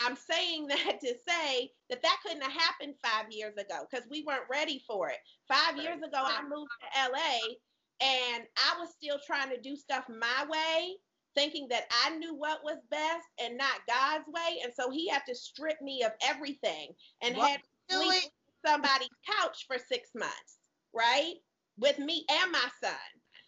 I'm 0.00 0.16
saying 0.16 0.66
that 0.68 1.00
to 1.00 1.14
say 1.26 1.70
that 1.90 2.02
that 2.02 2.16
couldn't 2.24 2.42
have 2.42 2.52
happened 2.52 2.94
five 3.02 3.26
years 3.30 3.54
ago 3.56 3.86
because 3.90 4.06
we 4.10 4.24
weren't 4.26 4.48
ready 4.50 4.82
for 4.86 5.08
it. 5.08 5.18
Five 5.48 5.76
years 5.76 5.98
ago, 6.02 6.18
I 6.18 6.42
moved 6.42 6.70
to 6.80 7.10
LA 7.10 7.54
and 8.00 8.44
I 8.56 8.78
was 8.78 8.90
still 8.90 9.18
trying 9.24 9.50
to 9.50 9.60
do 9.60 9.76
stuff 9.76 10.04
my 10.08 10.46
way 10.48 10.96
thinking 11.34 11.66
that 11.70 11.84
I 12.04 12.16
knew 12.16 12.34
what 12.34 12.64
was 12.64 12.78
best 12.90 13.26
and 13.42 13.56
not 13.56 13.86
God's 13.88 14.26
way. 14.28 14.60
And 14.62 14.72
so 14.74 14.90
he 14.90 15.08
had 15.08 15.22
to 15.28 15.34
strip 15.34 15.80
me 15.80 16.02
of 16.02 16.12
everything 16.22 16.88
and 17.22 17.36
what? 17.36 17.50
had 17.50 17.60
to 17.90 17.96
sleep 17.96 18.30
somebody's 18.64 19.08
couch 19.40 19.64
for 19.66 19.76
six 19.78 20.10
months, 20.14 20.58
right? 20.94 21.34
With 21.78 21.98
me 21.98 22.24
and 22.30 22.52
my 22.52 22.68
son. 22.82 22.94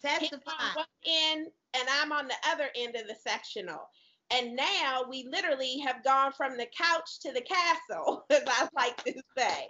Testify. 0.01 0.75
One 0.75 0.85
end 1.05 1.47
and 1.75 1.87
I'm 2.01 2.11
on 2.11 2.27
the 2.27 2.35
other 2.47 2.69
end 2.75 2.95
of 2.95 3.07
the 3.07 3.15
sectional. 3.15 3.89
And 4.31 4.55
now 4.55 5.03
we 5.07 5.27
literally 5.29 5.79
have 5.85 6.03
gone 6.03 6.31
from 6.31 6.57
the 6.57 6.67
couch 6.77 7.19
to 7.21 7.31
the 7.31 7.41
castle, 7.41 8.25
as 8.29 8.43
I 8.47 8.67
like 8.75 9.03
to 9.03 9.13
say. 9.37 9.69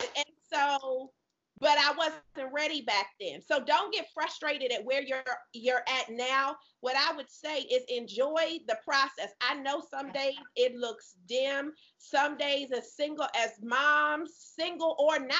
And 0.00 0.34
so 0.52 1.12
but 1.60 1.76
I 1.78 1.92
wasn't 1.96 2.52
ready 2.52 2.82
back 2.82 3.06
then. 3.20 3.40
So 3.40 3.62
don't 3.64 3.92
get 3.92 4.06
frustrated 4.14 4.72
at 4.72 4.84
where 4.84 5.02
you're 5.02 5.22
you're 5.52 5.82
at 5.88 6.10
now. 6.10 6.56
What 6.80 6.96
I 6.96 7.16
would 7.16 7.30
say 7.30 7.60
is 7.60 7.82
enjoy 7.88 8.60
the 8.66 8.78
process. 8.84 9.32
I 9.40 9.54
know 9.54 9.82
some 9.90 10.12
days 10.12 10.36
it 10.56 10.76
looks 10.76 11.14
dim, 11.26 11.72
some 11.98 12.36
days 12.36 12.70
as 12.72 12.94
single 12.94 13.28
as 13.36 13.50
moms, 13.62 14.32
single 14.36 14.96
or 14.98 15.18
not. 15.18 15.38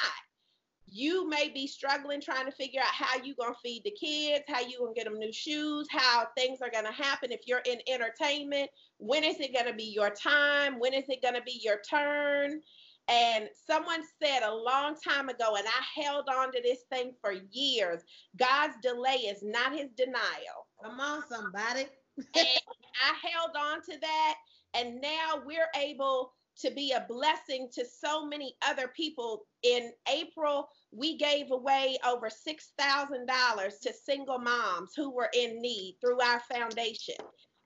You 0.91 1.29
may 1.29 1.49
be 1.49 1.67
struggling 1.67 2.19
trying 2.19 2.45
to 2.45 2.51
figure 2.51 2.81
out 2.81 2.87
how 2.87 3.23
you're 3.23 3.35
going 3.35 3.53
to 3.53 3.59
feed 3.63 3.83
the 3.83 3.91
kids, 3.91 4.43
how 4.47 4.61
you 4.61 4.79
going 4.79 4.95
to 4.95 4.99
get 4.99 5.05
them 5.05 5.19
new 5.19 5.31
shoes, 5.31 5.87
how 5.91 6.27
things 6.35 6.59
are 6.61 6.71
going 6.71 6.85
to 6.85 6.91
happen 6.91 7.31
if 7.31 7.41
you're 7.45 7.61
in 7.65 7.77
entertainment. 7.87 8.71
When 8.97 9.23
is 9.23 9.39
it 9.39 9.53
going 9.53 9.67
to 9.67 9.73
be 9.73 9.83
your 9.83 10.09
time? 10.09 10.79
When 10.79 10.95
is 10.95 11.07
it 11.07 11.21
going 11.21 11.35
to 11.35 11.43
be 11.43 11.61
your 11.63 11.79
turn? 11.87 12.61
And 13.09 13.49
someone 13.67 14.03
said 14.21 14.43
a 14.43 14.53
long 14.53 14.95
time 14.95 15.29
ago, 15.29 15.55
and 15.55 15.65
I 15.67 16.01
held 16.01 16.29
on 16.29 16.51
to 16.51 16.61
this 16.61 16.81
thing 16.91 17.13
for 17.21 17.33
years 17.51 18.03
God's 18.37 18.75
delay 18.81 19.15
is 19.15 19.41
not 19.41 19.73
his 19.73 19.89
denial. 19.97 20.67
Come 20.83 20.99
on, 20.99 21.23
somebody. 21.27 21.87
and 22.17 22.27
I 22.35 23.29
held 23.29 23.55
on 23.57 23.81
to 23.89 23.99
that. 23.99 24.35
And 24.75 25.01
now 25.01 25.41
we're 25.45 25.69
able 25.75 26.33
to 26.59 26.71
be 26.71 26.91
a 26.91 27.05
blessing 27.07 27.69
to 27.73 27.85
so 27.85 28.25
many 28.25 28.55
other 28.61 28.89
people. 28.89 29.45
In 29.63 29.91
April, 30.07 30.69
we 30.91 31.17
gave 31.17 31.51
away 31.51 31.97
over 32.05 32.29
$6,000 32.29 33.79
to 33.81 33.93
single 33.93 34.39
moms 34.39 34.91
who 34.95 35.09
were 35.09 35.29
in 35.33 35.61
need 35.61 35.97
through 36.01 36.21
our 36.21 36.41
foundation. 36.51 37.15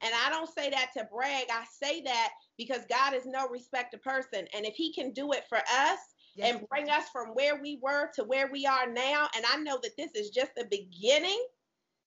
And 0.03 0.13
I 0.25 0.29
don't 0.29 0.53
say 0.53 0.69
that 0.69 0.91
to 0.97 1.07
brag. 1.11 1.45
I 1.49 1.63
say 1.81 2.01
that 2.01 2.29
because 2.57 2.81
God 2.89 3.13
is 3.13 3.25
no 3.25 3.47
respect 3.47 3.93
respecter 3.93 3.97
person. 3.97 4.47
And 4.55 4.65
if 4.65 4.75
He 4.75 4.93
can 4.93 5.11
do 5.11 5.31
it 5.31 5.45
for 5.49 5.57
us 5.57 5.99
yes. 6.35 6.55
and 6.55 6.67
bring 6.69 6.89
us 6.89 7.05
from 7.11 7.29
where 7.29 7.59
we 7.61 7.79
were 7.81 8.09
to 8.15 8.23
where 8.23 8.49
we 8.51 8.65
are 8.65 8.91
now, 8.91 9.27
and 9.35 9.45
I 9.51 9.57
know 9.57 9.79
that 9.81 9.97
this 9.97 10.11
is 10.15 10.29
just 10.29 10.51
the 10.55 10.67
beginning, 10.69 11.41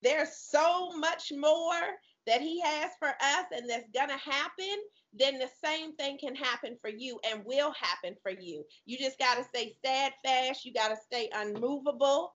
there's 0.02 0.36
so 0.36 0.90
much 0.96 1.32
more 1.34 1.80
that 2.26 2.40
He 2.40 2.60
has 2.60 2.90
for 2.98 3.08
us 3.08 3.46
and 3.52 3.68
that's 3.68 3.88
going 3.94 4.10
to 4.10 4.30
happen, 4.30 4.76
then 5.12 5.38
the 5.38 5.50
same 5.64 5.94
thing 5.96 6.18
can 6.18 6.34
happen 6.34 6.76
for 6.80 6.90
you 6.90 7.18
and 7.28 7.44
will 7.44 7.72
happen 7.72 8.14
for 8.22 8.30
you. 8.30 8.64
You 8.84 8.98
just 8.98 9.18
got 9.18 9.38
to 9.38 9.44
stay 9.44 9.74
steadfast. 9.78 10.64
You 10.64 10.72
got 10.74 10.88
to 10.88 10.96
stay 10.96 11.30
unmovable. 11.34 12.34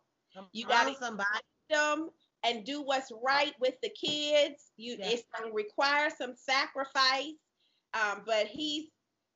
You 0.53 0.65
got 0.65 0.87
to 0.87 0.95
somebody 0.95 1.41
them 1.71 2.09
and 2.43 2.65
do 2.65 2.81
what's 2.81 3.11
right 3.23 3.53
with 3.59 3.75
the 3.83 3.89
kids. 3.89 4.71
You, 4.77 4.97
yes. 4.99 5.13
it's 5.13 5.23
going 5.37 5.49
to 5.49 5.55
require 5.55 6.09
some 6.17 6.33
sacrifice 6.35 7.33
um, 7.93 8.21
but 8.25 8.47
he's 8.47 8.85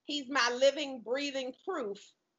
he's 0.05 0.29
my 0.29 0.55
living, 0.57 1.01
breathing 1.05 1.53
proof 1.67 1.97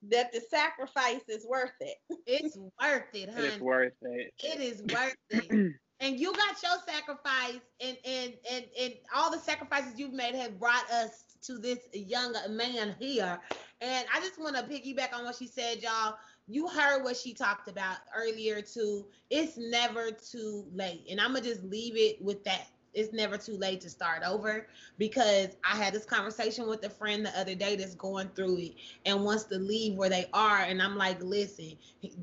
that 0.08 0.32
the 0.32 0.40
sacrifice 0.50 1.22
is 1.28 1.46
worth 1.46 1.72
it. 1.80 1.96
It's 2.26 2.56
worth 2.56 3.14
it, 3.14 3.32
honey. 3.32 3.46
It's 3.46 3.60
worth 3.60 3.92
it. 4.02 4.32
It 4.42 4.60
is 4.60 4.82
worth 4.94 5.16
it. 5.30 5.74
and 6.00 6.20
you 6.20 6.32
got 6.32 6.62
your 6.62 6.78
sacrifice 6.86 7.60
and 7.80 7.96
and 8.04 8.34
and 8.50 8.64
and 8.80 8.94
all 9.14 9.30
the 9.30 9.38
sacrifices 9.38 9.94
you've 9.96 10.12
made 10.12 10.34
have 10.34 10.58
brought 10.58 10.90
us 10.90 11.24
to 11.44 11.58
this 11.58 11.78
young 11.92 12.34
man 12.50 12.94
here. 12.98 13.38
And 13.80 14.06
I 14.12 14.20
just 14.20 14.40
want 14.40 14.56
to 14.56 14.62
piggyback 14.62 15.12
on 15.12 15.24
what 15.24 15.36
she 15.36 15.46
said, 15.46 15.82
y'all. 15.82 16.16
You 16.49 16.68
heard 16.68 17.03
what 17.03 17.16
she 17.16 17.34
talked 17.34 17.68
about 17.68 17.99
earlier 18.14 18.62
too. 18.62 19.07
It's 19.30 19.57
never 19.57 20.11
too 20.11 20.66
late. 20.72 21.07
And 21.11 21.20
I'm 21.20 21.32
gonna 21.32 21.44
just 21.44 21.64
leave 21.64 21.97
it 21.97 22.22
with 22.22 22.44
that 22.44 22.68
it's 22.97 23.12
never 23.12 23.36
too 23.36 23.57
late 23.59 23.82
to 23.82 23.90
start 23.90 24.22
over 24.26 24.66
because 24.97 25.49
I 25.62 25.76
had 25.76 25.92
this 25.92 26.07
conversation 26.07 26.66
with 26.66 26.82
a 26.84 26.90
friend 26.90 27.26
the 27.26 27.38
other 27.38 27.55
day 27.55 27.76
that's 27.76 27.94
going 27.94 28.30
through 28.30 28.57
it 28.59 28.74
and 29.05 29.22
wants 29.22 29.44
to 29.44 29.59
leave 29.59 29.97
where 29.97 30.09
they 30.09 30.26
are. 30.32 30.61
And 30.61 30.80
I'm 30.80 30.97
like, 30.97 31.22
listen, 31.22 31.72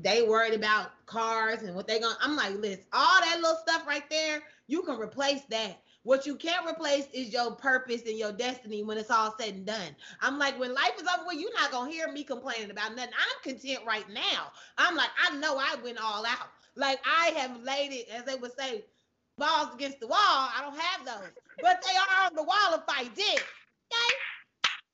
they 0.02 0.22
worried 0.22 0.52
about 0.52 0.90
cars 1.06 1.62
and 1.62 1.76
what 1.76 1.86
they 1.86 2.00
going 2.00 2.16
to 2.16 2.22
I'm 2.22 2.34
like, 2.34 2.56
listen, 2.56 2.84
all 2.92 3.20
that 3.20 3.40
little 3.40 3.56
stuff 3.64 3.86
right 3.86 4.08
there, 4.10 4.42
you 4.66 4.82
can 4.82 4.98
replace 4.98 5.42
that. 5.50 5.80
What 6.04 6.26
you 6.26 6.36
can't 6.36 6.68
replace 6.68 7.06
is 7.12 7.32
your 7.32 7.52
purpose 7.52 8.02
and 8.06 8.18
your 8.18 8.32
destiny 8.32 8.82
when 8.82 8.98
it's 8.98 9.10
all 9.10 9.34
said 9.38 9.54
and 9.54 9.66
done. 9.66 9.96
I'm 10.20 10.38
like, 10.38 10.58
when 10.58 10.74
life 10.74 10.92
is 11.00 11.08
over 11.08 11.26
with, 11.26 11.40
you're 11.40 11.52
not 11.54 11.72
gonna 11.72 11.90
hear 11.90 12.12
me 12.12 12.24
complaining 12.24 12.70
about 12.70 12.94
nothing. 12.94 13.12
I'm 13.14 13.42
content 13.52 13.80
right 13.86 14.08
now. 14.10 14.52
I'm 14.78 14.96
like, 14.96 15.10
I 15.26 15.36
know 15.38 15.56
I 15.58 15.76
went 15.82 15.98
all 16.02 16.24
out. 16.26 16.48
Like 16.76 17.00
I 17.06 17.28
have 17.36 17.62
laid 17.62 17.92
it, 17.92 18.08
as 18.10 18.24
they 18.24 18.34
would 18.34 18.52
say, 18.58 18.84
balls 19.38 19.74
against 19.74 20.00
the 20.00 20.06
wall. 20.06 20.18
I 20.20 20.60
don't 20.60 20.78
have 20.78 21.06
those, 21.06 21.32
but 21.62 21.82
they 21.82 21.96
are 21.96 22.26
on 22.26 22.34
the 22.34 22.42
wall 22.42 22.74
if 22.74 22.82
I 22.88 23.04
did. 23.04 23.40
Okay. 23.40 24.14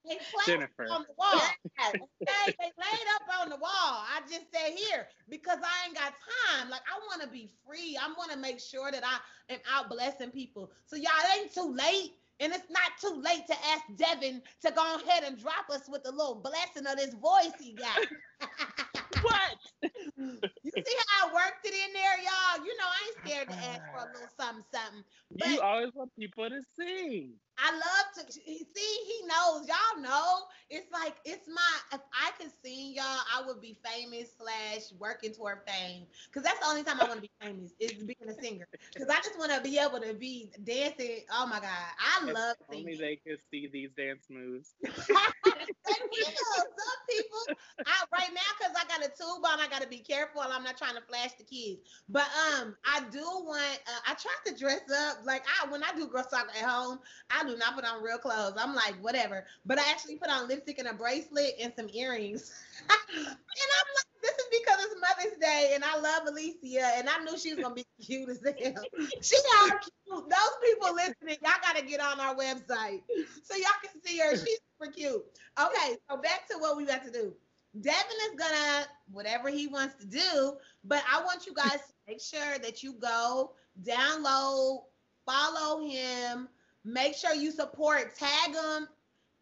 They 0.06 0.18
Jennifer. 0.46 0.86
on 0.90 1.02
the 1.02 1.14
wall. 1.16 1.40
okay, 1.92 2.54
they 2.58 2.64
laid 2.64 3.06
up 3.16 3.40
on 3.42 3.48
the 3.50 3.56
wall. 3.56 3.70
I 3.72 4.20
just 4.28 4.46
said 4.52 4.72
here 4.74 5.06
because 5.28 5.58
I 5.62 5.86
ain't 5.86 5.94
got 5.94 6.14
time. 6.48 6.70
Like 6.70 6.82
I 6.88 6.98
want 7.06 7.22
to 7.22 7.28
be 7.28 7.50
free. 7.66 7.98
I 8.00 8.08
want 8.16 8.32
to 8.32 8.38
make 8.38 8.60
sure 8.60 8.90
that 8.90 9.04
I 9.04 9.52
am 9.52 9.60
out 9.70 9.90
blessing 9.90 10.30
people. 10.30 10.72
So 10.86 10.96
y'all 10.96 11.10
it 11.34 11.42
ain't 11.42 11.54
too 11.54 11.74
late. 11.74 12.12
And 12.40 12.54
it's 12.54 12.70
not 12.70 12.92
too 12.98 13.20
late 13.20 13.46
to 13.48 13.54
ask 13.66 13.84
Devin 13.96 14.40
to 14.62 14.70
go 14.70 14.96
ahead 14.96 15.24
and 15.24 15.38
drop 15.38 15.68
us 15.68 15.90
with 15.90 16.00
a 16.06 16.10
little 16.10 16.36
blessing 16.36 16.86
of 16.86 16.96
this 16.96 17.12
voice 17.12 17.52
he 17.60 17.74
got. 17.74 17.98
what? 19.22 19.58
you 19.82 20.72
see 20.74 20.96
how 21.08 21.28
I 21.28 21.34
worked 21.34 21.66
it 21.66 21.74
in 21.74 21.92
there, 21.92 22.16
y'all? 22.16 22.64
You 22.64 22.76
know, 22.78 22.86
I 22.86 23.06
ain't 23.06 23.28
scared 23.28 23.48
to 23.50 23.54
ask 23.54 23.82
for 23.92 24.08
a 24.08 24.12
little 24.12 24.28
something, 24.40 24.64
something. 24.72 25.04
But 25.32 25.48
you 25.48 25.60
always 25.60 25.90
want 25.94 26.16
people 26.18 26.48
to 26.48 26.62
sing. 26.78 27.34
I 27.62 27.72
love 27.72 28.26
to 28.26 28.32
see. 28.32 28.66
He 28.76 29.26
knows. 29.26 29.68
Y'all 29.68 30.02
know. 30.02 30.38
It's 30.70 30.90
like 30.92 31.16
it's 31.24 31.48
my. 31.48 31.72
If 31.92 32.00
I 32.12 32.30
could 32.40 32.50
sing, 32.64 32.94
y'all, 32.94 33.04
I 33.04 33.42
would 33.46 33.60
be 33.60 33.76
famous 33.84 34.30
slash 34.38 34.92
working 34.98 35.32
toward 35.32 35.58
fame. 35.66 36.06
Cause 36.32 36.42
that's 36.42 36.58
the 36.60 36.66
only 36.66 36.82
time 36.82 37.00
I 37.00 37.04
want 37.04 37.16
to 37.16 37.22
be 37.22 37.30
famous 37.40 37.72
is 37.78 38.02
being 38.02 38.28
a 38.28 38.34
singer. 38.42 38.66
Cause 38.96 39.08
I 39.08 39.16
just 39.16 39.38
want 39.38 39.52
to 39.52 39.60
be 39.60 39.78
able 39.78 40.00
to 40.00 40.14
be 40.14 40.50
dancing. 40.64 41.20
Oh 41.32 41.46
my 41.46 41.60
god, 41.60 41.68
I 41.68 42.28
if 42.28 42.34
love 42.34 42.56
singing. 42.70 42.86
Only 42.86 42.98
they 42.98 43.16
could 43.16 43.40
see 43.50 43.68
these 43.72 43.90
dance 43.96 44.26
moves. 44.30 44.74
they 44.82 44.90
will. 44.90 46.64
Some 46.64 47.00
people. 47.08 47.56
I, 47.86 48.04
right 48.12 48.30
now, 48.34 48.40
cause 48.60 48.74
I 48.76 48.84
got 48.88 49.04
a 49.04 49.08
tube 49.08 49.44
on, 49.44 49.60
I 49.60 49.68
got 49.68 49.82
to 49.82 49.88
be 49.88 49.98
careful. 49.98 50.40
I'm 50.42 50.62
not 50.62 50.76
trying 50.76 50.94
to 50.94 51.02
flash 51.02 51.32
the 51.38 51.44
kids. 51.44 51.80
But 52.08 52.26
um, 52.56 52.76
I 52.84 53.02
do 53.10 53.20
want. 53.20 53.80
Uh, 53.86 54.00
I 54.06 54.14
try 54.14 54.32
to 54.46 54.58
dress 54.58 54.82
up 54.90 55.18
like 55.24 55.42
I 55.46 55.70
when 55.70 55.82
I 55.82 55.92
do 55.96 56.06
girl 56.06 56.24
soccer 56.28 56.50
at 56.50 56.68
home. 56.68 57.00
I 57.30 57.44
do 57.50 57.58
not 57.58 57.74
put 57.74 57.84
on 57.84 58.02
real 58.02 58.18
clothes. 58.18 58.54
I'm 58.56 58.74
like 58.74 58.94
whatever. 59.02 59.44
But 59.66 59.78
I 59.78 59.90
actually 59.90 60.16
put 60.16 60.30
on 60.30 60.48
lipstick 60.48 60.78
and 60.78 60.88
a 60.88 60.94
bracelet 60.94 61.54
and 61.60 61.72
some 61.76 61.88
earrings. 61.92 62.52
and 62.88 63.26
I'm 63.26 63.88
like, 63.96 64.10
this 64.22 64.32
is 64.32 64.46
because 64.50 64.84
it's 64.84 65.00
Mother's 65.00 65.38
Day, 65.38 65.72
and 65.74 65.84
I 65.84 65.98
love 65.98 66.28
Alicia, 66.28 66.98
and 66.98 67.08
I 67.08 67.24
knew 67.24 67.38
she 67.38 67.54
was 67.54 67.62
gonna 67.62 67.74
be 67.74 67.86
cute 68.04 68.28
as 68.28 68.40
hell. 68.44 68.84
She 69.20 69.36
are 69.60 69.78
cute. 69.78 69.90
Those 70.06 70.56
people 70.64 70.94
listening, 70.94 71.36
y'all 71.42 71.52
gotta 71.62 71.84
get 71.84 72.00
on 72.00 72.20
our 72.20 72.34
website 72.34 73.02
so 73.42 73.56
y'all 73.56 73.80
can 73.82 74.02
see 74.04 74.18
her. 74.18 74.36
She's 74.36 74.58
super 74.78 74.92
cute. 74.92 75.24
Okay, 75.58 75.96
so 76.08 76.16
back 76.18 76.48
to 76.50 76.58
what 76.58 76.76
we 76.76 76.84
got 76.84 77.04
to 77.04 77.10
do. 77.10 77.34
Devin 77.80 78.16
is 78.30 78.38
gonna 78.38 78.86
whatever 79.10 79.48
he 79.48 79.66
wants 79.66 79.94
to 79.96 80.06
do, 80.06 80.54
but 80.84 81.02
I 81.10 81.22
want 81.22 81.46
you 81.46 81.54
guys 81.54 81.78
to 81.78 81.94
make 82.08 82.20
sure 82.20 82.58
that 82.58 82.82
you 82.82 82.94
go 82.94 83.52
download, 83.82 84.82
follow 85.24 85.86
him, 85.86 86.48
make 86.84 87.14
sure 87.14 87.34
you 87.34 87.50
support, 87.50 88.14
tag 88.16 88.54
him 88.54 88.88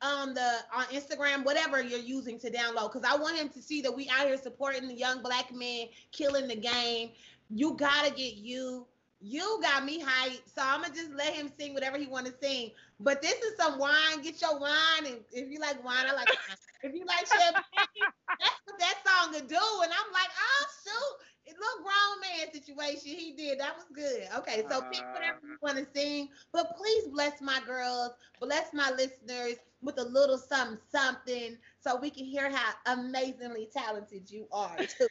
on 0.01 0.29
um, 0.29 0.35
the 0.35 0.51
on 0.75 0.85
Instagram, 0.87 1.45
whatever 1.45 1.83
you're 1.83 1.99
using 1.99 2.39
to 2.41 2.51
download, 2.51 2.93
because 2.93 3.09
I 3.09 3.17
want 3.17 3.37
him 3.37 3.49
to 3.51 3.63
see 3.63 3.81
that 3.83 3.95
we 3.95 4.09
out 4.09 4.27
here 4.27 4.37
supporting 4.37 4.87
the 4.87 4.95
young 4.95 5.23
black 5.23 5.53
men, 5.53 5.87
killing 6.13 6.47
the 6.47 6.57
game. 6.57 7.11
You 7.51 7.75
gotta 7.75 8.11
get 8.11 8.35
you. 8.35 8.87
You 9.21 9.59
got 9.61 9.85
me 9.85 10.01
hyped, 10.01 10.43
so 10.55 10.63
I'm 10.63 10.83
gonna 10.83 10.95
just 10.95 11.11
let 11.11 11.35
him 11.35 11.51
sing 11.59 11.75
whatever 11.75 11.99
he 11.99 12.07
want 12.07 12.27
to 12.27 12.35
sing. 12.41 12.71
But 13.01 13.21
this 13.21 13.35
is 13.43 13.57
some 13.57 13.79
wine. 13.79 14.23
Get 14.23 14.41
your 14.41 14.61
wine, 14.61 15.07
and 15.07 15.17
if 15.33 15.51
you 15.51 15.59
like 15.59 15.83
wine, 15.85 16.07
I 16.07 16.13
like. 16.13 16.29
Wine. 16.29 16.57
If 16.85 16.95
you 16.95 17.05
like 17.05 17.27
champagne, 17.27 17.65
that's 18.39 18.61
what 18.65 18.79
that 18.79 18.95
song 19.05 19.33
could 19.33 19.49
do. 19.49 19.57
And 19.57 19.91
I'm 19.91 20.13
like, 20.13 20.31
oh 20.31 20.67
shoot, 20.85 21.28
it 21.59 21.65
look 21.65 21.85
grown 21.85 22.21
man 22.21 22.53
situation. 22.53 23.19
He 23.19 23.33
did. 23.33 23.61
That 23.61 23.77
was 23.77 23.87
good. 23.93 24.29
Okay, 24.39 24.65
so 24.69 24.83
pick 24.91 25.03
whatever 25.13 25.39
you 25.43 25.57
want 25.63 25.79
to 25.79 25.87
sing. 25.95 26.29
But 26.53 26.77
please 26.77 27.09
bless 27.09 27.41
my 27.41 27.61
girls, 27.67 28.13
bless 28.41 28.73
my 28.73 28.91
listeners 28.91 29.57
with 29.83 29.99
a 29.99 30.05
little 30.05 30.39
something, 30.39 30.79
something, 30.91 31.57
so 31.81 31.99
we 32.01 32.11
can 32.11 32.25
hear 32.25 32.51
how 32.51 32.73
amazingly 32.87 33.69
talented 33.73 34.31
you 34.31 34.47
are 34.51 34.77
too. 34.77 35.07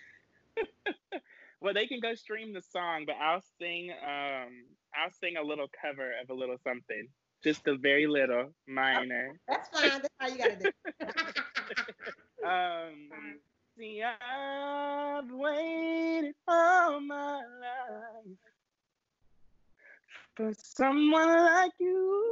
well, 1.62 1.74
they 1.74 1.88
can 1.88 2.00
go 2.00 2.16
stream 2.16 2.54
the 2.54 2.62
song, 2.62 3.04
but 3.06 3.16
I'll 3.22 3.44
sing. 3.60 3.92
Um, 3.92 4.66
I'll 4.96 5.12
sing 5.12 5.38
a 5.38 5.44
little 5.44 5.68
cover 5.82 6.12
of 6.22 6.30
a 6.30 6.34
little 6.34 6.58
something, 6.64 7.08
just 7.44 7.68
a 7.68 7.78
very 7.78 8.08
little, 8.08 8.54
minor. 8.68 9.40
That's 9.48 9.70
fine. 9.70 10.02
That's 10.02 10.10
how 10.20 10.28
you 10.28 10.38
gotta 10.38 10.56
do. 10.56 10.72
um, 12.48 13.40
see, 13.78 14.02
I've 14.04 15.30
waited 15.32 16.34
all 16.48 17.00
my 17.00 17.36
life 17.62 18.38
for 20.36 20.52
someone 20.58 21.28
like 21.28 21.72
you, 21.80 22.24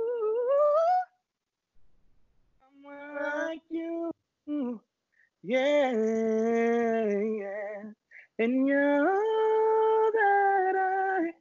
someone 2.60 3.24
like 3.24 3.62
you, 3.70 4.12
yeah, 5.44 5.92
yeah, 7.12 7.84
and 8.40 8.68
you're 8.68 9.08
all 9.08 10.12
that 10.14 10.76
I, 10.76 11.32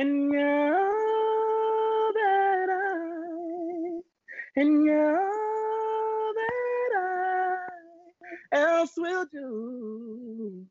and 0.00 0.32
you're 0.32 0.74
all 0.74 2.12
that 2.14 2.68
I, 2.70 4.60
and 4.60 4.84
you're 4.86 5.25
else 8.52 8.96
will 8.96 9.26
do 9.32 10.66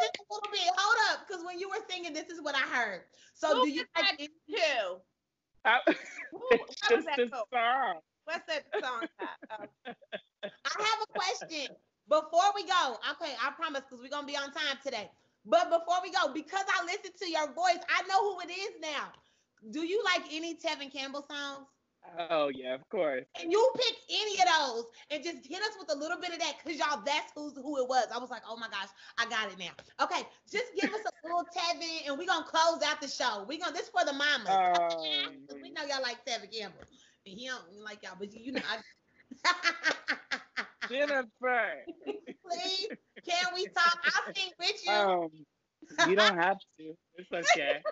Just 0.00 0.16
a 0.18 0.24
little 0.30 0.50
bit. 0.52 0.70
Hold 0.76 0.98
up, 1.10 1.26
because 1.26 1.44
when 1.44 1.58
you 1.58 1.68
were 1.68 1.84
singing, 1.88 2.12
this 2.12 2.28
is 2.30 2.40
what 2.42 2.54
I 2.54 2.60
heard. 2.60 3.04
So 3.34 3.54
Who 3.54 3.62
do 3.62 3.70
you 3.70 3.82
is 3.82 3.86
like 3.96 4.18
that 4.18 4.28
too? 4.48 5.00
I, 5.64 5.80
Who, 6.32 6.40
it's 6.68 6.80
was 6.90 7.04
just 7.04 7.06
that 7.06 7.18
a 7.18 7.28
go? 7.30 7.44
song. 7.52 8.00
What's 8.24 8.46
that 8.46 8.64
song? 8.82 9.04
Uh, 9.18 9.26
I 10.64 10.70
have 10.78 11.00
a 11.02 11.06
question 11.12 11.76
before 12.08 12.52
we 12.54 12.64
go. 12.66 12.98
Okay, 13.12 13.34
I 13.40 13.50
promise 13.56 13.82
because 13.82 14.00
we're 14.00 14.10
gonna 14.10 14.26
be 14.26 14.36
on 14.36 14.52
time 14.52 14.78
today. 14.84 15.10
But 15.44 15.70
before 15.70 15.98
we 16.02 16.12
go, 16.12 16.32
because 16.32 16.64
I 16.68 16.84
listened 16.84 17.14
to 17.18 17.30
your 17.30 17.46
voice, 17.52 17.82
I 17.88 18.02
know 18.08 18.34
who 18.34 18.40
it 18.40 18.52
is 18.52 18.80
now. 18.80 19.12
Do 19.70 19.86
you 19.86 20.02
like 20.04 20.22
any 20.32 20.54
Tevin 20.54 20.92
Campbell 20.92 21.24
songs? 21.30 21.66
Oh 22.30 22.48
yeah, 22.48 22.74
of 22.74 22.88
course. 22.88 23.24
And 23.40 23.52
you 23.52 23.72
pick 23.76 23.94
any 24.10 24.40
of 24.40 24.48
those 24.58 24.84
and 25.10 25.22
just 25.22 25.46
hit 25.46 25.60
us 25.60 25.76
with 25.78 25.94
a 25.94 25.98
little 25.98 26.18
bit 26.18 26.32
of 26.32 26.38
that, 26.38 26.54
cause 26.64 26.76
y'all, 26.76 27.02
that's 27.04 27.32
who's 27.34 27.54
who 27.54 27.78
it 27.78 27.88
was. 27.88 28.06
I 28.14 28.18
was 28.18 28.30
like, 28.30 28.42
oh 28.48 28.56
my 28.56 28.68
gosh, 28.68 28.88
I 29.18 29.28
got 29.28 29.52
it 29.52 29.58
now. 29.58 29.72
Okay, 30.02 30.26
just 30.50 30.66
give 30.80 30.92
us 30.92 31.00
a 31.00 31.12
little 31.26 31.44
Tevin, 31.54 32.08
and 32.08 32.18
we're 32.18 32.26
gonna 32.26 32.46
close 32.46 32.82
out 32.82 33.00
the 33.00 33.08
show. 33.08 33.44
We 33.48 33.58
gonna 33.58 33.72
this 33.72 33.90
for 33.90 34.04
the 34.04 34.12
mamas. 34.12 34.48
Um, 34.90 35.60
we 35.62 35.70
know 35.70 35.82
y'all 35.82 36.02
like 36.02 36.24
Tevin 36.24 36.50
Campbell, 36.56 36.80
and 37.26 37.38
he 37.38 37.48
don't 37.48 37.84
like 37.84 38.02
y'all, 38.02 38.16
but 38.18 38.32
you 38.32 38.52
know. 38.52 38.62
I... 39.44 40.38
Jennifer. 40.90 41.84
Please, 42.04 42.88
can 43.24 43.46
we 43.54 43.66
talk? 43.66 43.98
I'll 44.04 44.34
sing 44.34 44.50
with 44.58 44.86
you. 44.86 44.92
Um, 44.92 45.30
you 46.08 46.16
don't 46.16 46.36
have 46.36 46.58
to. 46.78 46.94
It's 47.16 47.32
okay. 47.32 47.80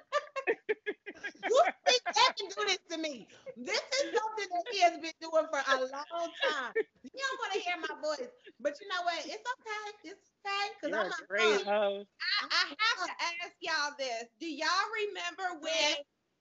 You 1.49 1.63
think 1.87 2.03
that 2.05 2.33
can 2.39 2.49
do 2.49 2.63
this 2.67 2.79
to 2.93 2.99
me? 2.99 3.27
This 3.57 3.81
is 3.81 4.05
something 4.13 4.49
that 4.53 4.65
he 4.71 4.81
has 4.81 4.93
been 5.01 5.17
doing 5.21 5.47
for 5.51 5.59
a 5.59 5.77
long 5.81 6.31
time. 6.45 6.73
You 7.03 7.11
don't 7.25 7.39
want 7.41 7.53
to 7.55 7.61
hear 7.61 7.77
my 7.81 7.95
voice, 8.01 8.29
but 8.61 8.75
you 8.81 8.87
know 8.89 9.03
what? 9.05 9.19
It's 9.25 9.43
okay. 9.43 9.85
It's 10.05 10.31
okay 10.45 10.65
because 10.77 10.93
I'm 10.97 11.11
a 11.11 11.27
great 11.27 11.65
host. 11.67 12.09
I, 12.21 12.47
I 12.47 12.65
have 12.69 12.99
to 13.07 13.13
ask 13.43 13.55
y'all 13.61 13.93
this. 13.99 14.25
Do 14.41 14.47
y'all 14.47 14.89
remember 15.09 15.61
when 15.61 15.97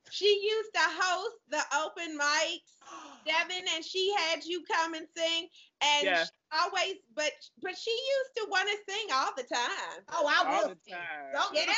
she 0.09 0.27
used 0.43 0.73
to 0.73 0.79
host 0.83 1.35
the 1.49 1.61
open 1.83 2.17
mics 2.17 2.75
Devin, 3.25 3.65
and 3.75 3.83
she 3.83 4.13
had 4.17 4.43
you 4.45 4.63
come 4.71 4.93
and 4.93 5.07
sing, 5.15 5.47
and 5.81 6.05
Yeah. 6.05 6.23
she 6.23 6.29
always, 6.57 6.95
but 7.15 7.31
but 7.61 7.77
she 7.77 7.91
used 7.91 8.31
to 8.37 8.47
want 8.49 8.69
to 8.69 8.91
sing 8.91 9.07
all 9.13 9.31
the 9.35 9.43
time. 9.43 10.03
Oh, 10.09 10.25
I 10.27 10.45
All 10.49 10.61
will. 10.61 10.69
the 10.69 10.75
sing. 10.85 10.93
time. 10.93 11.31
Don't 11.33 11.53
get 11.53 11.67
Yes. 11.67 11.77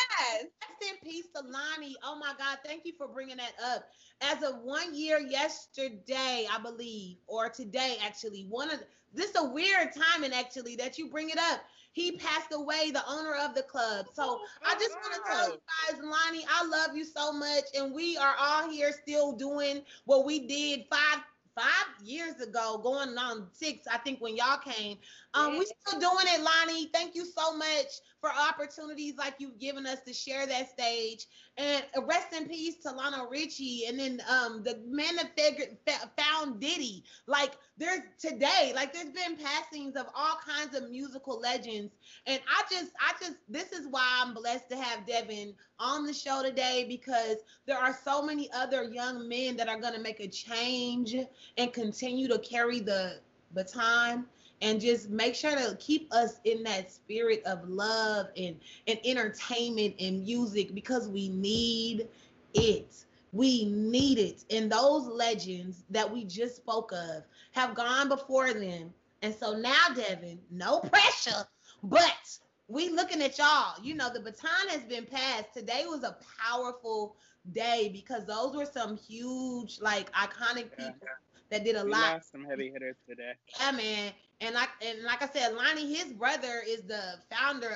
Rest 0.61 0.91
in 1.03 1.09
peace 1.09 1.27
to 1.35 1.41
Lonnie. 1.41 1.95
Oh 2.03 2.17
my 2.19 2.33
God, 2.37 2.59
thank 2.63 2.85
you 2.85 2.93
for 2.97 3.07
bringing 3.07 3.37
that 3.37 3.53
up. 3.63 3.85
As 4.21 4.43
of 4.43 4.61
one 4.61 4.93
year 4.93 5.19
yesterday, 5.19 6.47
I 6.51 6.59
believe, 6.61 7.17
or 7.27 7.49
today 7.49 7.97
actually, 8.03 8.45
one 8.49 8.69
of 8.71 8.79
this 9.13 9.31
is 9.31 9.35
a 9.37 9.45
weird 9.49 9.89
timing 9.95 10.33
actually 10.33 10.75
that 10.77 10.97
you 10.97 11.09
bring 11.09 11.29
it 11.29 11.39
up. 11.39 11.61
He 11.91 12.13
passed 12.17 12.53
away, 12.53 12.91
the 12.91 13.03
owner 13.07 13.35
of 13.35 13.55
the 13.55 13.63
club. 13.63 14.07
So 14.13 14.39
I 14.65 14.75
just 14.75 14.95
want 14.95 15.13
to 15.15 15.31
tell 15.31 15.49
you 15.49 15.59
guys, 15.91 16.01
Lonnie, 16.01 16.45
I 16.49 16.65
love 16.65 16.95
you 16.95 17.03
so 17.03 17.33
much, 17.33 17.65
and 17.75 17.93
we 17.93 18.15
are 18.17 18.35
all 18.39 18.69
here 18.69 18.91
still 18.91 19.33
doing 19.33 19.81
what 20.05 20.25
we 20.25 20.47
did 20.47 20.85
five 20.89 21.23
five 21.55 22.05
years 22.05 22.39
ago, 22.39 22.79
going 22.81 23.17
on 23.17 23.47
six, 23.51 23.85
I 23.91 23.97
think, 23.97 24.21
when 24.21 24.37
y'all 24.37 24.59
came. 24.59 24.97
Um, 25.33 25.57
we 25.57 25.65
still 25.65 25.99
doing 25.99 26.25
it, 26.27 26.41
Lonnie. 26.41 26.89
Thank 26.93 27.15
you 27.15 27.25
so 27.25 27.55
much 27.55 27.99
for 28.21 28.31
opportunities 28.31 29.15
like 29.17 29.35
you've 29.39 29.59
given 29.59 29.85
us 29.85 29.99
to 30.01 30.13
share 30.13 30.45
that 30.45 30.69
stage. 30.69 31.27
And 31.57 31.83
rest 32.05 32.33
in 32.33 32.47
peace 32.47 32.75
to 32.83 32.91
Lionel 32.91 33.29
Richie, 33.29 33.85
and 33.87 33.99
then 33.99 34.21
um 34.29 34.63
the 34.63 34.79
man 34.87 35.15
that 35.15 36.09
found 36.17 36.59
Diddy. 36.59 37.03
Like 37.27 37.57
there's 37.77 38.01
today, 38.19 38.71
like 38.75 38.93
there's 38.93 39.11
been 39.11 39.37
passings 39.37 39.95
of 39.95 40.07
all 40.15 40.37
kinds 40.45 40.75
of 40.75 40.89
musical 40.89 41.39
legends, 41.39 41.93
and 42.25 42.39
I 42.47 42.63
just, 42.69 42.91
I 42.99 43.13
just, 43.19 43.37
this 43.47 43.71
is 43.71 43.87
why 43.89 44.05
I'm 44.21 44.33
blessed 44.33 44.69
to 44.69 44.77
have 44.77 45.05
Devin 45.05 45.53
on 45.79 46.05
the 46.05 46.13
show 46.13 46.43
today 46.43 46.85
because 46.87 47.37
there 47.65 47.77
are 47.77 47.97
so 48.03 48.21
many 48.21 48.49
other 48.51 48.83
young 48.83 49.27
men 49.27 49.55
that 49.57 49.69
are 49.69 49.79
gonna 49.79 49.99
make 49.99 50.19
a 50.19 50.27
change 50.27 51.15
and 51.57 51.73
continue 51.73 52.27
to 52.27 52.39
carry 52.39 52.79
the 52.79 53.19
baton 53.53 54.25
and 54.61 54.81
just 54.81 55.09
make 55.09 55.35
sure 55.35 55.55
to 55.55 55.75
keep 55.79 56.11
us 56.13 56.39
in 56.43 56.63
that 56.63 56.91
spirit 56.91 57.41
of 57.45 57.67
love 57.67 58.27
and, 58.37 58.59
and 58.87 58.99
entertainment 59.05 59.95
and 59.99 60.23
music 60.23 60.73
because 60.73 61.07
we 61.07 61.29
need 61.29 62.07
it. 62.53 63.05
We 63.31 63.65
need 63.65 64.17
it. 64.17 64.43
And 64.49 64.71
those 64.71 65.05
legends 65.07 65.83
that 65.89 66.11
we 66.11 66.25
just 66.25 66.55
spoke 66.55 66.91
of 66.91 67.23
have 67.51 67.75
gone 67.75 68.09
before 68.09 68.53
them. 68.53 68.93
And 69.21 69.33
so 69.35 69.55
now, 69.55 69.89
Devin, 69.95 70.39
no 70.49 70.79
pressure, 70.79 71.45
but 71.83 72.37
we 72.67 72.89
looking 72.89 73.21
at 73.21 73.37
y'all. 73.37 73.75
You 73.81 73.95
know, 73.95 74.09
the 74.11 74.19
baton 74.19 74.69
has 74.69 74.83
been 74.83 75.05
passed. 75.05 75.53
Today 75.53 75.83
was 75.87 76.03
a 76.03 76.17
powerful 76.39 77.15
day 77.53 77.89
because 77.93 78.25
those 78.25 78.55
were 78.55 78.65
some 78.65 78.97
huge, 78.97 79.79
like 79.81 80.11
iconic 80.13 80.75
people 80.77 81.07
that 81.49 81.63
did 81.63 81.75
a 81.75 81.83
We 81.83 81.91
lot. 81.91 82.13
lost 82.13 82.31
some 82.31 82.45
heavy 82.45 82.69
hitters 82.71 82.97
today. 83.07 83.33
Yeah, 83.59 83.71
man. 83.71 84.13
And 84.41 84.55
like 84.55 84.69
and 84.85 85.03
like 85.03 85.21
I 85.21 85.27
said, 85.27 85.53
Lonnie, 85.53 85.93
his 85.93 86.13
brother 86.13 86.61
is 86.67 86.83
the 86.83 87.15
founder 87.29 87.71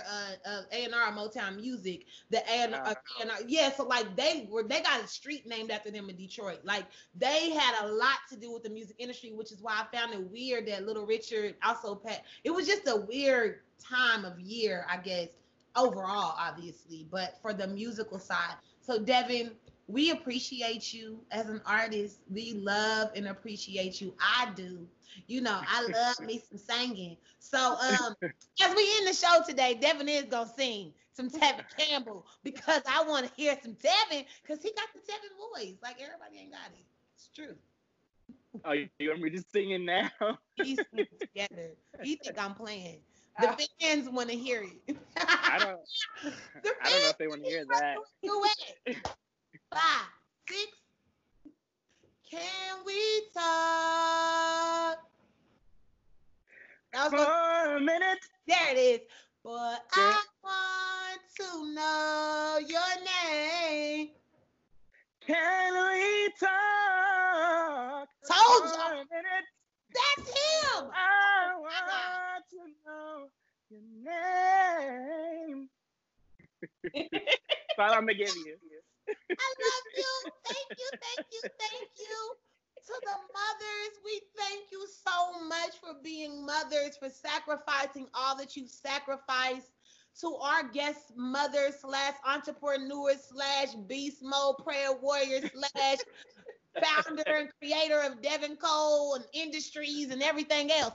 of 0.45 0.65
A 0.71 0.85
and 0.85 0.93
R 0.93 1.11
Motown 1.11 1.55
Music. 1.57 2.05
The 2.29 2.41
ah. 2.73 2.95
A 2.99 3.21
and 3.21 3.31
R, 3.31 3.37
yeah. 3.47 3.71
So 3.71 3.85
like 3.85 4.15
they 4.15 4.47
were, 4.49 4.63
they 4.63 4.81
got 4.81 5.03
a 5.03 5.07
street 5.07 5.45
named 5.47 5.71
after 5.71 5.91
them 5.91 6.09
in 6.09 6.15
Detroit. 6.15 6.59
Like 6.63 6.85
they 7.15 7.51
had 7.51 7.83
a 7.83 7.87
lot 7.87 8.19
to 8.29 8.37
do 8.37 8.51
with 8.51 8.63
the 8.63 8.69
music 8.69 8.95
industry, 8.99 9.31
which 9.31 9.51
is 9.51 9.61
why 9.61 9.81
I 9.81 9.95
found 9.95 10.13
it 10.13 10.21
weird 10.31 10.67
that 10.67 10.85
Little 10.85 11.05
Richard 11.05 11.55
also 11.63 11.95
pat. 11.95 12.23
It 12.43 12.51
was 12.51 12.67
just 12.67 12.87
a 12.87 12.95
weird 12.95 13.59
time 13.79 14.25
of 14.25 14.39
year, 14.39 14.85
I 14.89 14.97
guess, 14.97 15.29
overall, 15.75 16.35
obviously, 16.37 17.07
but 17.11 17.37
for 17.41 17.53
the 17.53 17.67
musical 17.67 18.19
side. 18.19 18.55
So 18.79 18.99
Devin, 18.99 19.51
we 19.87 20.11
appreciate 20.11 20.93
you 20.93 21.19
as 21.31 21.49
an 21.49 21.61
artist. 21.65 22.19
We 22.31 22.53
love 22.53 23.11
and 23.15 23.27
appreciate 23.27 24.01
you. 24.01 24.13
I 24.19 24.51
do. 24.55 24.87
You 25.27 25.41
know, 25.41 25.59
I 25.67 25.87
love 25.87 26.27
me 26.27 26.41
some 26.49 26.57
singing. 26.57 27.17
So 27.39 27.75
um 27.75 28.15
as 28.23 28.75
we 28.75 28.95
end 28.97 29.07
the 29.07 29.13
show 29.13 29.41
today, 29.47 29.75
Devin 29.75 30.09
is 30.09 30.23
gonna 30.23 30.51
sing 30.55 30.93
some 31.11 31.29
Tevin 31.29 31.63
Campbell 31.77 32.25
because 32.43 32.81
I 32.87 33.03
want 33.03 33.27
to 33.27 33.31
hear 33.35 33.57
some 33.61 33.73
Tevin 33.73 34.25
because 34.41 34.61
he 34.63 34.71
got 34.71 34.87
the 34.93 34.99
Tevin 34.99 35.55
voice. 35.55 35.75
Like 35.81 36.01
everybody 36.01 36.39
ain't 36.39 36.51
got 36.51 36.71
it. 36.73 36.85
It's 37.15 37.29
true. 37.35 37.55
Oh, 38.65 38.71
you 38.71 38.87
you 38.99 39.09
want 39.09 39.21
me 39.21 39.29
to 39.31 39.43
sing 39.51 39.71
it 39.71 39.81
now? 39.81 40.09
He's 40.55 40.79
together. 40.95 41.71
He 42.01 42.15
think 42.15 42.37
I'm 42.37 42.53
playing. 42.53 42.99
The 43.39 43.67
fans 43.81 44.07
want 44.09 44.29
to 44.29 44.35
hear 44.35 44.63
it. 44.63 44.97
I 45.17 45.57
don't. 45.59 45.79
I 46.83 46.89
don't 46.89 47.01
know 47.01 47.09
if 47.09 47.17
they 47.17 47.27
want 47.27 47.43
to 47.43 47.49
hear 47.49 47.65
that. 47.65 47.97
Five, 49.73 50.05
six. 50.47 50.71
Can 52.29 52.75
we 52.85 53.21
talk? 53.33 54.97
That 56.93 57.11
was 57.11 57.11
For 57.11 57.75
a 57.77 57.79
minute. 57.79 58.19
there 58.47 58.71
it 58.71 58.77
is. 58.77 58.99
But 59.43 59.81
I 59.93 60.23
want 60.43 61.21
to 61.37 61.73
know 61.73 62.59
your 62.67 62.93
name. 63.03 64.09
Can 65.25 65.73
we 65.73 66.31
talk? 66.39 68.07
Told 68.29 68.69
for 68.71 68.77
ya. 68.77 68.91
a 68.91 69.05
minute? 69.09 69.47
That's 69.93 70.29
him. 70.29 70.91
I 70.93 71.53
oh 71.55 71.61
want 71.61 72.45
to 72.51 72.61
know 72.85 73.29
your 73.69 73.81
name. 74.03 75.69
That's 76.93 77.79
all 77.79 77.93
I'm 77.93 78.01
gonna 78.01 78.13
give 78.13 78.35
you. 78.35 78.57
I 79.09 79.53
love 79.59 79.85
you. 79.97 80.31
Thank 80.45 80.79
you, 80.79 80.89
thank 80.91 81.27
you, 81.31 81.41
thank 81.59 81.89
you. 81.97 82.35
To 82.85 82.93
the 83.01 83.17
mothers, 83.33 83.99
we 84.03 84.21
thank 84.37 84.71
you 84.71 84.85
so 84.87 85.45
much 85.47 85.79
for 85.79 86.01
being 86.03 86.45
mothers, 86.45 86.97
for 86.97 87.09
sacrificing 87.09 88.07
all 88.13 88.37
that 88.37 88.55
you've 88.57 88.69
sacrificed. 88.69 89.71
To 90.21 90.35
our 90.35 90.69
guest 90.69 91.13
mothers 91.15 91.75
slash 91.81 92.13
entrepreneurs 92.23 93.23
slash 93.31 93.73
beast 93.87 94.19
mode 94.21 94.57
prayer 94.63 94.89
warrior 95.01 95.49
slash 95.49 95.97
founder 96.83 97.23
and 97.25 97.49
creator 97.59 98.01
of 98.01 98.21
Devon 98.21 98.57
Cole 98.57 99.15
and 99.15 99.25
Industries 99.33 100.11
and 100.11 100.21
everything 100.21 100.71
else. 100.71 100.93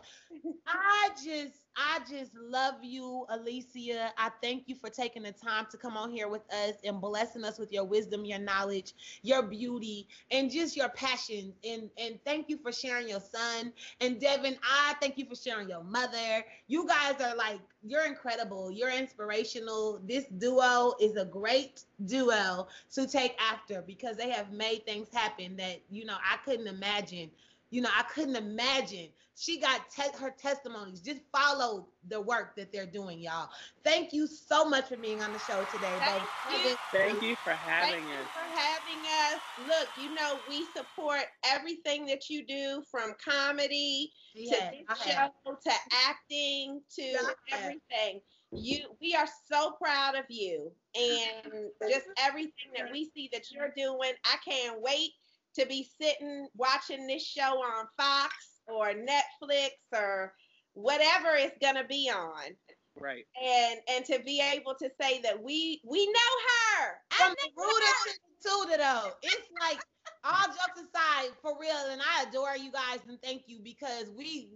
I 0.67 1.11
just, 1.15 1.55
I 1.79 2.01
just 2.11 2.35
love 2.35 2.75
you, 2.83 3.25
Alicia. 3.31 4.13
I 4.19 4.31
thank 4.43 4.65
you 4.69 4.75
for 4.75 4.91
taking 4.91 5.23
the 5.23 5.33
time 5.33 5.67
to 5.71 5.79
come 5.79 5.97
on 5.97 6.11
here 6.11 6.29
with 6.29 6.43
us 6.53 6.75
and 6.85 7.01
blessing 7.01 7.45
us 7.45 7.59
with 7.59 7.73
your 7.73 7.85
wisdom, 7.85 8.25
your 8.25 8.41
knowledge, 8.41 8.95
your 9.23 9.43
beauty, 9.45 10.09
and 10.33 10.51
just 10.51 10.77
your 10.77 10.89
passion. 10.91 11.55
And 11.65 11.91
and 11.97 12.19
thank 12.25 12.49
you 12.51 12.59
for 12.59 12.73
sharing 12.73 13.09
your 13.09 13.21
son. 13.21 13.73
And 14.01 14.21
Devin, 14.21 14.59
I 14.65 14.95
thank 15.01 15.19
you 15.19 15.27
for 15.27 15.37
sharing 15.37 15.69
your 15.69 15.85
mother. 15.85 16.45
You 16.67 16.87
guys 16.89 17.21
are 17.23 17.37
like, 17.37 17.61
you're 17.85 18.07
incredible. 18.07 18.73
You're 18.73 18.91
inspirational. 18.91 20.01
This 20.05 20.27
duo 20.39 20.95
is 21.01 21.17
a 21.17 21.25
great 21.27 21.85
duo 22.07 22.67
to 22.95 23.07
take 23.07 23.37
after 23.41 23.83
because 23.83 24.17
they 24.17 24.31
have 24.31 24.53
made 24.53 24.85
things 24.85 25.09
happen 25.13 25.57
that 25.59 25.81
you 25.91 26.05
know 26.05 26.17
I 26.17 26.39
couldn't 26.45 26.67
imagine. 26.67 27.31
You 27.71 27.83
know, 27.83 27.91
I 27.97 28.03
couldn't 28.05 28.37
imagine. 28.37 29.09
She 29.39 29.61
got 29.61 29.89
te- 29.89 30.19
her 30.19 30.35
testimonies. 30.37 31.01
Just 31.01 31.21
follow 31.31 31.87
the 32.09 32.21
work 32.21 32.57
that 32.57 32.73
they're 32.73 32.87
doing, 32.87 33.21
y'all. 33.21 33.49
Thank 33.85 34.13
you 34.13 34.27
so 34.27 34.69
much 34.69 34.89
for 34.89 34.97
being 34.97 35.23
on 35.23 35.33
the 35.33 35.39
show 35.39 35.65
today, 35.73 35.95
Thank 36.01 36.65
you. 36.65 36.77
Thank 36.91 37.23
you 37.23 37.37
for 37.45 37.51
having 37.51 37.95
us. 37.95 38.01
Thank 38.01 38.09
you 38.09 38.15
us. 38.15 38.29
for 38.35 38.59
having 38.59 38.99
us. 39.31 39.41
Look, 39.69 39.89
you 40.03 40.15
know, 40.15 40.41
we 40.49 40.65
support 40.77 41.21
everything 41.45 42.05
that 42.07 42.29
you 42.29 42.45
do 42.45 42.83
from 42.91 43.15
comedy 43.25 44.13
to 44.35 44.43
this 44.51 44.99
show 45.07 45.31
to 45.45 45.73
acting 46.09 46.81
to 46.97 47.03
Yeah, 47.03 47.19
I 47.21 47.55
have. 47.55 47.61
everything. 47.61 48.21
You 48.51 48.87
we 49.01 49.15
are 49.15 49.29
so 49.49 49.73
proud 49.73 50.17
of 50.17 50.25
you 50.31 50.73
and 50.97 51.53
just 51.89 52.07
everything 52.19 52.73
that 52.77 52.91
we 52.91 53.11
see 53.15 53.29
that 53.33 53.53
you're 53.53 53.73
doing. 53.77 54.13
I 54.25 54.37
can't 54.45 54.81
wait 54.81 55.11
to 55.55 55.67
be 55.67 55.89
sitting 56.01 56.49
watching 56.57 57.07
this 57.07 57.25
show 57.25 57.63
on 57.63 57.87
Fox 57.97 58.58
or 58.69 58.93
Netflix 58.93 59.71
or 59.93 60.33
whatever 60.75 61.35
it's 61.35 61.57
gonna 61.61 61.85
be 61.85 62.11
on. 62.15 62.55
Right. 63.01 63.25
And 63.43 63.81
and 63.89 64.05
to 64.07 64.21
be 64.25 64.41
able 64.41 64.75
to 64.75 64.91
say 65.01 65.21
that 65.23 65.43
we 65.43 65.81
we 65.85 66.07
know 66.07 66.33
her. 66.49 66.95
From 67.11 67.29
know 67.31 67.65
Ruda 67.65 67.87
her. 67.87 68.13
to 68.13 68.19
Tuda, 68.49 68.79
though. 68.79 69.11
It's 69.23 69.49
like 69.61 69.81
all 70.25 70.47
jokes 70.47 70.89
aside, 70.89 71.31
for 71.43 71.57
real, 71.61 71.91
and 71.91 72.01
I 72.01 72.25
adore 72.29 72.57
you 72.57 72.71
guys 72.73 73.01
and 73.09 73.21
thank 73.23 73.43
you 73.47 73.59
because 73.63 74.11
we 74.17 74.51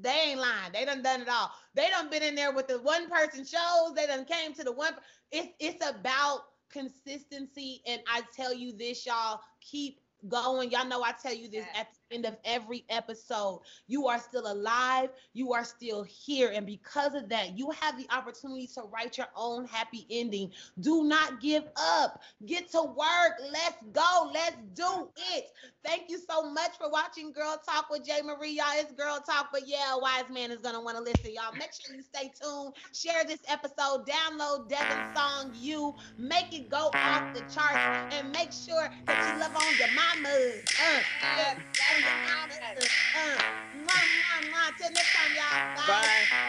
they 0.00 0.30
ain't 0.30 0.40
lying. 0.40 0.72
They 0.72 0.84
done 0.84 1.02
done 1.02 1.22
it 1.22 1.28
all. 1.28 1.50
They 1.74 1.88
done 1.88 2.10
been 2.10 2.22
in 2.22 2.34
there 2.34 2.52
with 2.52 2.68
the 2.68 2.80
one 2.80 3.08
person 3.08 3.44
shows. 3.44 3.94
They 3.94 4.06
done 4.06 4.24
came 4.24 4.52
to 4.54 4.64
the 4.64 4.72
one. 4.72 4.94
It's 5.32 5.48
it's 5.58 5.86
about 5.86 6.40
consistency, 6.70 7.82
and 7.86 8.00
I 8.06 8.22
tell 8.34 8.54
you 8.54 8.76
this, 8.76 9.06
y'all, 9.06 9.40
keep 9.60 10.00
going. 10.28 10.70
Y'all 10.70 10.86
know 10.86 11.02
I 11.02 11.12
tell 11.12 11.34
you 11.34 11.48
this 11.48 11.66
at 11.78 11.88
the 11.92 11.98
end 12.10 12.26
of 12.26 12.36
every 12.44 12.84
episode. 12.88 13.62
You 13.86 14.08
are 14.08 14.18
still 14.18 14.50
alive. 14.50 15.10
You 15.32 15.52
are 15.52 15.64
still 15.64 16.02
here. 16.04 16.50
And 16.54 16.66
because 16.66 17.14
of 17.14 17.28
that, 17.28 17.58
you 17.58 17.70
have 17.70 17.96
the 17.96 18.06
opportunity 18.14 18.66
to 18.74 18.82
write 18.92 19.18
your 19.18 19.28
own 19.36 19.66
happy 19.66 20.06
ending. 20.10 20.50
Do 20.80 21.04
not 21.04 21.40
give 21.40 21.64
up. 21.76 22.22
Get 22.46 22.70
to 22.72 22.82
work. 22.82 23.40
Let's 23.52 23.82
go. 23.92 24.30
Let's 24.32 24.56
do 24.74 25.08
it. 25.34 25.46
Thank 25.84 26.10
you 26.10 26.18
so 26.18 26.50
much 26.50 26.72
for 26.78 26.90
watching 26.90 27.32
Girl 27.32 27.60
Talk 27.66 27.90
with 27.90 28.04
J. 28.04 28.20
Marie. 28.22 28.56
Y'all, 28.56 28.66
it's 28.74 28.92
Girl 28.92 29.18
Talk, 29.26 29.48
but 29.52 29.66
yeah, 29.66 29.96
wise 29.96 30.24
man 30.30 30.50
is 30.50 30.58
going 30.58 30.74
to 30.74 30.80
want 30.80 30.96
to 30.96 31.02
listen. 31.02 31.32
Y'all, 31.34 31.52
make 31.54 31.70
sure 31.72 31.94
you 31.94 32.02
stay 32.02 32.30
tuned. 32.40 32.74
Share 32.92 33.24
this 33.24 33.40
episode. 33.48 34.06
Download 34.06 34.68
Devin's 34.68 35.16
song, 35.16 35.52
You. 35.58 35.94
Make 36.18 36.52
it 36.52 36.68
go 36.68 36.90
off 36.94 37.34
the 37.34 37.40
charts. 37.52 38.14
And 38.14 38.30
make 38.32 38.52
sure 38.52 38.90
that 39.06 39.34
you 39.34 39.40
love 39.40 39.54
on 39.56 39.78
your 39.78 39.88
mamas. 39.94 40.64
Uh, 40.80 41.54
Thank 42.02 42.40
you. 42.40 42.40
Bye. 45.86 46.40